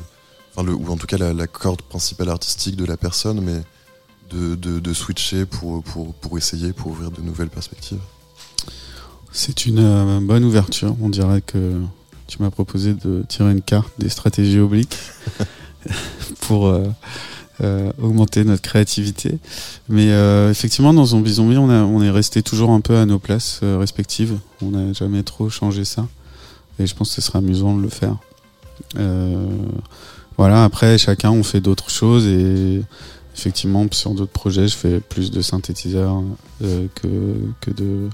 enfin, 0.52 0.64
le, 0.66 0.74
ou 0.74 0.90
en 0.90 0.98
tout 0.98 1.08
cas 1.08 1.18
la, 1.18 1.48
corde 1.48 1.82
principale 1.82 2.30
artistique 2.30 2.76
de 2.76 2.86
la 2.86 2.98
personne, 2.98 3.42
mais 3.42 3.62
de, 4.32 4.94
switcher 4.94 5.46
pour, 5.46 5.84
pour, 5.84 6.14
pour 6.14 6.38
essayer, 6.38 6.74
pour 6.74 6.92
ouvrir 6.92 7.12
de 7.12 7.22
nouvelles 7.22 7.50
perspectives. 7.50 8.00
C'est 9.32 9.66
une 9.66 9.80
euh, 9.80 10.20
bonne 10.22 10.44
ouverture. 10.44 10.96
On 11.02 11.10
dirait 11.10 11.42
que 11.42 11.82
tu 12.28 12.42
m'as 12.42 12.50
proposé 12.50 12.94
de 12.94 13.24
tirer 13.28 13.52
une 13.52 13.62
carte 13.62 13.92
des 14.00 14.10
stratégies 14.10 14.60
obliques 14.60 14.98
pour 16.42 16.68
euh, 16.68 16.88
euh, 17.62 17.92
augmenter 18.02 18.44
notre 18.44 18.62
créativité. 18.62 19.38
Mais 19.88 20.08
effectivement, 20.50 20.94
dans 20.94 21.06
Zombie 21.06 21.34
Zombie, 21.34 21.58
on, 21.58 22.02
est 22.02 22.10
resté 22.10 22.42
toujours 22.42 22.72
un 22.72 22.82
peu 22.82 22.98
à 22.98 23.06
nos 23.06 23.20
places 23.20 23.60
respectives. 23.62 24.38
On 24.62 24.72
n'a 24.72 24.94
jamais 24.94 25.24
trop 25.24 25.50
changé 25.50 25.86
ça. 25.86 26.08
Et 26.80 26.88
je 26.88 26.96
pense 26.96 27.10
que 27.10 27.16
ce 27.16 27.22
sera 27.22 27.40
amusant 27.40 27.76
de 27.76 27.82
le 27.82 27.90
faire. 27.90 28.16
Euh, 28.98 29.46
voilà, 30.38 30.64
après, 30.64 30.98
chacun, 30.98 31.32
on 31.32 31.44
fait 31.44 31.62
d'autres 31.62 31.90
choses. 31.90 32.26
Et 32.26 32.82
effectivement, 33.36 33.86
sur 33.92 34.12
d'autres 34.12 34.32
projets, 34.32 34.68
je 34.68 34.76
fais 34.76 35.00
plus 35.00 35.32
de 35.32 35.42
synthétiseurs 35.42 36.22
euh, 36.64 36.88
que, 36.96 37.36
que 37.62 37.72
de 37.72 38.10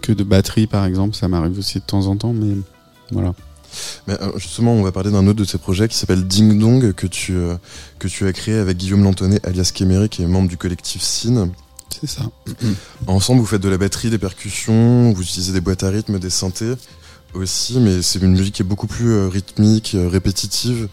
que 0.00 0.12
de 0.12 0.24
batterie 0.24 0.66
par 0.66 0.86
exemple, 0.86 1.14
ça 1.14 1.28
m'arrive 1.28 1.58
aussi 1.58 1.78
de 1.78 1.84
temps 1.84 2.06
en 2.06 2.16
temps, 2.16 2.32
mais 2.32 2.56
voilà. 3.10 3.34
Mais 4.06 4.14
euh, 4.20 4.38
justement, 4.38 4.72
on 4.74 4.82
va 4.82 4.92
parler 4.92 5.10
d'un 5.10 5.26
autre 5.26 5.38
de 5.38 5.44
tes 5.44 5.58
projets 5.58 5.88
qui 5.88 5.96
s'appelle 5.96 6.26
Ding 6.26 6.58
Dong 6.58 6.92
que 6.92 7.06
tu 7.06 7.34
euh, 7.34 7.56
que 7.98 8.08
tu 8.08 8.26
as 8.26 8.32
créé 8.32 8.54
avec 8.54 8.76
Guillaume 8.76 9.04
Lantonnet, 9.04 9.40
alias 9.44 9.70
Kéméré, 9.74 10.08
qui 10.08 10.22
est 10.22 10.26
membre 10.26 10.48
du 10.48 10.56
collectif 10.56 11.02
Sin. 11.02 11.50
C'est 12.00 12.06
ça. 12.06 12.22
Ensemble, 13.06 13.40
vous 13.40 13.46
faites 13.46 13.60
de 13.60 13.68
la 13.68 13.76
batterie, 13.76 14.08
des 14.08 14.18
percussions, 14.18 15.12
vous 15.12 15.22
utilisez 15.22 15.52
des 15.52 15.60
boîtes 15.60 15.84
à 15.84 15.90
rythme, 15.90 16.18
des 16.18 16.30
synthés 16.30 16.74
aussi, 17.34 17.78
mais 17.80 18.02
c'est 18.02 18.20
une 18.20 18.32
musique 18.32 18.54
qui 18.56 18.62
est 18.62 18.64
beaucoup 18.64 18.86
plus 18.86 19.10
euh, 19.12 19.28
rythmique, 19.28 19.94
euh, 19.94 20.08
répétitive. 20.08 20.88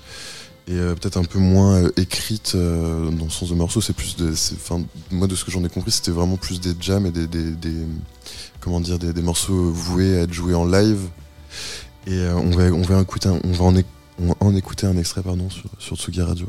et 0.67 0.73
euh, 0.73 0.93
peut-être 0.95 1.17
un 1.17 1.23
peu 1.23 1.39
moins 1.39 1.89
écrite 1.97 2.55
dans 2.55 3.25
le 3.25 3.29
sens 3.29 3.49
de 3.49 3.55
morceaux. 3.55 3.81
C'est 3.81 3.93
plus 3.93 4.15
de, 4.15 4.33
c'est- 4.35 4.55
enfin, 4.55 4.81
moi 5.11 5.27
de 5.27 5.35
ce 5.35 5.43
que 5.43 5.51
j'en 5.51 5.63
ai 5.63 5.69
compris, 5.69 5.91
c'était 5.91 6.11
vraiment 6.11 6.37
plus 6.37 6.59
des 6.61 6.73
jams 6.79 7.05
et 7.07 7.11
des, 7.11 7.27
des, 7.27 7.51
des- 7.51 7.85
comment 8.59 8.79
dire, 8.79 8.99
des, 8.99 9.11
des 9.13 9.21
morceaux 9.21 9.71
voués 9.71 10.17
à 10.17 10.21
être 10.21 10.33
joués 10.33 10.53
en 10.55 10.65
live. 10.65 10.99
Et 12.07 12.25
on 12.29 12.49
va, 12.51 12.63
on 12.71 12.81
va 12.81 12.97
en, 12.97 14.55
écouter 14.55 14.85
un 14.87 14.97
extrait 14.97 15.21
pardon 15.23 15.47
sur 15.79 15.95
Tsugi 15.97 16.21
Radio. 16.21 16.47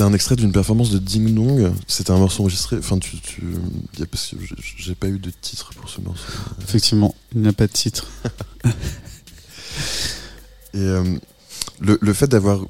C'était 0.00 0.08
un 0.08 0.14
extrait 0.14 0.34
d'une 0.36 0.50
performance 0.50 0.88
de 0.90 0.98
Ding 0.98 1.34
Dong. 1.34 1.72
C'était 1.86 2.10
un 2.10 2.16
morceau 2.16 2.40
enregistré. 2.44 2.78
Enfin, 2.78 2.98
tu, 2.98 3.18
tu, 3.20 3.42
a- 4.00 4.06
parce 4.06 4.28
que 4.28 4.36
j'ai- 4.78 4.94
pas 4.94 5.08
eu 5.08 5.18
de 5.18 5.30
titre 5.42 5.74
pour 5.74 5.90
ce 5.90 6.00
morceau. 6.00 6.24
Effectivement, 6.62 7.14
il 7.34 7.42
n'a 7.42 7.52
pas 7.52 7.66
de 7.66 7.72
titre. 7.72 8.06
Et 10.72 10.78
euh, 10.78 11.04
le, 11.80 11.98
le 12.00 12.12
fait 12.14 12.28
d'avoir, 12.28 12.60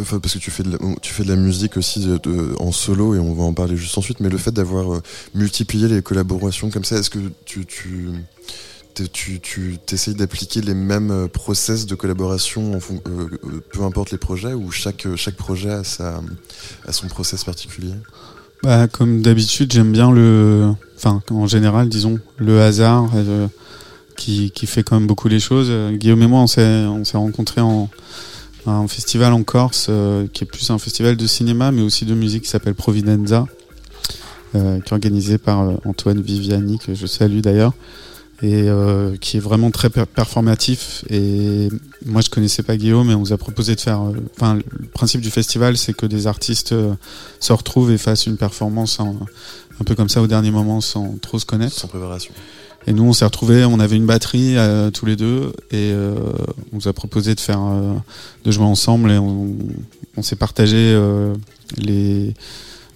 enfin, 0.00 0.18
parce 0.18 0.34
que 0.34 0.38
tu 0.40 0.50
fais 0.50 0.64
de 0.64 0.72
la, 0.72 0.78
tu 1.02 1.12
fais 1.14 1.22
de 1.22 1.28
la 1.28 1.36
musique 1.36 1.76
aussi 1.76 2.00
de- 2.00 2.18
de- 2.18 2.56
en 2.58 2.72
solo 2.72 3.14
et 3.14 3.20
on 3.20 3.32
va 3.32 3.44
en 3.44 3.52
parler 3.54 3.76
juste 3.76 3.96
ensuite, 3.96 4.18
mais 4.18 4.28
le 4.28 4.38
fait 4.38 4.50
d'avoir 4.50 4.92
euh, 4.94 5.02
multiplié 5.36 5.86
les 5.86 6.02
collaborations 6.02 6.70
comme 6.70 6.84
ça, 6.84 6.96
est-ce 6.98 7.10
que 7.10 7.20
tu, 7.44 7.64
tu, 7.64 8.08
tu, 9.04 9.40
tu 9.40 9.78
t'essayes 9.84 10.14
d'appliquer 10.14 10.60
les 10.60 10.74
mêmes 10.74 11.10
euh, 11.10 11.28
process 11.28 11.86
de 11.86 11.94
collaboration 11.94 12.72
euh, 12.74 13.00
euh, 13.08 13.62
peu 13.72 13.82
importe 13.82 14.10
les 14.10 14.18
projets 14.18 14.54
ou 14.54 14.70
chaque, 14.70 15.06
chaque 15.16 15.36
projet 15.36 15.70
a, 15.70 15.84
sa, 15.84 16.20
son 16.90 17.08
process 17.08 17.44
particulier? 17.44 17.94
Bah, 18.62 18.88
comme 18.88 19.22
d'habitude, 19.22 19.72
j'aime 19.72 19.92
bien 19.92 20.10
le, 20.10 20.72
enfin, 20.96 21.22
en 21.30 21.46
général, 21.46 21.88
disons, 21.88 22.18
le 22.38 22.62
hasard 22.62 23.10
qui, 24.16 24.50
qui 24.50 24.66
fait 24.66 24.82
quand 24.82 24.98
même 24.98 25.06
beaucoup 25.06 25.28
les 25.28 25.40
choses. 25.40 25.70
Guillaume 25.98 26.22
et 26.22 26.26
moi, 26.26 26.40
on 26.40 26.46
s'est, 26.46 26.84
on 26.86 27.04
s'est 27.04 27.18
rencontrés 27.18 27.60
en 27.60 27.90
un 28.66 28.88
festival 28.88 29.32
en 29.32 29.42
Corse, 29.44 29.90
qui 30.32 30.44
est 30.44 30.46
plus 30.46 30.70
un 30.70 30.78
festival 30.78 31.16
de 31.16 31.26
cinéma, 31.26 31.70
mais 31.70 31.82
aussi 31.82 32.06
de 32.06 32.14
musique, 32.14 32.44
qui 32.44 32.48
s'appelle 32.48 32.74
Providenza, 32.74 33.46
qui 34.52 34.58
est 34.58 34.92
organisé 34.92 35.36
par 35.36 35.72
Antoine 35.84 36.20
Viviani, 36.22 36.78
que 36.78 36.94
je 36.94 37.06
salue 37.06 37.40
d'ailleurs. 37.40 37.74
Et 38.42 38.68
euh, 38.68 39.16
qui 39.16 39.38
est 39.38 39.40
vraiment 39.40 39.70
très 39.70 39.88
per- 39.90 40.04
performatif. 40.06 41.04
Et 41.10 41.68
moi, 42.04 42.20
je 42.20 42.28
connaissais 42.30 42.62
pas 42.62 42.76
Guillaume, 42.76 43.10
et 43.10 43.14
on 43.14 43.20
nous 43.20 43.32
a 43.32 43.38
proposé 43.38 43.74
de 43.74 43.80
faire. 43.80 44.00
euh, 44.02 44.12
Enfin, 44.36 44.54
le 44.56 44.86
principe 44.88 45.20
du 45.22 45.30
festival, 45.30 45.76
c'est 45.76 45.94
que 45.94 46.06
des 46.06 46.26
artistes 46.26 46.72
euh, 46.72 46.94
se 47.40 47.52
retrouvent 47.52 47.90
et 47.90 47.98
fassent 47.98 48.26
une 48.26 48.36
performance 48.36 49.00
en- 49.00 49.16
un 49.80 49.84
peu 49.84 49.94
comme 49.94 50.08
ça 50.08 50.20
au 50.22 50.26
dernier 50.26 50.50
moment, 50.50 50.80
sans 50.80 51.16
trop 51.20 51.38
se 51.38 51.46
connaître. 51.46 51.74
Sans 51.74 51.88
préparation. 51.88 52.32
Et 52.86 52.92
nous, 52.92 53.02
on 53.04 53.12
s'est 53.12 53.24
retrouvés, 53.24 53.64
on 53.64 53.80
avait 53.80 53.96
une 53.96 54.06
batterie 54.06 54.56
euh, 54.56 54.90
tous 54.90 55.06
les 55.06 55.16
deux, 55.16 55.52
et 55.72 55.92
on 55.92 56.76
nous 56.76 56.86
a 56.88 56.92
proposé 56.92 57.34
de 57.34 57.40
faire, 57.40 57.60
de 58.44 58.50
jouer 58.50 58.64
ensemble, 58.64 59.10
et 59.10 59.18
on, 59.18 59.56
on 60.16 60.22
s'est 60.22 60.36
partagé 60.36 60.96
les, 61.78 62.32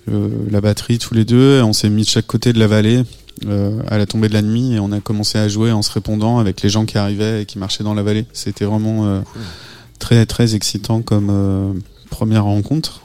la 0.07 0.61
batterie 0.61 0.99
tous 0.99 1.15
les 1.15 1.25
deux, 1.25 1.59
et 1.59 1.63
on 1.63 1.73
s'est 1.73 1.91
mis 1.91 2.03
de 2.03 2.09
chaque 2.09 2.27
côté 2.29 2.53
de 2.53 2.59
la 2.61 2.69
vallée 2.69 3.03
euh, 3.47 3.81
à 3.89 3.99
la 3.99 4.07
tombée 4.07 4.29
de 4.29 4.35
la 4.35 4.43
nuit, 4.43 4.75
et 4.75 4.81
on 4.81 4.93
a 4.93 5.01
commencé 5.01 5.39
à 5.39 5.49
jouer 5.49 5.73
en 5.73 5.83
se 5.83 5.91
répondant 5.93 6.39
avec 6.39 6.63
les 6.63 6.69
gens 6.69 6.85
qui 6.87 6.99
arrivaient 6.99 7.43
et 7.43 7.47
qui 7.47 7.59
marchaient 7.59 7.85
dans 7.85 7.95
la 7.95 8.03
vallée. 8.03 8.27
C'était 8.33 8.65
vraiment 8.65 9.07
euh, 9.07 9.21
très 9.99 10.27
très 10.27 10.55
excitant 10.55 11.03
comme 11.03 11.29
euh, 11.31 11.73
première 12.11 12.45
rencontre. 12.45 13.03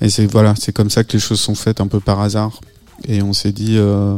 Et 0.00 0.10
c'est 0.10 0.26
voilà, 0.26 0.54
c'est 0.58 0.72
comme 0.72 0.90
ça 0.90 1.04
que 1.04 1.12
les 1.14 1.18
choses 1.18 1.40
sont 1.40 1.54
faites 1.54 1.80
un 1.80 1.86
peu 1.86 2.00
par 2.00 2.20
hasard. 2.20 2.60
Et 3.08 3.22
on 3.22 3.32
s'est 3.32 3.52
dit. 3.52 3.76
euh, 3.76 4.16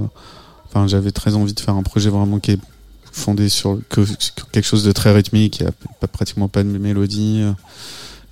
Enfin, 0.71 0.87
j'avais 0.87 1.13
très 1.13 1.35
envie 1.35 1.55
de 1.55 1.61
faire 1.61 1.75
un 1.77 1.83
projet 1.83 2.11
vraiment 2.11 2.41
qui 2.41 2.51
est 2.51 2.59
fondé 3.11 3.49
sur 3.49 3.79
que, 3.89 4.03
que 4.03 4.43
quelque 4.53 4.67
chose 4.67 4.85
de 4.85 4.93
très 4.93 5.13
rythmique, 5.13 5.61
il 5.61 5.63
n'y 5.63 5.69
a 5.71 5.73
pas, 5.99 6.07
pratiquement 6.07 6.47
pas 6.49 6.63
de 6.63 6.69
mélodie. 6.69 7.41
euh, 7.41 7.53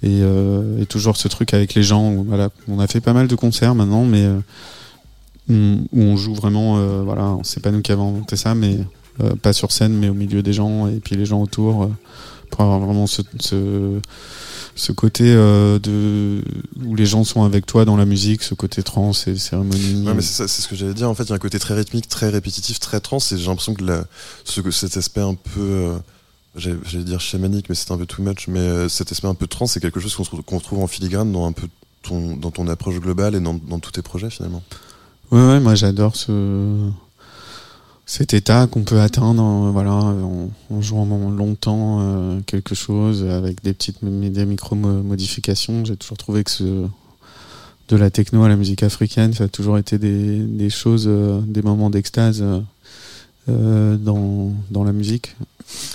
Et, 0.02 0.20
euh, 0.22 0.82
et 0.82 0.84
toujours 0.84 1.16
ce 1.16 1.28
truc 1.28 1.54
avec 1.54 1.72
les 1.72 1.82
gens. 1.82 2.12
voilà, 2.28 2.50
on 2.68 2.78
a 2.78 2.86
fait 2.86 3.00
pas 3.00 3.14
mal 3.14 3.26
de 3.26 3.34
concerts 3.34 3.74
maintenant, 3.74 4.04
mais 4.04 4.24
euh, 4.26 4.38
où 5.48 5.86
on 5.92 6.16
joue 6.16 6.34
vraiment. 6.34 6.78
euh, 6.78 7.02
voilà, 7.04 7.36
c'est 7.42 7.60
pas 7.60 7.70
nous 7.70 7.82
qui 7.82 7.92
avons 7.92 8.08
inventé 8.16 8.36
ça, 8.36 8.54
mais 8.54 8.78
euh, 9.22 9.34
pas 9.36 9.52
sur 9.52 9.72
scène, 9.72 9.94
mais 9.94 10.08
au 10.08 10.14
milieu 10.14 10.42
des 10.42 10.52
gens 10.52 10.88
et 10.88 11.00
puis 11.00 11.16
les 11.16 11.26
gens 11.26 11.40
autour, 11.42 11.84
euh, 11.84 11.88
pour 12.50 12.62
avoir 12.62 12.80
vraiment 12.80 13.06
ce, 13.06 13.22
ce, 13.40 14.00
ce 14.74 14.92
côté 14.92 15.24
euh, 15.26 15.78
de 15.78 16.42
où 16.84 16.94
les 16.94 17.06
gens 17.06 17.24
sont 17.24 17.42
avec 17.42 17.66
toi 17.66 17.84
dans 17.84 17.96
la 17.96 18.04
musique, 18.04 18.42
ce 18.42 18.54
côté 18.54 18.82
trans 18.82 19.12
et 19.26 19.36
cérémonie. 19.36 20.06
Ouais, 20.06 20.14
mais 20.14 20.22
c'est 20.22 20.46
ce 20.46 20.68
que 20.68 20.76
j'allais 20.76 20.94
dire. 20.94 21.08
En 21.08 21.14
fait, 21.14 21.24
il 21.24 21.30
y 21.30 21.32
a 21.32 21.36
un 21.36 21.38
côté 21.38 21.58
très 21.58 21.74
rythmique, 21.74 22.08
très 22.08 22.28
répétitif, 22.28 22.78
très 22.78 23.00
trans, 23.00 23.18
et 23.18 23.36
j'ai 23.36 23.46
l'impression 23.46 23.74
que 23.74 23.84
la, 23.84 24.04
ce, 24.44 24.60
cet 24.70 24.96
aspect 24.96 25.22
un 25.22 25.34
peu, 25.34 25.60
euh, 25.60 25.96
j'allais 26.56 27.04
dire 27.04 27.20
chamanique, 27.20 27.68
mais 27.68 27.74
c'est 27.74 27.90
un 27.90 27.98
peu 27.98 28.06
too 28.06 28.22
much, 28.22 28.48
mais 28.48 28.60
euh, 28.60 28.88
cet 28.88 29.12
aspect 29.12 29.28
un 29.28 29.34
peu 29.34 29.46
trans, 29.46 29.66
c'est 29.66 29.80
quelque 29.80 29.98
chose 30.00 30.14
qu'on 30.14 30.24
qu'on 30.42 30.58
retrouve 30.58 30.82
en 30.82 30.86
filigrane 30.86 31.32
dans 31.32 31.46
un 31.46 31.52
peu 31.52 31.68
ton, 32.02 32.36
dans 32.36 32.50
ton 32.50 32.68
approche 32.68 33.00
globale 33.00 33.34
et 33.34 33.40
dans, 33.40 33.54
dans 33.54 33.78
tous 33.80 33.92
tes 33.92 34.02
projets 34.02 34.30
finalement. 34.30 34.62
Ouais, 35.32 35.40
ouais, 35.46 35.60
moi 35.60 35.74
j'adore 35.74 36.16
ce 36.16 36.90
cet 38.08 38.34
état 38.34 38.68
qu'on 38.68 38.84
peut 38.84 39.00
atteindre, 39.00 39.42
euh, 39.42 39.70
voilà, 39.72 39.92
en, 39.94 40.48
en 40.70 40.80
jouant 40.80 41.04
longtemps 41.28 41.98
euh, 42.00 42.40
quelque 42.46 42.76
chose 42.76 43.24
avec 43.24 43.64
des 43.64 43.72
petites 43.72 43.98
des 44.04 44.46
micro 44.46 44.76
mo- 44.76 45.02
modifications. 45.02 45.84
J'ai 45.84 45.96
toujours 45.96 46.16
trouvé 46.16 46.44
que 46.44 46.50
ce 46.52 46.86
de 47.88 47.96
la 47.96 48.10
techno 48.10 48.44
à 48.44 48.48
la 48.48 48.54
musique 48.56 48.84
africaine, 48.84 49.32
ça 49.32 49.44
a 49.44 49.48
toujours 49.48 49.76
été 49.78 49.98
des, 49.98 50.38
des 50.38 50.70
choses, 50.70 51.06
euh, 51.08 51.40
des 51.40 51.62
moments 51.62 51.90
d'extase 51.90 52.40
euh, 52.42 52.60
euh, 53.48 53.96
dans 53.96 54.52
dans 54.70 54.84
la 54.84 54.92
musique. 54.92 55.36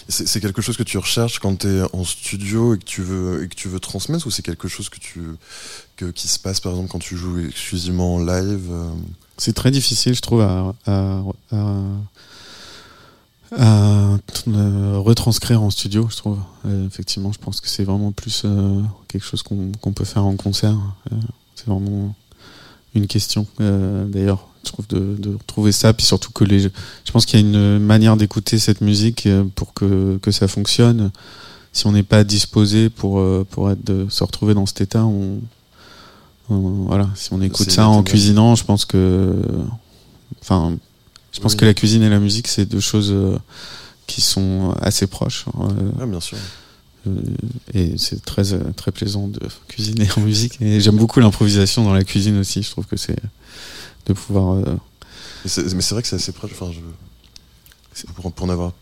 C'est 0.10 0.41
quelque 0.41 0.62
chose 0.62 0.76
que 0.76 0.84
tu 0.84 0.97
recherches 0.97 1.39
quand 1.39 1.60
tu 1.60 1.68
es 1.68 1.82
en 1.93 2.04
studio 2.04 2.76
et 2.76 2.78
que 2.78 2.84
tu 2.84 3.02
veux, 3.02 3.43
et 3.43 3.47
que 3.47 3.56
tu 3.56 3.70
veux 3.70 3.80
transmettre, 3.80 4.28
ou 4.28 4.32
c'est 4.32 4.41
quelque 4.41 4.68
chose 4.68 4.89
que 4.89 4.99
tu, 4.99 5.22
que, 5.95 6.06
qui 6.12 6.28
se 6.28 6.39
passe 6.39 6.60
par 6.60 6.74
exemple 6.74 6.89
quand 6.89 6.99
tu 6.99 7.16
joues 7.16 7.39
exclusivement 7.39 8.16
en 8.16 8.20
live 8.20 8.68
euh, 8.70 8.91
C'est 9.38 9.54
très 9.54 9.72
difficile, 9.72 10.14
je 10.14 10.22
trouve, 10.22 10.41
à, 10.41 10.76
à, 10.86 11.24
à, 11.52 11.84
à, 13.58 14.18
euh, 14.47 14.97
retranscrire 14.97 15.62
en 15.62 15.70
studio, 15.70 16.08
je 16.10 16.18
trouve. 16.18 16.39
Euh, 16.66 16.88
effectivement, 16.88 17.32
je 17.32 17.39
pense 17.39 17.62
que 17.62 17.70
c'est 17.70 17.84
vraiment 17.84 18.12
plus 18.12 18.43
euh, 18.45 18.82
quelque 19.08 19.26
chose 19.26 19.43
qu'on 19.43 19.72
qu'on 19.80 19.93
peut 19.93 20.06
faire 20.06 20.26
en 20.26 20.36
concert. 20.36 20.78
C'est 21.56 21.68
vraiment 21.68 22.16
une 22.93 23.08
question, 23.08 23.47
d'ailleurs, 23.60 24.47
je 24.64 24.72
trouve, 24.72 24.88
de, 24.88 25.16
de 25.18 25.34
retrouver 25.36 25.72
ça. 25.72 25.93
Puis 25.93 26.05
surtout 26.05 26.32
que 26.32 26.43
les, 26.43 26.59
je 26.62 27.12
pense 27.12 27.26
qu'il 27.26 27.39
y 27.39 27.43
a 27.43 27.45
une 27.45 27.80
manière 27.80 28.18
d'écouter 28.18 28.59
cette 28.59 28.82
musique 28.82 29.26
euh, 29.26 29.43
pour 29.55 29.74
que, 29.74 30.18
que 30.22 30.32
ça 30.32 30.47
fonctionne. 30.47 31.12
Si 31.74 31.88
on 31.88 31.91
n'est 31.93 32.03
pas 32.03 32.24
disposé 32.24 32.89
pour, 32.89 33.20
euh, 33.20 33.45
pour 33.49 33.72
être 33.72 33.84
de, 33.84 34.05
se 34.09 34.24
retrouver 34.24 34.53
dans 34.53 34.66
cet 34.66 34.82
état, 34.82 35.05
on, 35.05 35.39
on- 36.49 36.86
voilà, 36.86 37.09
si 37.16 37.32
on 37.34 37.41
écoute 37.41 37.72
ça 37.72 37.88
en 37.88 38.03
cuisinant, 38.03 38.55
je 38.55 38.64
pense 38.66 38.84
que, 38.86 39.36
enfin, 40.41 40.76
je 41.32 41.39
pense 41.39 41.53
Oui. 41.53 41.59
que 41.59 41.66
la 41.66 41.74
cuisine 41.74 42.03
et 42.03 42.09
la 42.09 42.20
musique, 42.20 42.47
c'est 42.49 42.66
deux 42.66 42.82
choses 42.82 43.12
euh, 43.12 43.38
qui 44.05 44.20
sont 44.22 44.76
assez 44.82 45.07
proches. 45.07 45.45
euh, 45.62 45.91
Ah, 46.01 46.05
bien 46.05 46.20
sûr. 46.20 46.38
et 47.74 47.97
c'est 47.97 48.24
très, 48.24 48.43
très 48.76 48.91
plaisant 48.91 49.28
de 49.28 49.39
cuisiner 49.70 50.07
en 50.18 50.22
musique. 50.22 50.62
Et 50.62 50.82
j'aime 50.82 50.97
beaucoup 50.97 51.20
l'improvisation 51.22 51.84
dans 51.86 51.93
la 51.93 52.03
cuisine 52.03 52.38
aussi. 52.38 52.62
Je 52.64 52.70
trouve 52.70 52.86
que 52.86 52.97
c'est 52.97 53.18
de 54.14 54.20
pouvoir. 54.20 54.55
euh, 54.57 54.76
Mais 55.43 55.49
c'est 55.82 55.91
vrai 55.93 56.01
que 56.01 56.07
c'est 56.07 56.16
assez 56.16 56.32
proche. 56.32 56.51
Enfin, 56.53 56.72
je, 56.72 58.05
pour, 58.14 58.32
pour 58.32 58.45
en 58.45 58.49
avoir 58.49 58.74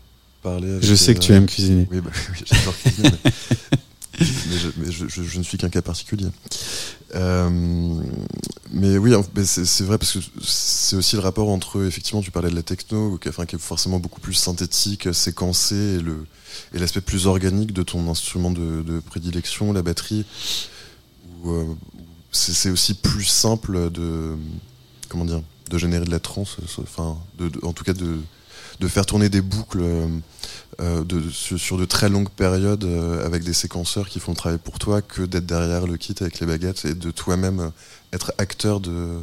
parlé. 0.42 0.70
avec, 0.70 0.84
je 0.84 0.94
sais 0.94 1.14
que 1.14 1.20
tu 1.20 1.32
euh, 1.32 1.36
aimes 1.36 1.46
cuisiner. 1.46 1.86
Oui, 1.90 2.00
bah, 2.00 2.10
oui 2.32 2.42
j'adore 2.46 2.76
cuisiner. 2.78 3.10
mais 3.24 3.30
mais 4.20 4.58
je, 4.58 4.68
mais 4.76 4.92
je- 4.92 5.08
je- 5.08 5.22
je 5.22 5.38
ne 5.38 5.42
suis 5.42 5.56
qu'un 5.58 5.70
cas 5.70 5.82
particulier. 5.82 6.26
Euh, 7.14 7.50
mais 8.70 8.98
oui, 8.98 9.12
c'est 9.44 9.82
vrai 9.84 9.98
parce 9.98 10.12
que 10.12 10.18
c'est 10.42 10.94
aussi 10.94 11.16
le 11.16 11.22
rapport 11.22 11.48
entre, 11.48 11.84
effectivement, 11.86 12.20
tu 12.22 12.30
parlais 12.30 12.50
de 12.50 12.54
la 12.54 12.62
techno, 12.62 13.18
qui, 13.18 13.28
enfin, 13.28 13.46
qui 13.46 13.56
est 13.56 13.58
forcément 13.58 13.98
beaucoup 13.98 14.20
plus 14.20 14.34
synthétique, 14.34 15.12
séquencé, 15.12 15.98
et 16.74 16.78
l'aspect 16.78 17.00
plus 17.00 17.26
organique 17.26 17.72
de 17.72 17.82
ton 17.82 18.08
instrument 18.10 18.50
de, 18.52 18.82
de 18.82 19.00
prédilection, 19.00 19.72
la 19.72 19.82
batterie, 19.82 20.24
euh, 21.46 21.64
c'est 22.30 22.70
aussi 22.70 22.94
plus 22.94 23.24
simple 23.24 23.90
de 23.90 24.36
comment 25.10 25.26
dire, 25.26 25.42
de 25.68 25.76
générer 25.78 26.06
de 26.06 26.10
la 26.10 26.20
trance, 26.20 26.56
enfin, 26.80 27.18
de, 27.38 27.48
de- 27.50 27.60
en 27.62 27.74
tout 27.74 27.84
cas 27.84 27.92
de 27.92 28.16
de 28.80 28.88
faire 28.88 29.06
tourner 29.06 29.28
des 29.28 29.42
boucles 29.42 29.82
euh, 29.82 30.08
euh, 30.80 31.04
sur, 31.30 31.76
de 31.76 31.84
très 31.84 32.08
longues 32.08 32.30
périodes 32.30 32.84
euh, 32.84 33.24
avec 33.26 33.44
des 33.44 33.52
séquenceurs 33.52 34.08
qui 34.08 34.18
font 34.20 34.32
le 34.32 34.36
travail 34.36 34.58
pour 34.58 34.78
toi 34.78 35.02
que 35.02 35.22
d'être 35.22 35.46
derrière 35.46 35.86
le 35.86 35.96
kit 35.96 36.14
avec 36.20 36.40
les 36.40 36.46
baguettes 36.46 36.86
et 36.86 36.94
de 36.94 37.10
toi-même 37.10 37.60
euh, 37.60 37.68
être 38.12 38.32
acteur 38.38 38.80
de, 38.80 39.18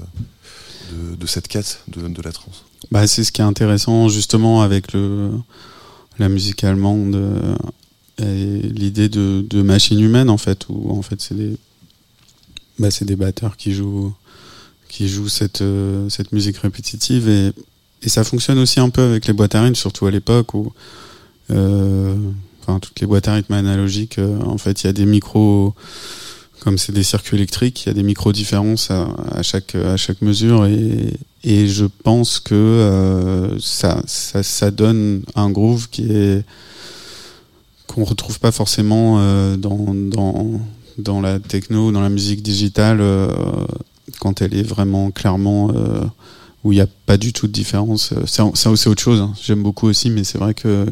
de, 1.18 1.26
cette 1.28 1.48
quête 1.48 1.82
de, 1.88 2.22
la 2.22 2.32
trance. 2.32 2.66
Bah, 2.92 3.08
c'est 3.08 3.24
ce 3.24 3.32
qui 3.32 3.42
est 3.42 3.46
intéressant 3.46 4.08
justement 4.10 4.62
avec 4.62 4.94
le, 4.94 5.32
la 6.20 6.30
musique 6.30 6.64
allemande 6.64 7.16
euh, 7.16 7.56
et 8.20 8.62
l'idée 8.62 9.10
de, 9.10 9.62
machine 9.64 10.00
humaine 10.00 10.30
en 10.30 10.38
fait, 10.38 10.68
où 10.70 10.92
en 10.92 11.02
fait 11.02 11.20
c'est 11.20 11.36
des, 11.36 11.58
bah, 12.78 12.92
c'est 12.92 13.06
des 13.06 13.16
batteurs 13.16 13.58
qui 13.58 13.74
jouent, 13.74 14.14
qui 14.98 15.08
jouent 15.08 15.30
cette, 15.30 15.62
euh, 15.62 16.10
cette 16.10 16.32
musique 16.32 16.58
répétitive 16.58 17.30
et, 17.30 17.52
et 18.02 18.10
ça 18.10 18.24
fonctionne 18.24 18.58
aussi 18.58 18.80
un 18.80 18.90
peu 18.90 19.04
avec 19.04 19.28
les 19.28 19.34
boîtes 19.34 19.54
à 19.54 19.62
rythme, 19.62 19.76
surtout 19.76 20.08
à 20.08 20.12
l'époque 20.12 20.56
où 20.56 20.74
euh, 21.52 22.16
enfin, 22.62 22.80
toutes 22.80 23.00
les 23.00 23.06
boîtes 23.06 23.28
à 23.28 23.36
rythme 23.36 23.54
analogiques, 23.54 24.18
euh, 24.18 24.42
en 24.42 24.58
fait 24.58 24.82
il 24.82 24.88
y 24.88 24.90
a 24.90 24.94
des 24.94 25.06
micros 25.06 25.76
comme 26.62 26.80
c'est 26.80 26.94
des 26.94 27.04
circuits 27.04 27.38
électriques, 27.38 27.84
il 27.86 27.90
y 27.90 27.92
a 27.92 27.94
des 27.94 28.02
micro 28.02 28.34
différences 28.34 28.90
à, 28.90 29.44
chaque 29.44 29.76
à 29.76 29.98
chaque 29.98 30.24
mesure 30.24 30.66
et, 30.66 31.14
et 31.44 31.68
je 31.68 31.86
pense 31.86 32.40
que 32.40 33.56
ça, 33.60 34.02
ça 34.08 34.72
donne 34.72 35.22
un 35.36 35.52
groove 35.52 35.90
qui 35.92 36.12
est 36.12 36.44
qu'on 37.86 38.04
retrouve 38.04 38.40
pas 38.40 38.52
forcément 38.52 39.18
dans 39.58 39.94
dans 39.94 40.60
dans 40.98 41.22
la 41.22 41.38
techno, 41.38 41.92
dans 41.92 42.02
la 42.02 42.10
musique 42.10 42.42
digitale 42.42 43.00
quand 44.20 44.42
elle 44.42 44.54
est 44.56 44.64
vraiment 44.64 45.12
clairement 45.12 45.72
euh, 45.74 46.04
où 46.64 46.72
il 46.72 46.76
n'y 46.76 46.82
a 46.82 46.88
pas 47.06 47.18
du 47.18 47.34
tout 47.34 47.48
de 47.48 47.52
différence. 47.52 48.14
C'est 48.26 48.42
c'est 48.56 48.88
autre 48.90 49.02
chose. 49.02 49.22
hein. 49.22 49.34
J'aime 49.42 49.64
beaucoup 49.64 49.88
aussi, 49.88 50.10
mais 50.10 50.24
c'est 50.24 50.38
vrai 50.38 50.54
que 50.54 50.86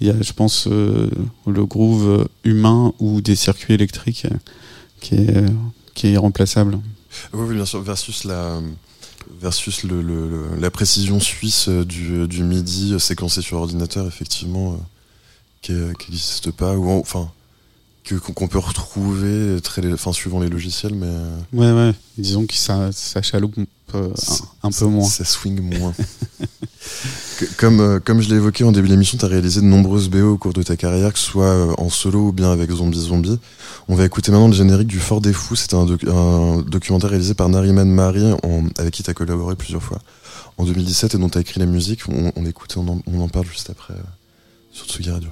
il 0.00 0.06
y 0.06 0.10
a, 0.10 0.20
je 0.22 0.32
pense, 0.32 0.68
euh, 0.68 1.10
le 1.46 1.66
groove 1.66 2.28
humain 2.44 2.92
ou 3.00 3.20
des 3.20 3.34
circuits 3.34 3.74
électriques 3.74 4.26
euh, 4.30 4.36
qui 5.00 5.16
est, 5.16 5.36
euh, 5.36 5.48
qui 5.94 6.06
est 6.06 6.12
irremplaçable. 6.12 6.78
Oui, 7.32 7.54
bien 7.54 7.64
sûr, 7.66 7.82
versus 7.82 8.22
la 8.24 8.60
versus 9.40 9.82
le, 9.82 10.00
la 10.58 10.70
précision 10.70 11.18
suisse 11.20 11.68
euh, 11.68 11.84
du, 11.84 12.26
du 12.28 12.44
MIDI 12.44 12.94
euh, 12.94 12.98
séquencé 13.00 13.42
sur 13.42 13.58
ordinateur, 13.58 14.06
effectivement, 14.06 14.74
euh, 15.70 15.92
qui 15.98 16.10
n'existe 16.10 16.50
pas, 16.52 16.76
ou 16.76 16.88
en- 16.90 16.98
enfin 16.98 17.30
qu'on 18.16 18.48
peut 18.48 18.58
retrouver 18.58 19.60
très, 19.62 19.92
enfin 19.92 20.12
suivant 20.12 20.40
les 20.40 20.48
logiciels, 20.48 20.94
mais 20.94 21.06
Ouais, 21.52 21.72
ouais. 21.72 21.92
Disons 22.16 22.46
que 22.46 22.54
ça, 22.54 22.90
ça 22.92 23.22
chaloupe 23.22 23.56
un, 23.94 24.08
un 24.62 24.70
peu 24.70 24.86
moins. 24.86 25.08
Ça 25.08 25.24
swing 25.24 25.60
moins. 25.78 25.94
Que- 27.38 27.44
comme, 27.58 27.80
euh, 27.80 28.00
comme 28.00 28.20
je 28.22 28.28
l'ai 28.30 28.36
évoqué 28.36 28.64
en 28.64 28.72
début 28.72 28.88
d'émission, 28.88 29.18
tu 29.18 29.24
as 29.24 29.28
réalisé 29.28 29.60
de 29.60 29.66
nombreuses 29.66 30.08
BO 30.08 30.32
au 30.32 30.38
cours 30.38 30.52
de 30.54 30.62
ta 30.62 30.76
carrière, 30.76 31.12
que 31.12 31.18
ce 31.18 31.26
soit 31.26 31.44
euh, 31.44 31.74
en 31.76 31.88
solo 31.90 32.28
ou 32.28 32.32
bien 32.32 32.50
avec 32.50 32.70
Zombie 32.70 32.98
Zombie. 32.98 33.38
On 33.88 33.94
va 33.94 34.04
écouter 34.06 34.32
maintenant 34.32 34.48
le 34.48 34.54
générique 34.54 34.88
du 34.88 34.98
Fort 34.98 35.20
des 35.20 35.32
Fous. 35.32 35.54
C'est 35.54 35.74
un, 35.74 35.84
doc- 35.84 36.04
un 36.08 36.62
documentaire 36.62 37.10
réalisé 37.10 37.34
par 37.34 37.48
Nariman 37.48 37.84
Mari, 37.88 38.32
avec 38.78 38.94
qui 38.94 39.02
tu 39.02 39.10
as 39.10 39.14
collaboré 39.14 39.54
plusieurs 39.54 39.82
fois. 39.82 39.98
en 40.56 40.64
2017 40.64 41.14
et 41.14 41.18
dont 41.18 41.28
tu 41.28 41.38
as 41.38 41.42
écrit 41.42 41.60
la 41.60 41.66
musique. 41.66 42.00
On, 42.08 42.32
on 42.34 42.42
l'écoute 42.42 42.72
et 42.76 42.78
on 42.78 42.88
en, 42.88 42.98
on 43.06 43.20
en 43.20 43.28
parle 43.28 43.46
juste 43.46 43.70
après 43.70 43.94
euh, 43.94 44.02
sur 44.72 44.86
Tsugi 44.86 45.10
Radio. 45.10 45.28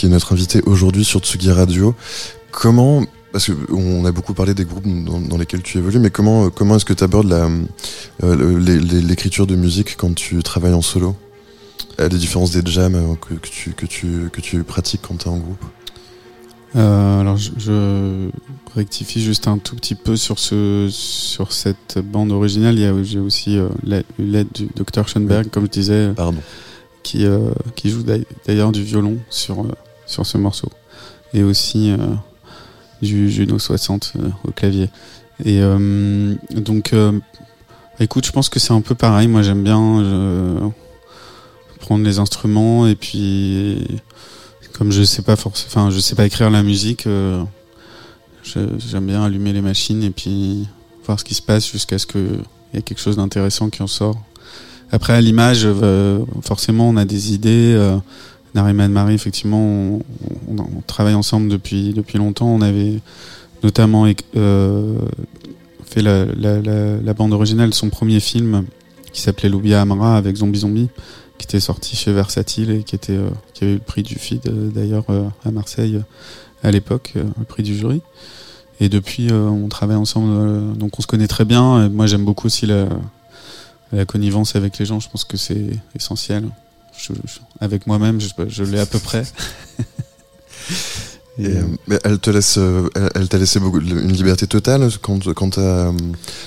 Qui 0.00 0.06
est 0.06 0.08
notre 0.08 0.32
invité 0.32 0.62
aujourd'hui 0.64 1.04
sur 1.04 1.20
Tsugi 1.20 1.50
Radio. 1.52 1.94
Comment, 2.52 3.04
parce 3.32 3.44
que 3.48 3.52
on 3.70 4.06
a 4.06 4.12
beaucoup 4.12 4.32
parlé 4.32 4.54
des 4.54 4.64
groupes 4.64 4.86
dans, 4.86 5.20
dans 5.20 5.36
lesquels 5.36 5.60
tu 5.60 5.76
évolues, 5.76 5.98
mais 5.98 6.08
comment, 6.08 6.48
comment 6.48 6.76
est-ce 6.76 6.86
que 6.86 6.94
tu 6.94 7.04
abordes 7.04 7.30
euh, 8.22 8.58
l'écriture 9.02 9.46
de 9.46 9.56
musique 9.56 9.98
quand 9.98 10.14
tu 10.14 10.42
travailles 10.42 10.72
en 10.72 10.80
solo? 10.80 11.16
Euh, 12.00 12.08
Les 12.08 12.16
différences 12.16 12.50
des 12.50 12.62
jams 12.72 12.94
euh, 12.94 13.14
que, 13.16 13.34
que 13.34 13.46
tu, 13.48 13.72
que, 13.72 13.84
tu, 13.84 14.30
que 14.32 14.40
tu 14.40 14.64
pratiques 14.64 15.02
quand 15.06 15.18
tu 15.18 15.26
es 15.26 15.30
en 15.30 15.36
groupe? 15.36 15.62
Euh, 16.76 17.20
alors 17.20 17.36
je, 17.36 17.50
je 17.58 18.30
rectifie 18.74 19.20
juste 19.22 19.48
un 19.48 19.58
tout 19.58 19.76
petit 19.76 19.96
peu 19.96 20.16
sur 20.16 20.38
ce 20.38 20.88
sur 20.90 21.52
cette 21.52 21.98
bande 22.02 22.32
originale. 22.32 22.78
J'ai 23.04 23.18
aussi 23.18 23.58
euh, 23.58 23.68
l'aide 24.18 24.46
du 24.54 24.66
docteur 24.74 25.08
Schoenberg, 25.08 25.50
comme 25.50 25.64
je 25.66 25.70
disais, 25.70 26.12
Pardon. 26.16 26.38
qui 27.02 27.26
euh, 27.26 27.50
qui 27.76 27.90
joue 27.90 28.02
d'ail- 28.02 28.24
d'ailleurs 28.46 28.72
du 28.72 28.82
violon 28.82 29.18
sur 29.28 29.60
euh, 29.60 29.68
sur 30.10 30.26
ce 30.26 30.36
morceau 30.36 30.68
et 31.34 31.42
aussi 31.42 31.90
euh, 31.90 31.96
du 33.02 33.30
Juno 33.30 33.58
60 33.58 34.12
euh, 34.16 34.28
au 34.44 34.50
clavier. 34.50 34.88
Et 35.44 35.60
euh, 35.60 36.34
donc, 36.50 36.94
écoute, 37.98 38.26
je 38.26 38.32
pense 38.32 38.48
que 38.48 38.58
c'est 38.58 38.72
un 38.72 38.82
peu 38.82 38.94
pareil. 38.94 39.26
Moi, 39.26 39.42
j'aime 39.42 39.62
bien 39.62 40.72
prendre 41.80 42.04
les 42.04 42.18
instruments 42.18 42.86
et 42.86 42.94
puis 42.94 43.86
comme 44.74 44.92
je 44.92 45.02
sais 45.02 45.22
pas 45.22 45.36
forcément, 45.36 45.90
je 45.90 45.98
sais 45.98 46.14
pas 46.14 46.26
écrire 46.26 46.50
la 46.50 46.62
musique, 46.62 47.08
j'aime 48.44 49.06
bien 49.06 49.24
allumer 49.24 49.54
les 49.54 49.62
machines 49.62 50.02
et 50.02 50.10
puis 50.10 50.68
voir 51.06 51.18
ce 51.18 51.24
qui 51.24 51.34
se 51.34 51.42
passe 51.42 51.70
jusqu'à 51.70 51.98
ce 51.98 52.06
qu'il 52.06 52.40
y 52.74 52.78
ait 52.78 52.82
quelque 52.82 53.00
chose 53.00 53.16
d'intéressant 53.16 53.70
qui 53.70 53.82
en 53.82 53.86
sort. 53.86 54.20
Après, 54.92 55.14
à 55.14 55.22
l'image, 55.22 55.66
forcément, 56.42 56.90
on 56.90 56.98
a 56.98 57.06
des 57.06 57.32
idées. 57.32 57.98
Nariman 58.54 58.90
Marie, 58.90 59.14
effectivement, 59.14 60.00
on, 60.48 60.56
travaille 60.86 61.14
ensemble 61.14 61.48
depuis, 61.48 61.92
depuis 61.92 62.18
longtemps. 62.18 62.48
On 62.48 62.60
avait 62.62 63.00
notamment 63.62 64.06
euh, 64.36 64.98
fait 65.84 66.02
la, 66.02 66.24
la, 66.24 66.60
la, 66.60 67.14
bande 67.14 67.32
originale 67.32 67.70
de 67.70 67.74
son 67.74 67.90
premier 67.90 68.20
film 68.20 68.64
qui 69.12 69.20
s'appelait 69.20 69.48
Loubia 69.48 69.82
Amra 69.82 70.16
avec 70.16 70.36
Zombie 70.36 70.60
Zombie, 70.60 70.88
qui 71.38 71.44
était 71.44 71.60
sorti 71.60 71.96
chez 71.96 72.12
Versatile 72.12 72.70
et 72.70 72.82
qui, 72.82 72.94
était, 72.94 73.16
euh, 73.16 73.30
qui 73.54 73.64
avait 73.64 73.72
eu 73.72 73.76
le 73.76 73.80
prix 73.80 74.02
du 74.02 74.14
FID 74.16 74.46
euh, 74.46 74.70
d'ailleurs 74.70 75.04
euh, 75.10 75.28
à 75.44 75.50
Marseille 75.50 76.00
à 76.62 76.70
l'époque, 76.70 77.14
le 77.14 77.44
prix 77.44 77.62
du 77.62 77.74
jury. 77.74 78.02
Et 78.80 78.90
depuis, 78.90 79.32
on 79.32 79.68
travaille 79.68 79.96
ensemble, 79.96 80.76
donc 80.76 80.98
on 80.98 81.02
se 81.02 81.06
connaît 81.06 81.26
très 81.26 81.46
bien. 81.46 81.88
Moi, 81.88 82.06
j'aime 82.06 82.24
beaucoup 82.24 82.46
aussi 82.46 82.66
la, 82.66 82.86
la 83.92 84.04
connivence 84.04 84.56
avec 84.56 84.78
les 84.78 84.84
gens. 84.84 85.00
Je 85.00 85.08
pense 85.08 85.24
que 85.24 85.38
c'est 85.38 85.70
essentiel. 85.94 86.44
Je- 87.02 87.14
je- 87.14 87.40
avec 87.60 87.86
moi-même, 87.86 88.20
je, 88.20 88.28
je 88.48 88.64
l'ai 88.64 88.78
à 88.78 88.86
peu 88.86 88.98
près. 88.98 89.24
Et, 91.38 91.46
euh, 91.46 91.62
mais 91.86 91.98
elle 92.04 92.18
te 92.18 92.28
laisse, 92.28 92.58
euh, 92.58 92.88
elle, 93.14 93.28
t'a 93.28 93.38
laissé 93.38 93.60
beaucoup, 93.60 93.80
une 93.80 94.12
liberté 94.12 94.46
totale 94.46 94.90
quand, 95.00 95.32
quand 95.32 95.56
à, 95.56 95.60
euh, 95.60 95.92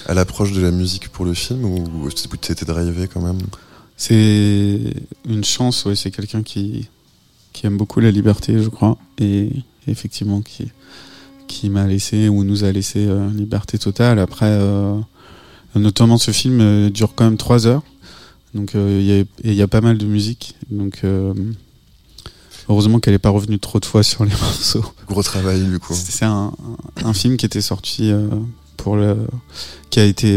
à 0.06 0.14
l'approche 0.14 0.52
de 0.52 0.62
la 0.62 0.70
musique 0.72 1.10
pour 1.10 1.26
le 1.26 1.34
film 1.34 1.66
ou 1.66 2.10
t'étais 2.12 2.66
drivé 2.66 3.08
quand 3.12 3.22
même? 3.22 3.40
C'est 3.98 4.80
une 5.28 5.44
chance, 5.44 5.86
ouais, 5.86 5.96
c'est 5.96 6.12
quelqu'un 6.12 6.44
qui, 6.44 6.90
qui 7.54 7.66
aime 7.66 7.78
beaucoup 7.78 8.02
la 8.02 8.12
liberté, 8.12 8.62
je 8.62 8.70
crois, 8.70 8.98
et 9.18 9.50
effectivement 9.88 10.42
qui, 10.42 10.72
qui 11.48 11.70
m'a 11.70 11.88
laissé 11.88 12.28
ou 12.30 12.44
nous 12.44 12.64
a 12.64 12.72
laissé 12.72 13.08
euh, 13.08 13.30
liberté 13.32 13.80
totale. 13.80 14.20
Après, 14.20 14.50
euh, 14.50 15.00
notamment 15.76 16.18
ce 16.18 16.32
film 16.32 16.90
dure 16.92 17.16
quand 17.16 17.24
même 17.26 17.38
trois 17.38 17.66
heures, 17.66 17.84
donc 18.54 18.76
euh, 18.76 19.26
il 19.44 19.48
y 19.48 19.60
a- 19.62 19.64
y, 19.64 19.68
pas 19.68 19.82
mal 19.82 19.98
de 19.98 20.06
musique, 20.06 20.56
donc 20.70 21.02
euh, 21.04 21.34
heureusement 22.70 23.00
qu'elle 23.00 23.14
n'est 23.14 23.20
pas 23.20 23.30
revenue 23.30 23.60
trop 23.60 23.80
de 23.80 23.86
fois 23.86 24.04
sur 24.12 24.26
les 24.26 24.32
morceaux. 24.32 24.86
Gros 25.08 25.24
travail 25.24 25.64
du 25.64 25.80
coup. 25.80 25.94
C'est 25.94 26.26
un, 26.26 26.52
film 27.14 27.38
qui 27.38 27.46
était 27.46 27.62
sorti 27.62 28.12
euh, 28.12 28.28
pour 28.78 28.96
le, 28.96 29.18
qui 29.90 30.00
a 30.00 30.06
été 30.06 30.36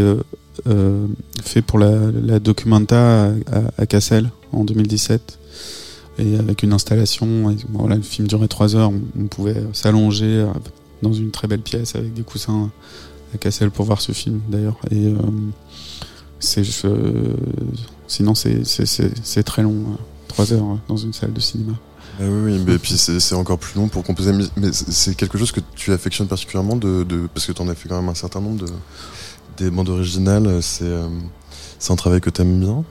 euh, 0.66 1.06
fait 1.42 1.62
pour 1.62 1.78
la, 1.78 2.10
la 2.10 2.38
documenta 2.38 3.32
à, 3.78 3.86
Cassel 3.86 4.30
en 4.52 4.64
2017 4.64 5.38
et 6.18 6.38
avec 6.38 6.62
une 6.62 6.72
installation. 6.72 7.50
Et, 7.50 7.56
bon, 7.68 7.80
voilà, 7.80 7.96
le 7.96 8.02
film 8.02 8.26
durait 8.26 8.48
trois 8.48 8.74
heures. 8.76 8.90
On, 8.90 9.02
on 9.20 9.26
pouvait 9.26 9.62
s'allonger 9.72 10.46
dans 11.02 11.12
une 11.12 11.30
très 11.30 11.46
belle 11.48 11.60
pièce 11.60 11.94
avec 11.94 12.14
des 12.14 12.22
coussins 12.22 12.70
à 13.34 13.38
Cassel 13.38 13.70
pour 13.70 13.84
voir 13.84 14.00
ce 14.00 14.12
film 14.12 14.40
d'ailleurs. 14.48 14.78
Et 14.90 15.06
euh, 15.06 15.16
c'est 16.38 16.64
sinon 18.09 18.34
c'est 18.34 19.42
très 19.44 19.62
long, 19.62 19.74
euh, 19.74 19.96
trois 20.28 20.52
heures 20.52 20.62
euh, 20.64 20.76
dans 20.88 20.96
une 20.96 21.12
salle 21.12 21.32
de 21.32 21.40
cinéma. 21.40 21.72
Ah 22.18 22.24
oui, 22.24 22.52
oui, 22.52 22.62
mais 22.66 22.78
puis 22.78 22.96
c'est 22.96 23.34
encore 23.34 23.59
plus 23.59 23.78
long 23.78 23.88
pour 23.88 24.02
composer. 24.02 24.32
Mais 24.32 24.70
c'est 24.72 25.14
quelque 25.14 25.36
chose 25.36 25.52
que 25.52 25.61
tu 25.74 25.92
affectionnes 25.92 26.28
particulièrement 26.28 26.76
de, 26.76 27.04
de 27.04 27.28
parce 27.34 27.44
que 27.46 27.52
t'en 27.52 27.68
as 27.68 27.74
fait 27.74 27.88
quand 27.88 28.00
même 28.00 28.09
un 28.09 28.14
certain 28.14 28.40
nombre 28.40 28.64
de 28.64 28.72
des 29.59 29.70
bandes 29.70 29.90
originales. 29.90 30.62
C'est 30.62 30.84
euh, 30.84 31.09
c'est 31.78 31.92
un 31.92 31.96
travail 31.96 32.20
que 32.20 32.30
t'aimes 32.30 32.59
bien? 32.61 32.84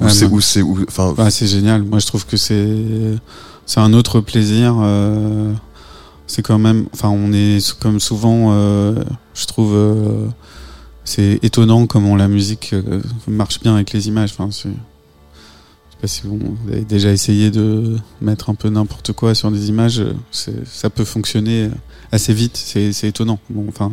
Ou 0.00 0.04
Ouais, 0.04 0.10
c'est 0.10 0.62
enfin 0.88 1.14
Ouais, 1.18 1.30
c'est 1.30 1.46
génial. 1.48 1.82
Moi, 1.82 1.98
je 1.98 2.06
trouve 2.06 2.26
que 2.26 2.36
c'est 2.36 3.16
c'est 3.66 3.80
un 3.80 3.92
autre 3.92 4.20
plaisir. 4.20 4.76
euh, 4.80 5.52
c'est 6.26 6.42
quand 6.42 6.58
même, 6.58 6.86
enfin, 6.94 7.10
on 7.10 7.32
est 7.32 7.78
comme 7.80 8.00
souvent, 8.00 8.52
euh, 8.52 8.94
je 9.34 9.44
trouve, 9.46 9.72
euh, 9.74 10.26
c'est 11.04 11.38
étonnant 11.42 11.86
comment 11.86 12.16
la 12.16 12.28
musique 12.28 12.72
euh, 12.72 13.00
marche 13.28 13.60
bien 13.60 13.74
avec 13.74 13.92
les 13.92 14.08
images. 14.08 14.32
Enfin, 14.32 14.48
je 14.50 14.56
sais 14.68 14.74
pas 16.00 16.06
si 16.06 16.22
vous 16.24 16.38
avez 16.70 16.84
déjà 16.84 17.10
essayé 17.12 17.50
de 17.50 17.96
mettre 18.20 18.50
un 18.50 18.54
peu 18.54 18.68
n'importe 18.70 19.12
quoi 19.12 19.34
sur 19.34 19.50
des 19.50 19.68
images. 19.68 20.00
euh, 20.00 20.12
Ça 20.64 20.90
peut 20.90 21.04
fonctionner 21.04 21.70
assez 22.12 22.32
vite. 22.34 22.56
C'est 22.56 22.90
étonnant. 23.04 23.38
Bon, 23.50 23.66
enfin. 23.68 23.92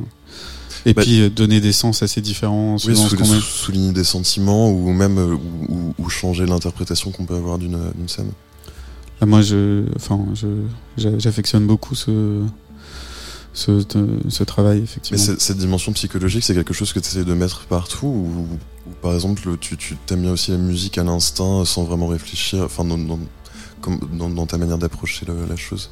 Et 0.86 0.94
Bah, 0.96 1.04
puis 1.04 1.22
euh, 1.22 1.30
donner 1.30 1.62
des 1.62 1.74
sens 1.74 2.02
assez 2.02 2.22
différents 2.22 2.76
oui, 2.88 2.96
sou- 2.98 3.08
sou- 3.16 3.40
souligner 3.42 3.92
des 3.92 4.04
sentiments 4.04 4.72
ou 4.72 4.92
même 4.92 5.18
euh, 5.20 5.36
ou, 6.00 6.10
changer 6.10 6.46
l'interprétation 6.48 7.12
qu'on 7.12 7.26
peut 7.26 7.36
avoir 7.36 7.60
d'une 7.60 7.78
scène. 8.08 8.32
Là, 9.22 9.28
moi, 9.28 9.44
je, 9.44 9.84
enfin, 9.96 10.20
j'affectionne 10.98 11.68
beaucoup 11.68 11.94
ce, 11.94 12.42
ce, 13.54 13.84
ce 14.30 14.44
travail, 14.44 14.78
Mais 14.78 14.84
effectivement. 14.84 15.22
c'est- 15.22 15.40
cette 15.42 15.58
dimension 15.58 15.92
psychologique, 15.94 16.44
c'est 16.44 16.54
quelque 16.54 16.74
chose 16.74 16.94
que 16.94 17.00
tu 17.00 17.08
essaies 17.08 17.26
de 17.26 17.34
mettre 17.34 17.66
partout 17.66 18.08
ou, 18.08 18.48
ou 18.88 18.92
par 19.02 19.14
exemple, 19.14 19.42
tu, 19.60 19.78
tu 19.78 19.98
aimes 20.10 20.22
bien 20.22 20.32
aussi 20.32 20.52
la 20.52 20.58
musique 20.58 20.98
à 20.98 21.04
l'instinct 21.04 21.66
sans 21.66 21.84
vraiment 21.84 22.08
réfléchir, 22.08 22.64
enfin, 22.64 22.86
dans, 22.86 22.98
dans, 22.98 23.20
comme- 23.82 24.00
dans- 24.18 24.30
dans 24.30 24.46
ta 24.46 24.58
manière 24.58 24.78
d'approcher 24.78 25.26
la 25.50 25.56
chose? 25.56 25.90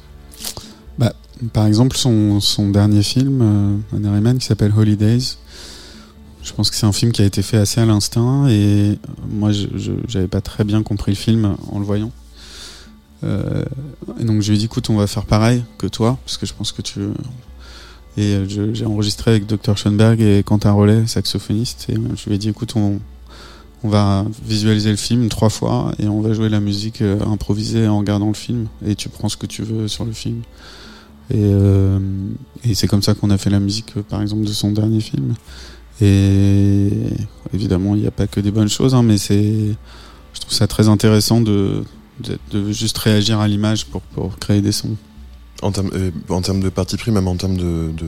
Par 1.54 1.64
exemple, 1.66 1.96
son, 1.96 2.38
son 2.38 2.68
dernier 2.68 3.02
film, 3.02 3.40
euh, 3.40 3.96
un 3.96 4.04
Harryman, 4.04 4.36
qui 4.38 4.44
s'appelle 4.44 4.74
Holidays. 4.76 5.20
Je 6.42 6.52
pense 6.52 6.68
que 6.68 6.76
c'est 6.76 6.84
un 6.84 6.92
film 6.92 7.12
qui 7.12 7.22
a 7.22 7.24
été 7.24 7.40
fait 7.40 7.56
assez 7.56 7.80
à 7.80 7.86
l'instinct 7.86 8.46
et 8.48 8.52
euh, 8.52 8.96
moi, 9.30 9.50
je, 9.50 9.66
je- 9.74 9.92
j'avais 10.06 10.28
pas 10.28 10.42
très 10.42 10.64
bien 10.64 10.82
compris 10.82 11.12
le 11.12 11.16
film 11.16 11.56
en 11.72 11.78
le 11.78 11.84
voyant. 11.86 12.12
Euh, 13.24 13.64
et 14.18 14.24
donc, 14.24 14.42
je 14.42 14.50
lui 14.50 14.56
ai 14.56 14.58
dit, 14.58 14.66
écoute, 14.66 14.90
on 14.90 14.96
va 14.96 15.06
faire 15.06 15.24
pareil 15.24 15.64
que 15.78 15.86
toi, 15.86 16.18
parce 16.26 16.36
que 16.36 16.44
je 16.44 16.52
pense 16.52 16.72
que 16.72 16.82
tu. 16.82 17.00
Et 18.16 18.34
euh, 18.34 18.74
j'ai 18.74 18.86
enregistré 18.86 19.30
avec 19.30 19.46
Dr. 19.46 19.76
Schoenberg 19.76 20.20
et 20.20 20.42
Quentin 20.42 20.72
Rollet, 20.72 21.06
saxophoniste, 21.06 21.86
et 21.88 21.94
euh, 21.94 22.00
je 22.16 22.28
lui 22.28 22.34
ai 22.34 22.38
dit, 22.38 22.48
écoute, 22.48 22.74
on, 22.76 22.98
on 23.82 23.88
va 23.88 24.26
visualiser 24.44 24.90
le 24.90 24.96
film 24.96 25.28
trois 25.28 25.48
fois 25.48 25.92
et 25.98 26.08
on 26.08 26.20
va 26.20 26.32
jouer 26.32 26.48
la 26.48 26.60
musique 26.60 27.00
euh, 27.02 27.18
improvisée 27.24 27.88
en 27.88 27.98
regardant 27.98 28.28
le 28.28 28.34
film 28.34 28.66
et 28.84 28.94
tu 28.94 29.08
prends 29.08 29.28
ce 29.28 29.36
que 29.36 29.46
tu 29.46 29.62
veux 29.62 29.88
sur 29.88 30.04
le 30.04 30.12
film. 30.12 30.42
Et, 31.30 31.36
euh, 31.38 31.98
et 32.64 32.74
c'est 32.74 32.88
comme 32.88 33.02
ça 33.02 33.14
qu'on 33.14 33.30
a 33.30 33.38
fait 33.38 33.50
la 33.50 33.60
musique, 33.60 33.94
par 34.08 34.20
exemple, 34.20 34.44
de 34.44 34.52
son 34.52 34.72
dernier 34.72 35.00
film. 35.00 35.34
Et 36.00 36.90
évidemment, 37.54 37.94
il 37.94 38.02
n'y 38.02 38.06
a 38.06 38.10
pas 38.10 38.26
que 38.26 38.40
des 38.40 38.50
bonnes 38.50 38.68
choses, 38.68 38.94
hein, 38.94 39.02
mais 39.02 39.16
c'est, 39.16 39.74
je 40.34 40.40
trouve 40.40 40.52
ça 40.52 40.66
très 40.66 40.88
intéressant 40.88 41.40
de, 41.40 41.84
de, 42.20 42.38
de 42.50 42.72
juste 42.72 42.98
réagir 42.98 43.38
à 43.38 43.48
l'image 43.48 43.86
pour, 43.86 44.02
pour 44.02 44.38
créer 44.38 44.60
des 44.60 44.72
sons. 44.72 44.96
En 45.62 45.72
termes 45.72 45.90
euh, 45.94 46.10
en 46.28 46.40
termes 46.42 46.60
de 46.60 46.68
parti 46.68 46.96
pris, 46.96 47.10
même 47.10 47.28
en 47.28 47.36
termes 47.36 47.56
de, 47.56 47.90
de 47.96 48.06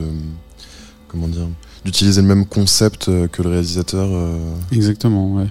comment 1.07 1.27
dire, 1.27 1.47
d'utiliser 1.85 2.21
le 2.21 2.27
même 2.27 2.45
concept 2.45 3.09
euh, 3.09 3.27
que 3.27 3.41
le 3.43 3.49
réalisateur. 3.49 4.07
euh, 4.11 4.37
Exactement, 4.71 5.33
ouais. 5.35 5.47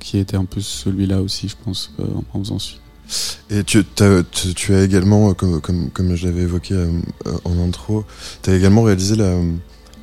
Qui 0.00 0.18
était 0.18 0.36
un 0.36 0.44
peu 0.44 0.60
celui-là 0.60 1.20
aussi, 1.22 1.48
je 1.48 1.56
pense, 1.64 1.92
euh, 2.00 2.04
en 2.32 2.38
faisant 2.40 2.58
ce. 2.58 2.74
Et 3.50 3.64
tu, 3.64 3.84
t'as- 3.84 4.22
tu, 4.22 4.52
tu 4.54 4.74
as 4.74 4.82
également, 4.84 5.32
comme, 5.34 5.60
comme, 5.62 5.90
comme 5.90 6.14
je 6.14 6.26
l'avais 6.26 6.42
évoqué 6.42 6.74
en 7.44 7.58
intro, 7.66 8.04
tu 8.42 8.50
as 8.50 8.54
également 8.56 8.82
réalisé 8.82 9.16
la, 9.16 9.34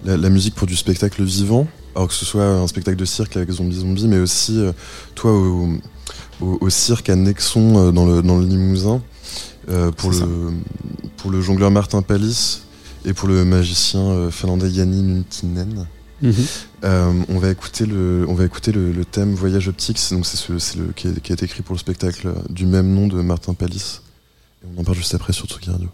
la, 0.03 0.17
la 0.17 0.29
musique 0.29 0.55
pour 0.55 0.65
du 0.67 0.75
spectacle 0.75 1.23
vivant, 1.23 1.67
alors 1.95 2.07
que 2.07 2.15
ce 2.15 2.25
soit 2.25 2.43
un 2.45 2.65
spectacle 2.67 2.97
de 2.97 3.05
cirque 3.05 3.37
avec 3.37 3.51
Zombie 3.51 3.75
Zombie, 3.79 4.07
mais 4.07 4.17
aussi 4.17 4.59
toi 5.13 5.31
au, 5.31 5.67
au, 6.41 6.57
au 6.59 6.69
cirque 6.71 7.09
à 7.09 7.15
Nexon 7.15 7.91
dans, 7.91 8.05
le, 8.07 8.23
dans 8.23 8.37
le 8.39 8.45
Limousin, 8.47 9.01
euh, 9.69 9.91
pour, 9.91 10.11
le, 10.11 10.53
pour 11.17 11.31
le 11.31 11.41
jongleur 11.41 11.71
Martin 11.71 12.01
Palis 12.01 12.61
et 13.05 13.13
pour 13.13 13.27
le 13.27 13.45
magicien 13.45 14.01
euh, 14.01 14.31
finlandais 14.31 14.69
Jani 14.71 15.01
Nuntinen. 15.01 15.87
Euh, 16.83 17.11
on 17.29 17.39
va 17.39 17.49
écouter 17.51 17.85
le, 17.85 18.25
on 18.27 18.33
va 18.33 18.45
écouter 18.45 18.71
le, 18.71 18.91
le 18.91 19.05
thème 19.05 19.33
Voyage 19.35 19.67
Optics, 19.67 19.99
donc 20.11 20.25
c'est 20.25 20.37
ce, 20.37 20.57
c'est 20.59 20.77
le 20.77 20.87
qui, 20.95 21.07
est, 21.07 21.19
qui 21.19 21.31
a 21.31 21.35
été 21.35 21.45
écrit 21.45 21.61
pour 21.61 21.75
le 21.75 21.79
spectacle 21.79 22.33
du 22.49 22.65
même 22.65 22.93
nom 22.93 23.07
de 23.07 23.21
Martin 23.21 23.53
Palis. 23.53 24.01
Et 24.63 24.67
on 24.75 24.81
en 24.81 24.83
parle 24.83 24.97
juste 24.97 25.13
après 25.13 25.33
sur 25.33 25.45
Tsugi 25.47 25.69
Radio. 25.69 25.89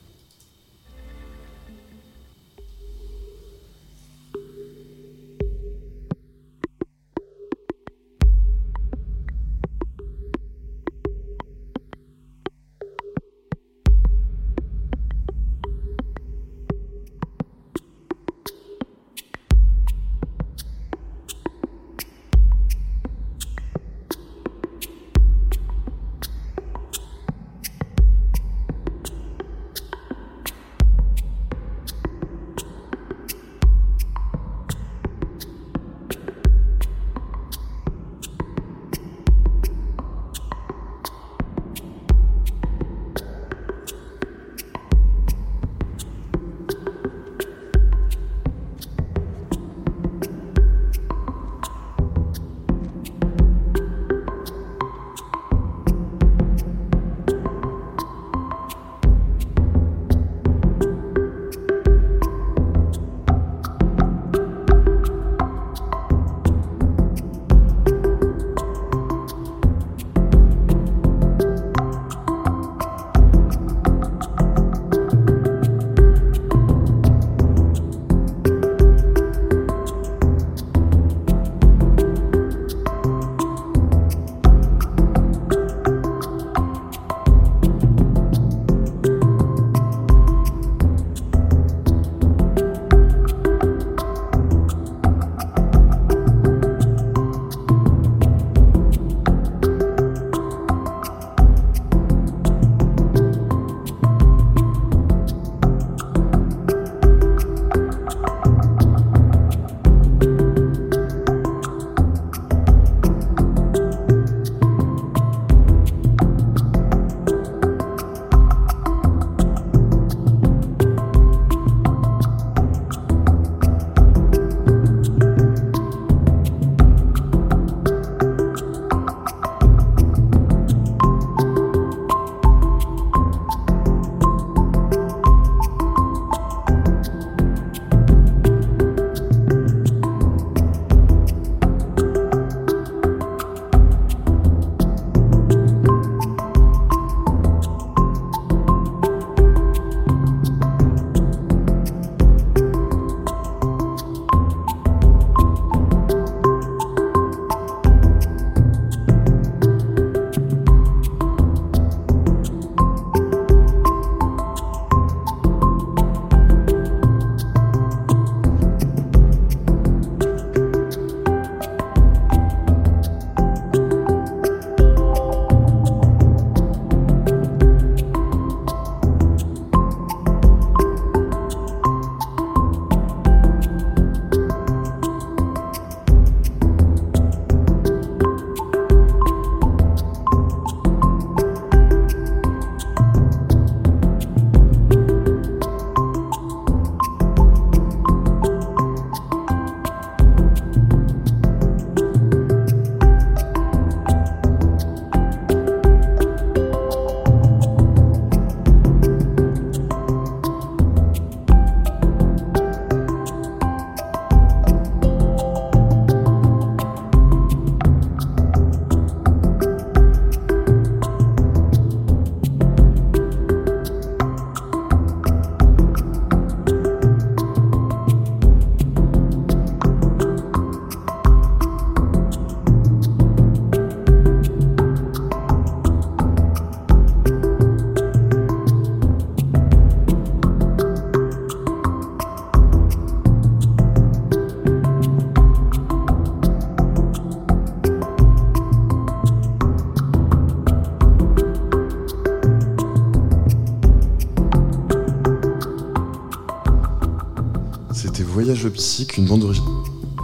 Une 259.18 259.26
bande, 259.26 259.44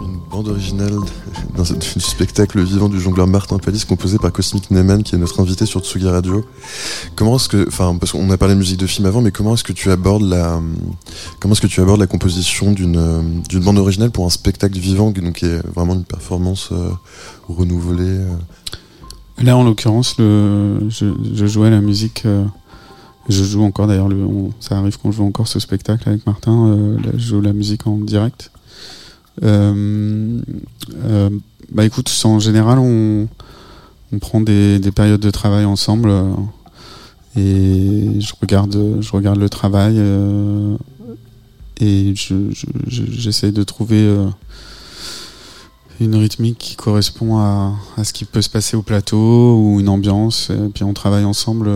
une 0.00 0.18
bande 0.30 0.48
originale 0.48 0.94
du 1.94 2.00
spectacle 2.00 2.62
vivant 2.62 2.88
du 2.88 3.00
jongleur 3.00 3.26
Martin 3.26 3.58
Palis 3.58 3.84
composé 3.88 4.18
par 4.18 4.32
Cosmic 4.32 4.70
Neyman 4.70 5.02
qui 5.02 5.14
est 5.14 5.18
notre 5.18 5.40
invité 5.40 5.66
sur 5.66 5.80
Tsugi 5.80 6.08
Radio. 6.08 6.44
Comment 7.16 7.36
est-ce 7.36 7.48
que, 7.48 7.66
enfin, 7.66 7.96
parce 7.98 8.12
qu'on 8.12 8.30
a 8.30 8.36
parlé 8.36 8.54
de 8.54 8.58
musique 8.58 8.78
de 8.78 8.86
film 8.86 9.06
avant, 9.06 9.22
mais 9.22 9.32
comment 9.32 9.54
est-ce 9.54 9.64
que 9.64 9.72
tu 9.72 9.90
abordes 9.90 10.22
la, 10.22 10.60
comment 11.40 11.52
est-ce 11.54 11.60
que 11.60 11.66
tu 11.66 11.80
abordes 11.80 12.00
la 12.00 12.06
composition 12.06 12.72
d'une 12.72 13.42
d'une 13.48 13.64
bande 13.64 13.78
originale 13.78 14.10
pour 14.10 14.24
un 14.26 14.30
spectacle 14.30 14.78
vivant, 14.78 15.12
qui 15.12 15.44
est 15.44 15.66
vraiment 15.74 15.94
une 15.94 16.04
performance 16.04 16.68
euh, 16.72 16.90
renouvelée 17.48 18.04
euh? 18.04 18.36
Là, 19.40 19.56
en 19.56 19.64
l'occurrence, 19.64 20.16
je 20.18 21.46
jouais 21.46 21.70
la 21.70 21.80
musique. 21.80 22.24
euh, 22.26 22.44
je 23.28 23.44
joue 23.44 23.62
encore 23.62 23.86
d'ailleurs. 23.86 24.08
Ça 24.60 24.78
arrive 24.78 24.98
qu'on 24.98 25.12
joue 25.12 25.24
encore 25.24 25.48
ce 25.48 25.60
spectacle 25.60 26.08
avec 26.08 26.26
Martin. 26.26 26.66
euh, 26.68 26.96
je 27.14 27.18
joue 27.18 27.40
la 27.40 27.52
musique 27.52 27.86
en 27.86 27.96
direct. 27.98 28.50
Euh, 29.42 30.40
euh, 31.04 31.30
bah 31.72 31.84
écoute, 31.84 32.10
en 32.24 32.38
général, 32.40 32.78
on, 32.78 33.28
prend 34.20 34.40
des, 34.40 34.78
des 34.78 34.90
périodes 34.90 35.20
de 35.20 35.30
travail 35.30 35.64
ensemble 35.66 36.10
et 37.36 38.20
je 38.20 38.32
regarde, 38.40 38.96
je 39.00 39.12
regarde 39.12 39.38
le 39.38 39.48
travail 39.50 39.98
et 41.80 42.14
je- 42.16 42.50
je- 42.50 42.66
je- 42.86 43.10
j'essaye 43.12 43.52
de 43.52 43.62
trouver. 43.62 44.16
une 46.00 46.14
rythmique 46.14 46.58
qui 46.58 46.76
correspond 46.76 47.38
à, 47.38 47.74
à 47.96 48.04
ce 48.04 48.12
qui 48.12 48.24
peut 48.24 48.40
se 48.40 48.48
passer 48.48 48.76
au 48.76 48.82
plateau 48.82 49.56
ou 49.58 49.80
une 49.80 49.88
ambiance 49.88 50.48
et 50.50 50.68
puis 50.72 50.84
on 50.84 50.92
travaille 50.94 51.24
ensemble 51.24 51.68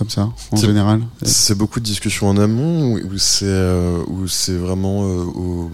comme 0.00 0.08
ça 0.08 0.30
en 0.50 0.56
général 0.56 1.02
C'est 1.22 1.54
beaucoup 1.56 1.78
de 1.78 1.84
discussions 1.84 2.26
en 2.30 2.36
amont 2.38 2.94
ou 2.94 3.18
c'est 3.18 3.44
euh, 3.44 4.02
c'est 4.26 4.56
vraiment 4.56 5.04
euh, 5.04 5.24
au, 5.24 5.70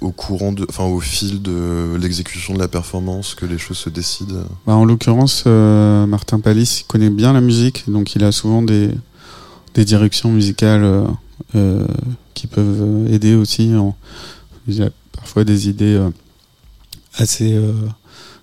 au 0.00 0.10
courant 0.12 0.52
de, 0.52 0.64
enfin 0.68 0.84
au 0.84 1.00
fil 1.00 1.42
de 1.42 1.96
l'exécution 2.00 2.54
de 2.54 2.60
la 2.60 2.68
performance 2.68 3.34
que 3.34 3.46
les 3.46 3.58
choses 3.58 3.78
se 3.78 3.90
décident? 3.90 4.44
Bah, 4.66 4.76
en 4.76 4.84
l'occurrence 4.84 5.42
euh, 5.48 6.06
Martin 6.06 6.38
Palis 6.38 6.82
il 6.82 6.86
connaît 6.86 7.10
bien 7.10 7.32
la 7.32 7.40
musique 7.40 7.84
donc 7.90 8.14
il 8.14 8.22
a 8.22 8.30
souvent 8.30 8.62
des, 8.62 8.90
des 9.74 9.84
directions 9.84 10.30
musicales 10.30 11.04
qui 12.34 12.46
peuvent 12.46 13.08
aider 13.10 13.34
aussi 13.34 13.74
en- 13.74 13.96
il 14.68 14.82
a 14.84 14.90
parfois 15.12 15.42
des 15.44 15.68
idées 15.68 16.00
assez 17.16 17.60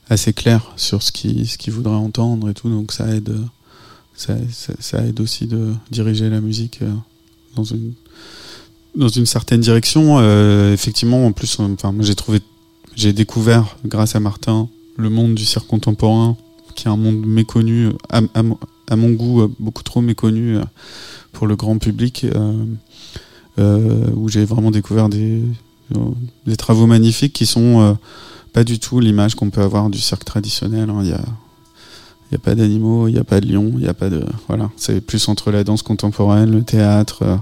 assez 0.09 0.33
claires 0.33 0.73
sur 0.75 1.01
ce 1.01 1.11
qu'il 1.13 1.47
ce 1.47 1.57
qu'il 1.57 1.71
voudrait 1.73 1.95
entendre 1.95 2.49
et 2.49 2.53
tout 2.53 2.69
donc 2.69 2.91
ça 2.91 3.07
aide 3.15 3.33
ça, 4.79 5.03
aide 5.03 5.19
aussi 5.19 5.47
de 5.47 5.73
diriger 5.89 6.29
la 6.29 6.41
musique 6.41 6.79
euh, 6.81 6.91
dans 7.55 7.63
une 7.63 7.93
dans 8.95 9.07
une 9.07 9.25
certaine 9.25 9.61
direction 9.61 10.19
Euh, 10.19 10.73
effectivement 10.73 11.25
en 11.25 11.31
plus 11.31 11.59
enfin 11.59 11.93
j'ai 12.01 12.15
trouvé 12.15 12.39
j'ai 12.95 13.13
découvert 13.13 13.77
grâce 13.85 14.15
à 14.15 14.19
Martin 14.19 14.67
le 14.97 15.09
monde 15.09 15.33
du 15.35 15.45
cirque 15.45 15.67
contemporain 15.67 16.35
qui 16.75 16.87
est 16.87 16.91
un 16.91 16.97
monde 16.97 17.25
méconnu 17.25 17.89
à, 18.09 18.21
mon- 18.43 19.11
goût 19.11 19.41
euh, 19.41 19.47
beaucoup 19.59 19.83
trop 19.83 20.01
méconnu 20.01 20.57
pour 21.31 21.47
le 21.47 21.55
grand 21.55 21.77
public 21.77 22.25
où 23.57 24.29
j'ai 24.29 24.45
vraiment 24.45 24.71
découvert 24.71 25.09
des 25.09 25.41
des 26.45 26.57
travaux 26.57 26.87
magnifiques 26.87 27.33
qui 27.33 27.45
sont 27.45 27.97
pas 28.53 28.63
du 28.63 28.79
tout 28.79 28.99
l'image 28.99 29.35
qu'on 29.35 29.49
peut 29.49 29.61
avoir 29.61 29.89
du 29.89 29.99
cirque 29.99 30.25
traditionnel 30.25 30.89
hein. 30.89 30.99
il 31.03 31.09
y 31.09 31.13
a 31.13 31.23
il 32.31 32.35
n'y 32.35 32.37
a 32.37 32.45
pas 32.45 32.55
d'animaux, 32.55 33.09
il 33.09 33.13
n'y 33.13 33.19
a 33.19 33.25
pas 33.25 33.41
de 33.41 33.51
lions, 33.51 33.71
il 33.73 33.81
n'y 33.81 33.87
a 33.87 33.93
pas 33.93 34.09
de. 34.09 34.25
Voilà. 34.47 34.69
C'est 34.77 35.01
plus 35.01 35.27
entre 35.27 35.51
la 35.51 35.65
danse 35.65 35.81
contemporaine, 35.81 36.49
le 36.49 36.63
théâtre. 36.63 37.23
euh, 37.23 37.35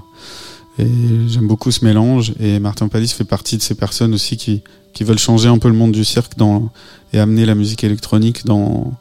et 0.80 0.88
j'aime 1.28 1.48
beaucoup 1.48 1.70
ce 1.70 1.86
mélange. 1.86 2.34
Et 2.40 2.60
Martin 2.60 2.88
Palis 2.88 3.10
fait 3.10 3.24
partie 3.24 3.58
de 3.58 3.62
ces 3.62 3.76
personnes 3.76 4.16
aussi 4.16 4.36
qui, 4.36 4.64
qui 4.94 5.04
veulent 5.04 5.20
changer 5.20 5.48
un 5.48 5.60
peu 5.60 5.68
le 5.68 5.76
monde 5.76 5.92
du 5.92 6.04
cirque 6.04 6.34
et 7.14 7.20
amener 7.20 7.46
la 7.46 7.54
musique 7.54 7.84
électronique 7.84 8.46
dans, 8.46 8.94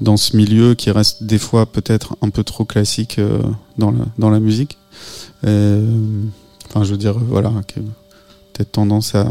dans 0.00 0.16
ce 0.16 0.36
milieu 0.36 0.74
qui 0.74 0.90
reste 0.92 1.24
des 1.24 1.38
fois 1.38 1.66
peut-être 1.66 2.16
un 2.22 2.28
peu 2.28 2.44
trop 2.44 2.64
classique 2.64 3.18
euh, 3.18 3.40
dans, 3.78 3.90
la, 3.90 4.04
dans 4.18 4.30
la 4.30 4.38
musique. 4.38 4.78
Enfin, 5.42 6.84
je 6.84 6.90
veux 6.90 6.98
dire, 6.98 7.18
voilà, 7.18 7.52
que 7.66 7.80
peut-être 8.52 8.72
tendance 8.72 9.14
à, 9.14 9.26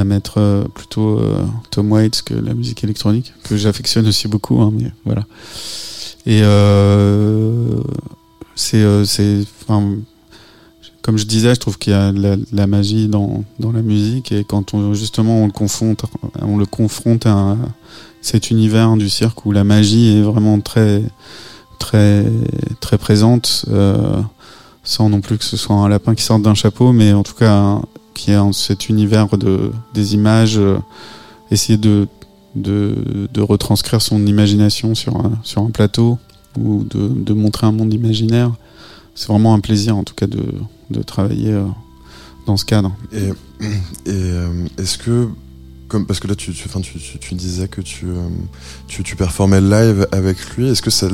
à 0.00 0.04
mettre 0.04 0.38
euh, 0.38 0.64
plutôt 0.74 1.18
euh, 1.18 1.44
Tom 1.70 1.92
Waits 1.92 2.22
que 2.22 2.34
la 2.34 2.54
musique 2.54 2.82
électronique, 2.82 3.32
que 3.44 3.56
j'affectionne 3.56 4.06
aussi 4.08 4.26
beaucoup, 4.28 4.60
hein, 4.60 4.72
mais 4.74 4.90
voilà. 5.04 5.24
Et 6.26 6.40
euh, 6.42 7.80
c'est, 8.56 8.84
comme 9.66 11.18
je 11.18 11.24
disais, 11.24 11.54
je 11.54 11.60
trouve 11.60 11.78
qu'il 11.78 11.92
y 11.92 11.96
a 11.96 12.12
de 12.12 12.44
la, 12.52 12.66
magie 12.66 13.08
dans, 13.08 13.44
la 13.60 13.82
musique 13.82 14.32
et 14.32 14.44
quand 14.44 14.74
on, 14.74 14.94
justement 14.94 15.42
on 15.42 15.46
le 15.46 15.52
confronte, 15.52 16.04
on 16.42 16.56
le 16.56 16.66
confronte 16.66 17.26
à 17.26 17.56
cet 18.20 18.50
univers 18.50 18.96
du 18.96 19.08
cirque 19.08 19.46
où 19.46 19.52
la 19.52 19.64
magie 19.64 20.18
est 20.18 20.22
vraiment 20.22 20.60
très, 20.60 21.02
très, 21.78 22.26
très 22.80 22.98
présente, 22.98 23.64
sans 24.82 25.08
non 25.08 25.20
plus 25.20 25.38
que 25.38 25.44
ce 25.44 25.56
soit 25.56 25.76
un 25.76 25.88
lapin 25.88 26.14
qui 26.14 26.22
sorte 26.22 26.42
d'un 26.42 26.54
chapeau, 26.54 26.92
mais 26.92 27.12
en 27.12 27.22
tout 27.22 27.34
cas 27.34 27.80
qui 28.14 28.32
est 28.32 28.36
en 28.36 28.52
cet 28.52 28.88
univers 28.88 29.36
de, 29.38 29.72
des 29.94 30.14
images, 30.14 30.58
euh, 30.58 30.78
essayer 31.50 31.78
de, 31.78 32.08
de, 32.54 33.28
de 33.32 33.40
retranscrire 33.40 34.02
son 34.02 34.26
imagination 34.26 34.94
sur 34.94 35.16
un, 35.16 35.32
sur 35.42 35.62
un 35.62 35.70
plateau 35.70 36.18
ou 36.58 36.84
de, 36.84 37.08
de 37.08 37.32
montrer 37.32 37.66
un 37.66 37.72
monde 37.72 37.92
imaginaire. 37.94 38.52
C'est 39.14 39.28
vraiment 39.28 39.54
un 39.54 39.60
plaisir 39.60 39.96
en 39.96 40.04
tout 40.04 40.14
cas 40.14 40.26
de, 40.26 40.44
de 40.90 41.02
travailler 41.02 41.52
euh, 41.52 41.66
dans 42.46 42.56
ce 42.56 42.64
cadre. 42.64 42.92
Et, 43.12 43.30
euh, 44.08 44.66
est-ce 44.78 44.98
que, 44.98 45.28
parce 45.98 46.20
que 46.20 46.28
là 46.28 46.34
tu, 46.34 46.52
disais 47.32 47.68
que 47.68 47.80
tu, 47.80 48.06
euh, 48.06 48.28
tu, 48.86 49.02
tu 49.02 49.16
performais 49.16 49.60
live 49.60 50.06
avec 50.12 50.38
lui, 50.56 50.68
est-ce 50.68 50.82
que 50.82 50.90
ça 50.90 51.08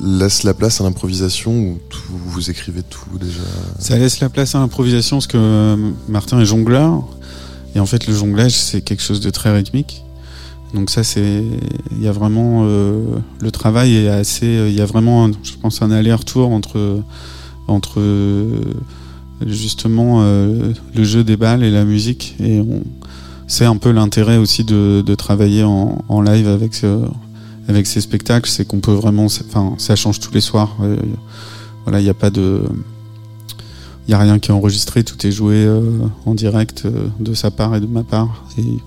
laisse 0.00 0.42
la 0.42 0.54
place 0.54 0.80
à 0.80 0.84
l'improvisation 0.84 1.52
ou 1.52 1.78
vous 2.10 2.50
écrivez 2.50 2.82
tout 2.82 3.18
déjà? 3.18 3.40
Ça 3.78 3.96
laisse 3.96 4.20
la 4.20 4.28
place 4.28 4.54
à 4.54 4.58
l'improvisation 4.58 5.16
parce 5.16 5.26
que 5.26 5.36
euh, 5.36 5.76
Martin 6.08 6.40
est 6.40 6.46
jongleur. 6.46 7.04
Et 7.74 7.80
en 7.80 7.86
fait 7.86 8.06
le 8.06 8.14
jonglage 8.14 8.52
c'est 8.52 8.80
quelque 8.80 9.02
chose 9.02 9.20
de 9.20 9.30
très 9.30 9.52
rythmique. 9.52 10.02
Donc 10.74 10.90
ça 10.90 11.04
c'est 11.04 11.42
il 11.92 12.02
y 12.02 12.08
a 12.08 12.12
vraiment 12.12 12.64
euh, 12.64 13.18
le 13.40 13.50
travail 13.50 13.96
est 13.96 14.08
assez 14.08 14.46
il 14.46 14.74
y 14.74 14.80
a 14.80 14.86
vraiment 14.86 15.30
je 15.42 15.52
pense 15.60 15.82
un 15.82 15.90
aller-retour 15.90 16.50
entre 16.50 18.00
justement 19.46 20.22
le 20.22 21.04
jeu 21.04 21.22
des 21.22 21.36
balles 21.36 21.62
et 21.62 21.70
la 21.70 21.84
musique. 21.84 22.34
Et 22.40 22.60
on 22.60 22.82
c'est 23.46 23.64
un 23.64 23.76
peu 23.76 23.90
l'intérêt 23.90 24.36
aussi 24.36 24.64
de, 24.64 25.14
travailler 25.14 25.64
en, 25.64 26.20
live 26.20 26.48
avec 26.48 26.74
ce, 26.74 27.02
avec 27.68 27.86
ces 27.86 28.00
spectacles 28.00 28.48
c'est 28.50 28.66
qu'on 28.66 28.80
peut 28.80 28.92
vraiment 28.92 29.26
enfin 29.26 29.74
ça 29.78 29.96
change 29.96 30.20
tous 30.20 30.32
les 30.32 30.40
soirs 30.40 30.76
Euh, 30.82 30.96
voilà 31.84 32.00
il 32.00 32.04
n'y 32.04 32.10
a 32.10 32.14
pas 32.14 32.30
de 32.30 32.62
il 34.06 34.10
n'y 34.10 34.14
a 34.14 34.18
rien 34.18 34.38
qui 34.38 34.50
est 34.50 34.54
enregistré, 34.54 35.02
tout 35.02 35.26
est 35.26 35.32
joué 35.32 35.64
euh, 35.64 35.82
en 36.26 36.34
direct 36.34 36.84
euh, 36.84 37.08
de 37.18 37.34
sa 37.34 37.50
part 37.50 37.74
et 37.74 37.80
de 37.80 37.86
ma 37.86 38.04
part. 38.04 38.44
Et 38.56 38.78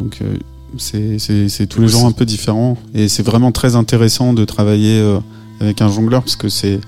donc 0.00 0.18
euh, 0.22 0.36
c'est 0.76 1.66
tous 1.68 1.80
les 1.80 1.88
jours 1.88 2.06
un 2.06 2.12
peu 2.12 2.24
différent. 2.24 2.76
Et 2.94 3.08
c'est 3.08 3.22
vraiment 3.22 3.52
très 3.52 3.76
intéressant 3.76 4.32
de 4.32 4.44
travailler 4.44 4.98
euh, 5.00 5.18
avec 5.60 5.80
un 5.82 5.88
jongleur 5.88 6.22
parce 6.22 6.36
que 6.36 6.48
c'est 6.48 6.80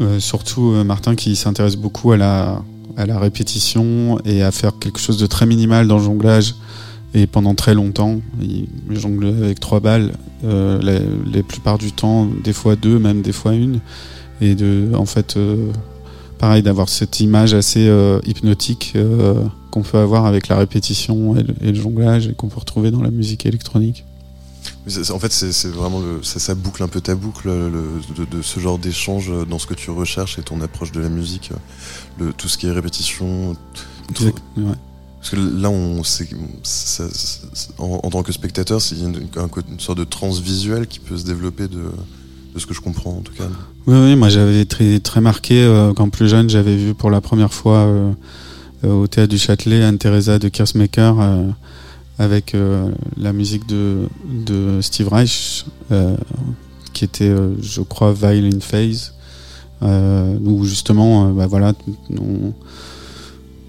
euh, 0.00 0.18
surtout 0.20 0.72
euh, 0.72 0.84
Martin 0.84 1.14
qui 1.14 1.36
s'intéresse 1.36 1.76
beaucoup 1.76 2.12
à 2.12 2.16
la, 2.16 2.62
à 2.96 3.06
la 3.06 3.18
répétition 3.18 4.18
et 4.24 4.42
à 4.42 4.50
faire 4.50 4.78
quelque 4.78 4.98
chose 4.98 5.18
de 5.18 5.26
très 5.26 5.46
minimal 5.46 5.88
dans 5.88 5.98
le 5.98 6.04
jonglage. 6.04 6.54
Et 7.16 7.28
pendant 7.28 7.54
très 7.54 7.74
longtemps, 7.74 8.20
il 8.42 8.66
jongle 8.90 9.26
avec 9.26 9.60
trois 9.60 9.78
balles, 9.78 10.12
euh, 10.44 10.80
les 11.32 11.42
plupart 11.44 11.78
du 11.78 11.92
temps, 11.92 12.26
des 12.42 12.52
fois 12.52 12.74
deux, 12.74 12.98
même 12.98 13.22
des 13.22 13.32
fois 13.32 13.54
une. 13.54 13.78
Et 14.40 14.54
de, 14.54 14.90
en 14.94 15.06
fait, 15.06 15.36
euh, 15.36 15.70
pareil 16.38 16.62
d'avoir 16.62 16.88
cette 16.88 17.20
image 17.20 17.54
assez 17.54 17.88
euh, 17.88 18.20
hypnotique 18.26 18.92
euh, 18.96 19.44
qu'on 19.70 19.82
peut 19.82 19.98
avoir 19.98 20.26
avec 20.26 20.48
la 20.48 20.56
répétition 20.56 21.36
et 21.36 21.72
le 21.72 21.74
jonglage 21.74 22.28
et 22.28 22.34
qu'on 22.34 22.48
peut 22.48 22.60
retrouver 22.60 22.90
dans 22.90 23.02
la 23.02 23.10
musique 23.10 23.46
électronique. 23.46 24.04
En 25.10 25.18
fait, 25.18 25.32
c'est 25.32 25.68
vraiment 25.68 26.00
le, 26.00 26.22
ça, 26.22 26.38
ça 26.38 26.54
boucle 26.54 26.82
un 26.82 26.88
peu 26.88 27.00
ta 27.00 27.14
boucle 27.14 27.48
le- 27.48 27.70
de, 28.16 28.24
de 28.36 28.42
ce 28.42 28.60
genre 28.60 28.78
d'échange 28.78 29.30
dans 29.48 29.58
ce 29.58 29.66
que 29.66 29.74
tu 29.74 29.90
recherches 29.90 30.38
et 30.38 30.42
ton 30.42 30.60
approche 30.60 30.92
de 30.92 31.00
la 31.00 31.08
musique, 31.08 31.50
le, 32.18 32.32
tout 32.32 32.48
ce 32.48 32.58
qui 32.58 32.66
est 32.66 32.70
répétition. 32.72 33.56
tout- 34.14 34.24
ouais. 34.58 34.72
Parce 35.18 35.30
que 35.30 35.36
là, 35.36 35.70
on, 35.70 36.02
en, 37.78 38.00
en 38.04 38.10
tant 38.10 38.22
que 38.22 38.32
spectateur, 38.32 38.80
c'est 38.80 38.96
une, 38.98 39.26
un 39.36 39.48
co- 39.48 39.60
une 39.70 39.80
sorte 39.80 39.98
de 39.98 40.04
transe 40.04 40.40
visuelle 40.40 40.86
qui 40.86 40.98
peut 41.00 41.16
se 41.16 41.24
développer 41.24 41.66
de, 41.68 41.78
de 42.54 42.58
ce 42.58 42.66
que 42.66 42.74
je 42.74 42.80
comprends 42.80 43.12
en 43.12 43.20
tout 43.20 43.32
cas. 43.32 43.44
Oui, 43.86 43.96
oui, 43.96 44.16
moi 44.16 44.28
j'avais 44.28 44.60
été 44.60 45.00
très 45.00 45.20
marqué 45.20 45.62
euh, 45.64 45.92
quand 45.94 46.08
plus 46.10 46.28
jeune, 46.28 46.48
j'avais 46.50 46.76
vu 46.76 46.94
pour 46.94 47.10
la 47.10 47.20
première 47.20 47.52
fois 47.52 47.78
euh, 47.86 48.12
euh, 48.84 48.92
au 48.92 49.06
théâtre 49.06 49.30
du 49.30 49.38
Châtelet 49.38 49.82
Anne-Theresa 49.82 50.38
de 50.38 50.48
Kersmaker 50.48 51.16
avec 52.18 52.54
euh, 52.54 52.90
la 53.16 53.32
musique 53.32 53.66
de, 53.66 54.08
de 54.46 54.80
Steve 54.80 55.08
Reich 55.08 55.64
euh, 55.90 56.16
qui 56.92 57.04
était, 57.04 57.28
euh, 57.28 57.54
je 57.60 57.80
crois, 57.80 58.12
Violin 58.12 58.60
Phase, 58.60 59.14
où 59.82 60.64
justement, 60.64 61.28
bah, 61.30 61.46
voilà, 61.46 61.74
on, 62.10 62.54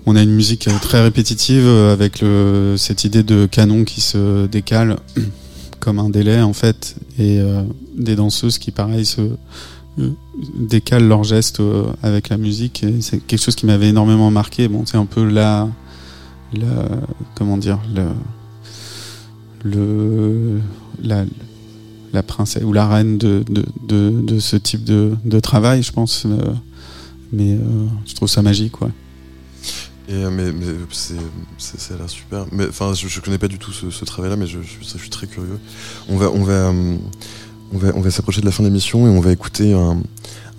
on 0.05 0.15
a 0.15 0.21
une 0.21 0.31
musique 0.31 0.69
très 0.81 1.01
répétitive 1.01 1.67
avec 1.67 2.21
le, 2.21 2.75
cette 2.77 3.03
idée 3.03 3.23
de 3.23 3.47
canon 3.47 3.83
qui 3.83 3.99
se 3.99 4.45
décale 4.45 4.97
comme 5.81 5.99
un 5.99 6.09
délai 6.09 6.41
en 6.41 6.53
fait 6.53 6.95
et 7.19 7.39
euh, 7.39 7.63
des 7.97 8.15
danseuses 8.15 8.59
qui 8.59 8.71
pareil 8.71 9.05
se 9.05 9.21
décalent 10.57 11.07
leurs 11.07 11.23
gestes 11.23 11.61
avec 12.01 12.29
la 12.29 12.37
musique 12.37 12.85
c'est 13.01 13.19
quelque 13.25 13.41
chose 13.41 13.55
qui 13.55 13.65
m'avait 13.65 13.89
énormément 13.89 14.31
marqué. 14.31 14.67
Bon 14.67 14.85
c'est 14.85 14.97
un 14.97 15.05
peu 15.05 15.27
la, 15.27 15.67
la 16.53 16.87
comment 17.35 17.57
dire 17.57 17.79
le 17.93 18.05
le 19.63 20.59
la 21.01 21.25
la 22.13 22.23
princesse 22.23 22.63
ou 22.63 22.71
la 22.71 22.87
reine 22.87 23.17
de, 23.17 23.43
de, 23.49 23.65
de, 24.21 24.39
ce 24.39 24.55
type 24.55 24.83
de, 24.85 25.17
de 25.25 25.39
travail 25.41 25.83
je 25.83 25.91
pense 25.91 26.25
euh, 26.25 26.37
mais 27.33 27.55
euh, 27.55 27.87
je 28.05 28.15
trouve 28.15 28.29
ça 28.29 28.41
magique 28.41 28.81
ouais 28.81 28.91
Et, 30.07 30.13
euh, 30.13 30.29
mais 30.31 30.51
mais 30.53 30.65
c'est, 30.91 31.15
ça 31.57 31.93
a 31.93 31.97
l'air 31.97 32.09
super. 32.09 32.45
Mais 32.51 32.67
enfin, 32.69 32.93
je, 32.93 33.07
je 33.07 33.19
connais 33.19 33.39
pas 33.39 33.47
du 33.47 33.57
tout 33.57 33.73
ce, 33.73 33.89
ce 33.89 34.05
travail-là, 34.05 34.37
mais 34.37 34.45
je, 34.47 34.59
je, 34.61 34.97
suis 34.97 35.09
très 35.09 35.27
curieux. 35.27 35.59
On 36.07 36.17
va, 36.17 36.29
on 36.29 36.43
va, 36.43 36.71
on 37.73 37.77
va, 37.77 37.87
on 37.95 38.01
va 38.01 38.11
s'approcher 38.11 38.41
de 38.41 38.45
la 38.45 38.51
fin 38.51 38.61
de 38.63 38.67
l'émission 38.69 39.07
et 39.07 39.09
on 39.09 39.19
va 39.19 39.31
écouter 39.31 39.73
un, 39.73 39.97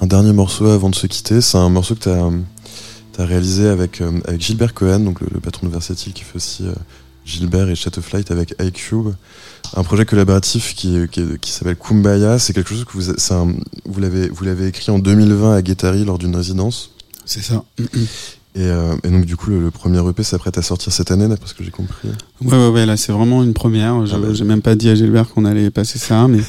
un 0.01 0.07
dernier 0.07 0.33
morceau 0.33 0.67
avant 0.67 0.91
de 0.91 0.97
se 0.97 1.07
quitter. 1.07 1.41
C'est 1.41 1.59
un 1.59 1.69
morceau 1.69 1.95
que 1.95 2.01
tu 2.01 2.09
as, 2.09 2.31
réalisé 3.25 3.69
avec, 3.69 4.01
euh, 4.01 4.13
avec 4.27 4.41
Gilbert 4.43 4.75
Cohen, 4.75 5.01
donc 5.01 5.21
le, 5.21 5.29
le 5.33 5.41
patron 5.41 5.67
de 5.67 5.73
Versatile 5.73 6.13
qui 6.13 6.23
fait 6.25 6.37
aussi 6.37 6.67
euh, 6.67 6.73
Gilbert 7.25 7.69
et 7.69 7.75
Chateau 7.75 8.03
Flight 8.03 8.31
avec 8.31 8.55
iCube. 8.61 9.09
Un 9.77 9.83
projet 9.83 10.05
collaboratif 10.05 10.75
qui, 10.77 10.97
qui, 11.11 11.23
qui 11.41 11.51
s'appelle 11.51 11.77
Kumbaya. 11.77 12.39
C'est 12.39 12.53
quelque 12.53 12.71
chose 12.71 12.85
que 12.85 12.93
vous, 12.93 13.11
un- 13.33 13.53
vous 13.85 14.01
l'avez, 14.01 14.29
vous 14.29 14.45
l'avez 14.45 14.69
écrit 14.69 14.91
en 14.93 14.99
2020 14.99 15.55
à 15.57 15.63
Guétari 15.63 16.05
lors 16.05 16.19
d'une 16.19 16.37
résidence. 16.37 16.91
c'est 17.25 17.43
ça 17.43 17.65
Et, 18.55 18.61
euh, 18.61 18.95
et 19.05 19.11
donc 19.11 19.25
du 19.27 19.37
coup 19.37 19.51
le, 19.51 19.61
le 19.61 19.71
premier 19.71 19.99
EP 20.09 20.23
s'apprête 20.23 20.57
à 20.57 20.63
sortir 20.63 20.91
cette 20.93 21.11
année 21.11 21.29
d'après 21.29 21.49
ce 21.49 21.53
que 21.55 21.63
j'ai 21.65 21.71
compris. 21.71 22.09
Ouais, 22.41 22.57
ouais, 22.57 22.69
ouais, 22.69 22.87
là 22.87 22.97
c'est 22.97 23.13
vraiment 23.13 23.43
une 23.43 23.53
première. 23.55 24.07
Je- 24.07 24.15
Ah 24.15 24.19
bah. 24.19 24.29
J'ai 24.33 24.45
même 24.45 24.63
pas 24.63 24.77
dit 24.77 24.89
à 24.89 24.95
Gilbert 24.95 25.29
qu'on 25.29 25.45
allait 25.45 25.71
passer 25.71 25.99
ça, 25.99 26.27
mais, 26.29 26.41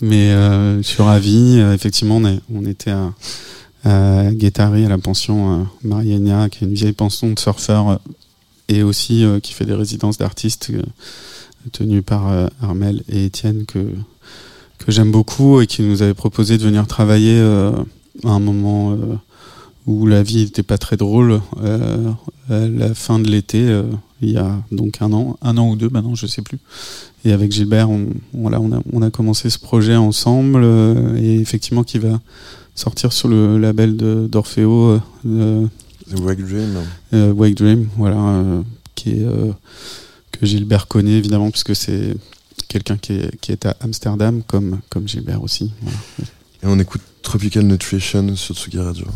mais 0.00 0.30
euh, 0.30 0.78
je 0.78 0.82
suis 0.86 1.02
ravi. 1.02 1.58
Effectivement, 1.74 2.16
on, 2.18 2.24
est- 2.26 2.40
on 2.54 2.64
était 2.64 2.92
à, 2.92 3.12
à 3.84 4.30
Guétari, 4.32 4.84
à 4.84 4.88
la 4.88 4.98
pension 4.98 5.60
euh, 5.60 5.64
Mariania, 5.84 6.48
qui 6.48 6.64
est 6.64 6.66
une 6.68 6.74
vieille 6.74 6.92
pension 6.92 7.30
de 7.30 7.38
surfeurs 7.38 7.88
euh, 7.90 7.96
et 8.68 8.82
aussi 8.82 9.24
euh, 9.24 9.40
qui 9.40 9.52
fait 9.52 9.64
des 9.64 9.74
résidences 9.74 10.18
d'artistes 10.18 10.70
euh, 10.72 10.82
tenues 11.72 12.02
par 12.02 12.28
euh, 12.30 12.46
Armel 12.62 13.02
et 13.08 13.24
Étienne, 13.26 13.64
que, 13.66 13.78
que 14.78 14.92
j'aime 14.92 15.10
beaucoup 15.10 15.60
et 15.60 15.66
qui 15.66 15.82
nous 15.82 16.02
avaient 16.02 16.14
proposé 16.14 16.58
de 16.58 16.62
venir 16.62 16.86
travailler 16.86 17.38
euh, 17.38 17.72
à 18.24 18.30
un 18.30 18.40
moment. 18.40 18.92
euh, 18.92 19.16
où 19.86 20.06
la 20.06 20.22
vie 20.22 20.44
n'était 20.44 20.62
pas 20.62 20.78
très 20.78 20.96
drôle 20.96 21.40
euh, 21.62 22.10
à 22.48 22.68
la 22.68 22.94
fin 22.94 23.18
de 23.18 23.28
l'été 23.28 23.68
euh, 23.68 23.82
il 24.20 24.30
y 24.30 24.36
a 24.36 24.62
donc 24.70 24.98
un 25.02 25.12
an 25.12 25.36
un 25.42 25.58
an 25.58 25.68
ou 25.70 25.76
deux 25.76 25.88
maintenant 25.88 26.14
je 26.14 26.26
sais 26.26 26.42
plus 26.42 26.58
et 27.24 27.32
avec 27.32 27.50
Gilbert 27.50 27.90
on, 27.90 28.06
on, 28.34 29.02
a, 29.02 29.10
commencé 29.10 29.50
ce 29.50 29.58
projet 29.58 29.96
ensemble 29.96 30.60
euh, 30.62 31.16
et 31.16 31.40
effectivement 31.40 31.82
qui 31.82 31.98
va 31.98 32.20
sortir 32.82 33.12
sur 33.12 33.28
le 33.28 33.58
label 33.58 33.96
d'Orfeo 34.28 35.00
euh, 35.26 35.66
The 36.10 36.18
Wake 36.20 36.40
Dream. 36.44 36.74
euh, 37.14 37.32
Wake 37.32 37.54
Dream 37.54 37.88
voilà 37.96 38.16
euh, 38.18 38.62
qui 38.96 39.10
est 39.10 39.24
euh, 39.24 39.52
que 40.32 40.44
Gilbert 40.46 40.88
connaît 40.88 41.12
évidemment 41.12 41.50
puisque 41.50 41.76
c'est 41.76 42.16
quelqu'un 42.68 42.96
qui 42.96 43.12
est, 43.12 43.36
qui 43.40 43.52
est 43.52 43.66
à 43.66 43.76
Amsterdam 43.80 44.42
comme 44.46 44.80
comme 44.90 45.06
Gilbert 45.06 45.42
aussi 45.42 45.70
voilà. 45.82 45.98
Et 46.62 46.66
on 46.66 46.78
écoute 46.80 47.02
Tropical 47.22 47.64
Nutrition 47.64 48.34
sur 48.36 48.54
Tsugi 48.56 48.78
Radio. 48.80 49.06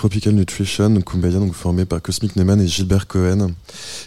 Tropical 0.00 0.32
Nutrition. 0.32 0.98
Kumbaya, 1.02 1.38
donc 1.38 1.52
formé 1.52 1.84
par 1.84 2.00
Cosmic 2.00 2.34
Neyman 2.34 2.58
et 2.58 2.66
Gilbert 2.66 3.06
Cohen. 3.06 3.50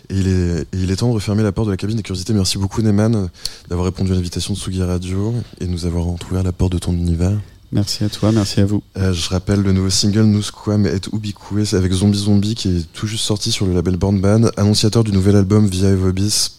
Et 0.10 0.15
il 0.15 0.28
est, 0.28 0.61
et 0.61 0.65
il 0.82 0.90
est 0.90 0.95
temps 0.95 1.10
de 1.10 1.14
refermer 1.14 1.44
la 1.44 1.52
porte 1.52 1.68
de 1.68 1.72
la 1.72 1.78
cabine 1.78 1.98
des 1.98 2.02
curiosités. 2.02 2.34
Merci 2.34 2.57
beaucoup 2.57 2.82
Neyman 2.82 3.30
d'avoir 3.70 3.86
répondu 3.86 4.11
à 4.11 4.15
l'invitation 4.15 4.56
de 4.56 4.57
Sugi 4.57 4.82
Radio 4.82 5.36
et 5.61 5.68
de 5.68 5.70
nous 5.70 5.86
avoir 5.86 6.07
entrouvert 6.07 6.41
la 6.41 6.52
porte 6.52 6.72
de 6.72 6.80
ton 6.80 6.94
univers. 6.94 7.40
Merci 7.72 8.03
à 8.03 8.10
toi, 8.10 8.32
merci 8.32 8.60
à 8.61 8.65
vous. 8.65 8.82
Euh, 8.98 9.14
je 9.14 9.30
rappelle 9.30 9.61
le 9.61 9.72
nouveau 9.72 9.91
single 9.91 10.24
Nusquam 10.24 10.88
et 10.88 10.99
Ubikwe 11.14 11.76
avec 11.76 11.91
Zombie 11.91 12.18
Zombie 12.18 12.56
qui 12.56 12.70
est 12.70 12.91
tout 12.91 13.06
juste 13.06 13.26
sorti 13.26 13.52
sur 13.52 13.68
le 13.68 13.76
label 13.76 13.95
Born 13.98 14.20
Band, 14.20 14.49
annonciateur 14.57 15.03
du 15.03 15.11
nouvel 15.11 15.36
album 15.36 15.68
Via 15.68 15.95
Vobis. 15.95 16.53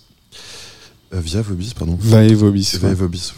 Euh, 1.12 1.18
Via 1.18 1.42
Vobis, 1.42 1.72
pardon. 1.76 1.98
Va 2.00 2.22
et 2.22 2.34
Vobis. 2.34 2.78
Via 2.80 2.94
Vobis. 2.94 3.32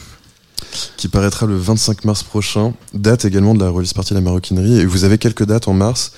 Qui 0.96 1.08
paraîtra 1.08 1.46
le 1.46 1.56
25 1.56 2.04
mars 2.04 2.22
prochain. 2.22 2.74
Date 2.94 3.24
également 3.24 3.54
de 3.54 3.64
la 3.64 3.70
release 3.70 3.92
partie 3.92 4.14
de 4.14 4.18
la 4.18 4.22
maroquinerie. 4.22 4.80
Et 4.80 4.86
vous 4.86 5.04
avez 5.04 5.18
quelques 5.18 5.44
dates 5.44 5.68
en 5.68 5.74
mars, 5.74 6.12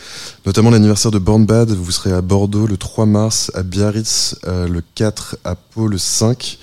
notamment 0.46 0.70
l'anniversaire 0.70 1.10
de 1.10 1.18
Born 1.18 1.44
Bad. 1.44 1.70
Vous 1.70 1.90
serez 1.90 2.12
à 2.12 2.20
Bordeaux 2.20 2.66
le 2.66 2.76
3 2.76 3.06
mars, 3.06 3.50
à 3.54 3.62
Biarritz 3.62 4.36
euh, 4.46 4.68
le 4.68 4.82
4, 4.94 5.36
à 5.44 5.54
Pau 5.54 5.86
le 5.86 5.98
5. 5.98 6.58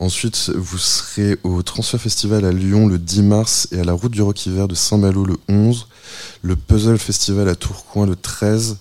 Ensuite, 0.00 0.50
vous 0.56 0.78
serez 0.78 1.36
au 1.42 1.62
Transfer 1.62 1.98
Festival 1.98 2.46
à 2.46 2.52
Lyon 2.52 2.86
le 2.86 2.98
10 2.98 3.22
mars 3.22 3.68
et 3.70 3.80
à 3.80 3.84
la 3.84 3.92
Route 3.92 4.12
du 4.12 4.22
Rock 4.22 4.46
Hiver 4.46 4.66
de 4.66 4.74
Saint-Malo 4.74 5.26
le 5.26 5.36
11, 5.50 5.88
le 6.40 6.56
Puzzle 6.56 6.96
Festival 6.96 7.50
à 7.50 7.54
Tourcoing 7.54 8.06
le 8.06 8.16
13, 8.16 8.78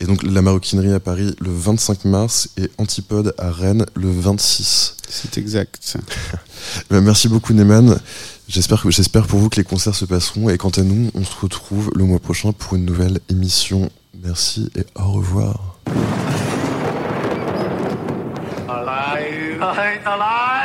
et 0.00 0.06
donc 0.06 0.24
la 0.24 0.42
maroquinerie 0.42 0.92
à 0.92 0.98
Paris 0.98 1.36
le 1.40 1.52
25 1.52 2.04
mars 2.04 2.48
et 2.56 2.68
Antipode 2.78 3.32
à 3.38 3.52
Rennes 3.52 3.86
le 3.94 4.10
26. 4.10 4.96
C'est 5.08 5.38
exact. 5.38 5.96
Ben, 6.90 7.00
merci 7.00 7.28
beaucoup 7.28 7.52
Neyman. 7.52 8.00
J'espère 8.48 9.26
pour 9.28 9.38
vous 9.38 9.48
que 9.48 9.56
les 9.56 9.64
concerts 9.64 9.94
se 9.94 10.04
passeront 10.04 10.48
et 10.48 10.58
quant 10.58 10.70
à 10.70 10.82
nous, 10.82 11.12
on 11.14 11.24
se 11.24 11.36
retrouve 11.40 11.92
le 11.94 12.02
mois 12.02 12.18
prochain 12.18 12.50
pour 12.52 12.74
une 12.74 12.84
nouvelle 12.84 13.20
émission. 13.28 13.88
Merci 14.20 14.68
et 14.74 14.84
au 14.96 15.12
revoir. 15.12 15.76
Alive, 18.68 19.62
alive, 19.62 20.06
alive. 20.06 20.55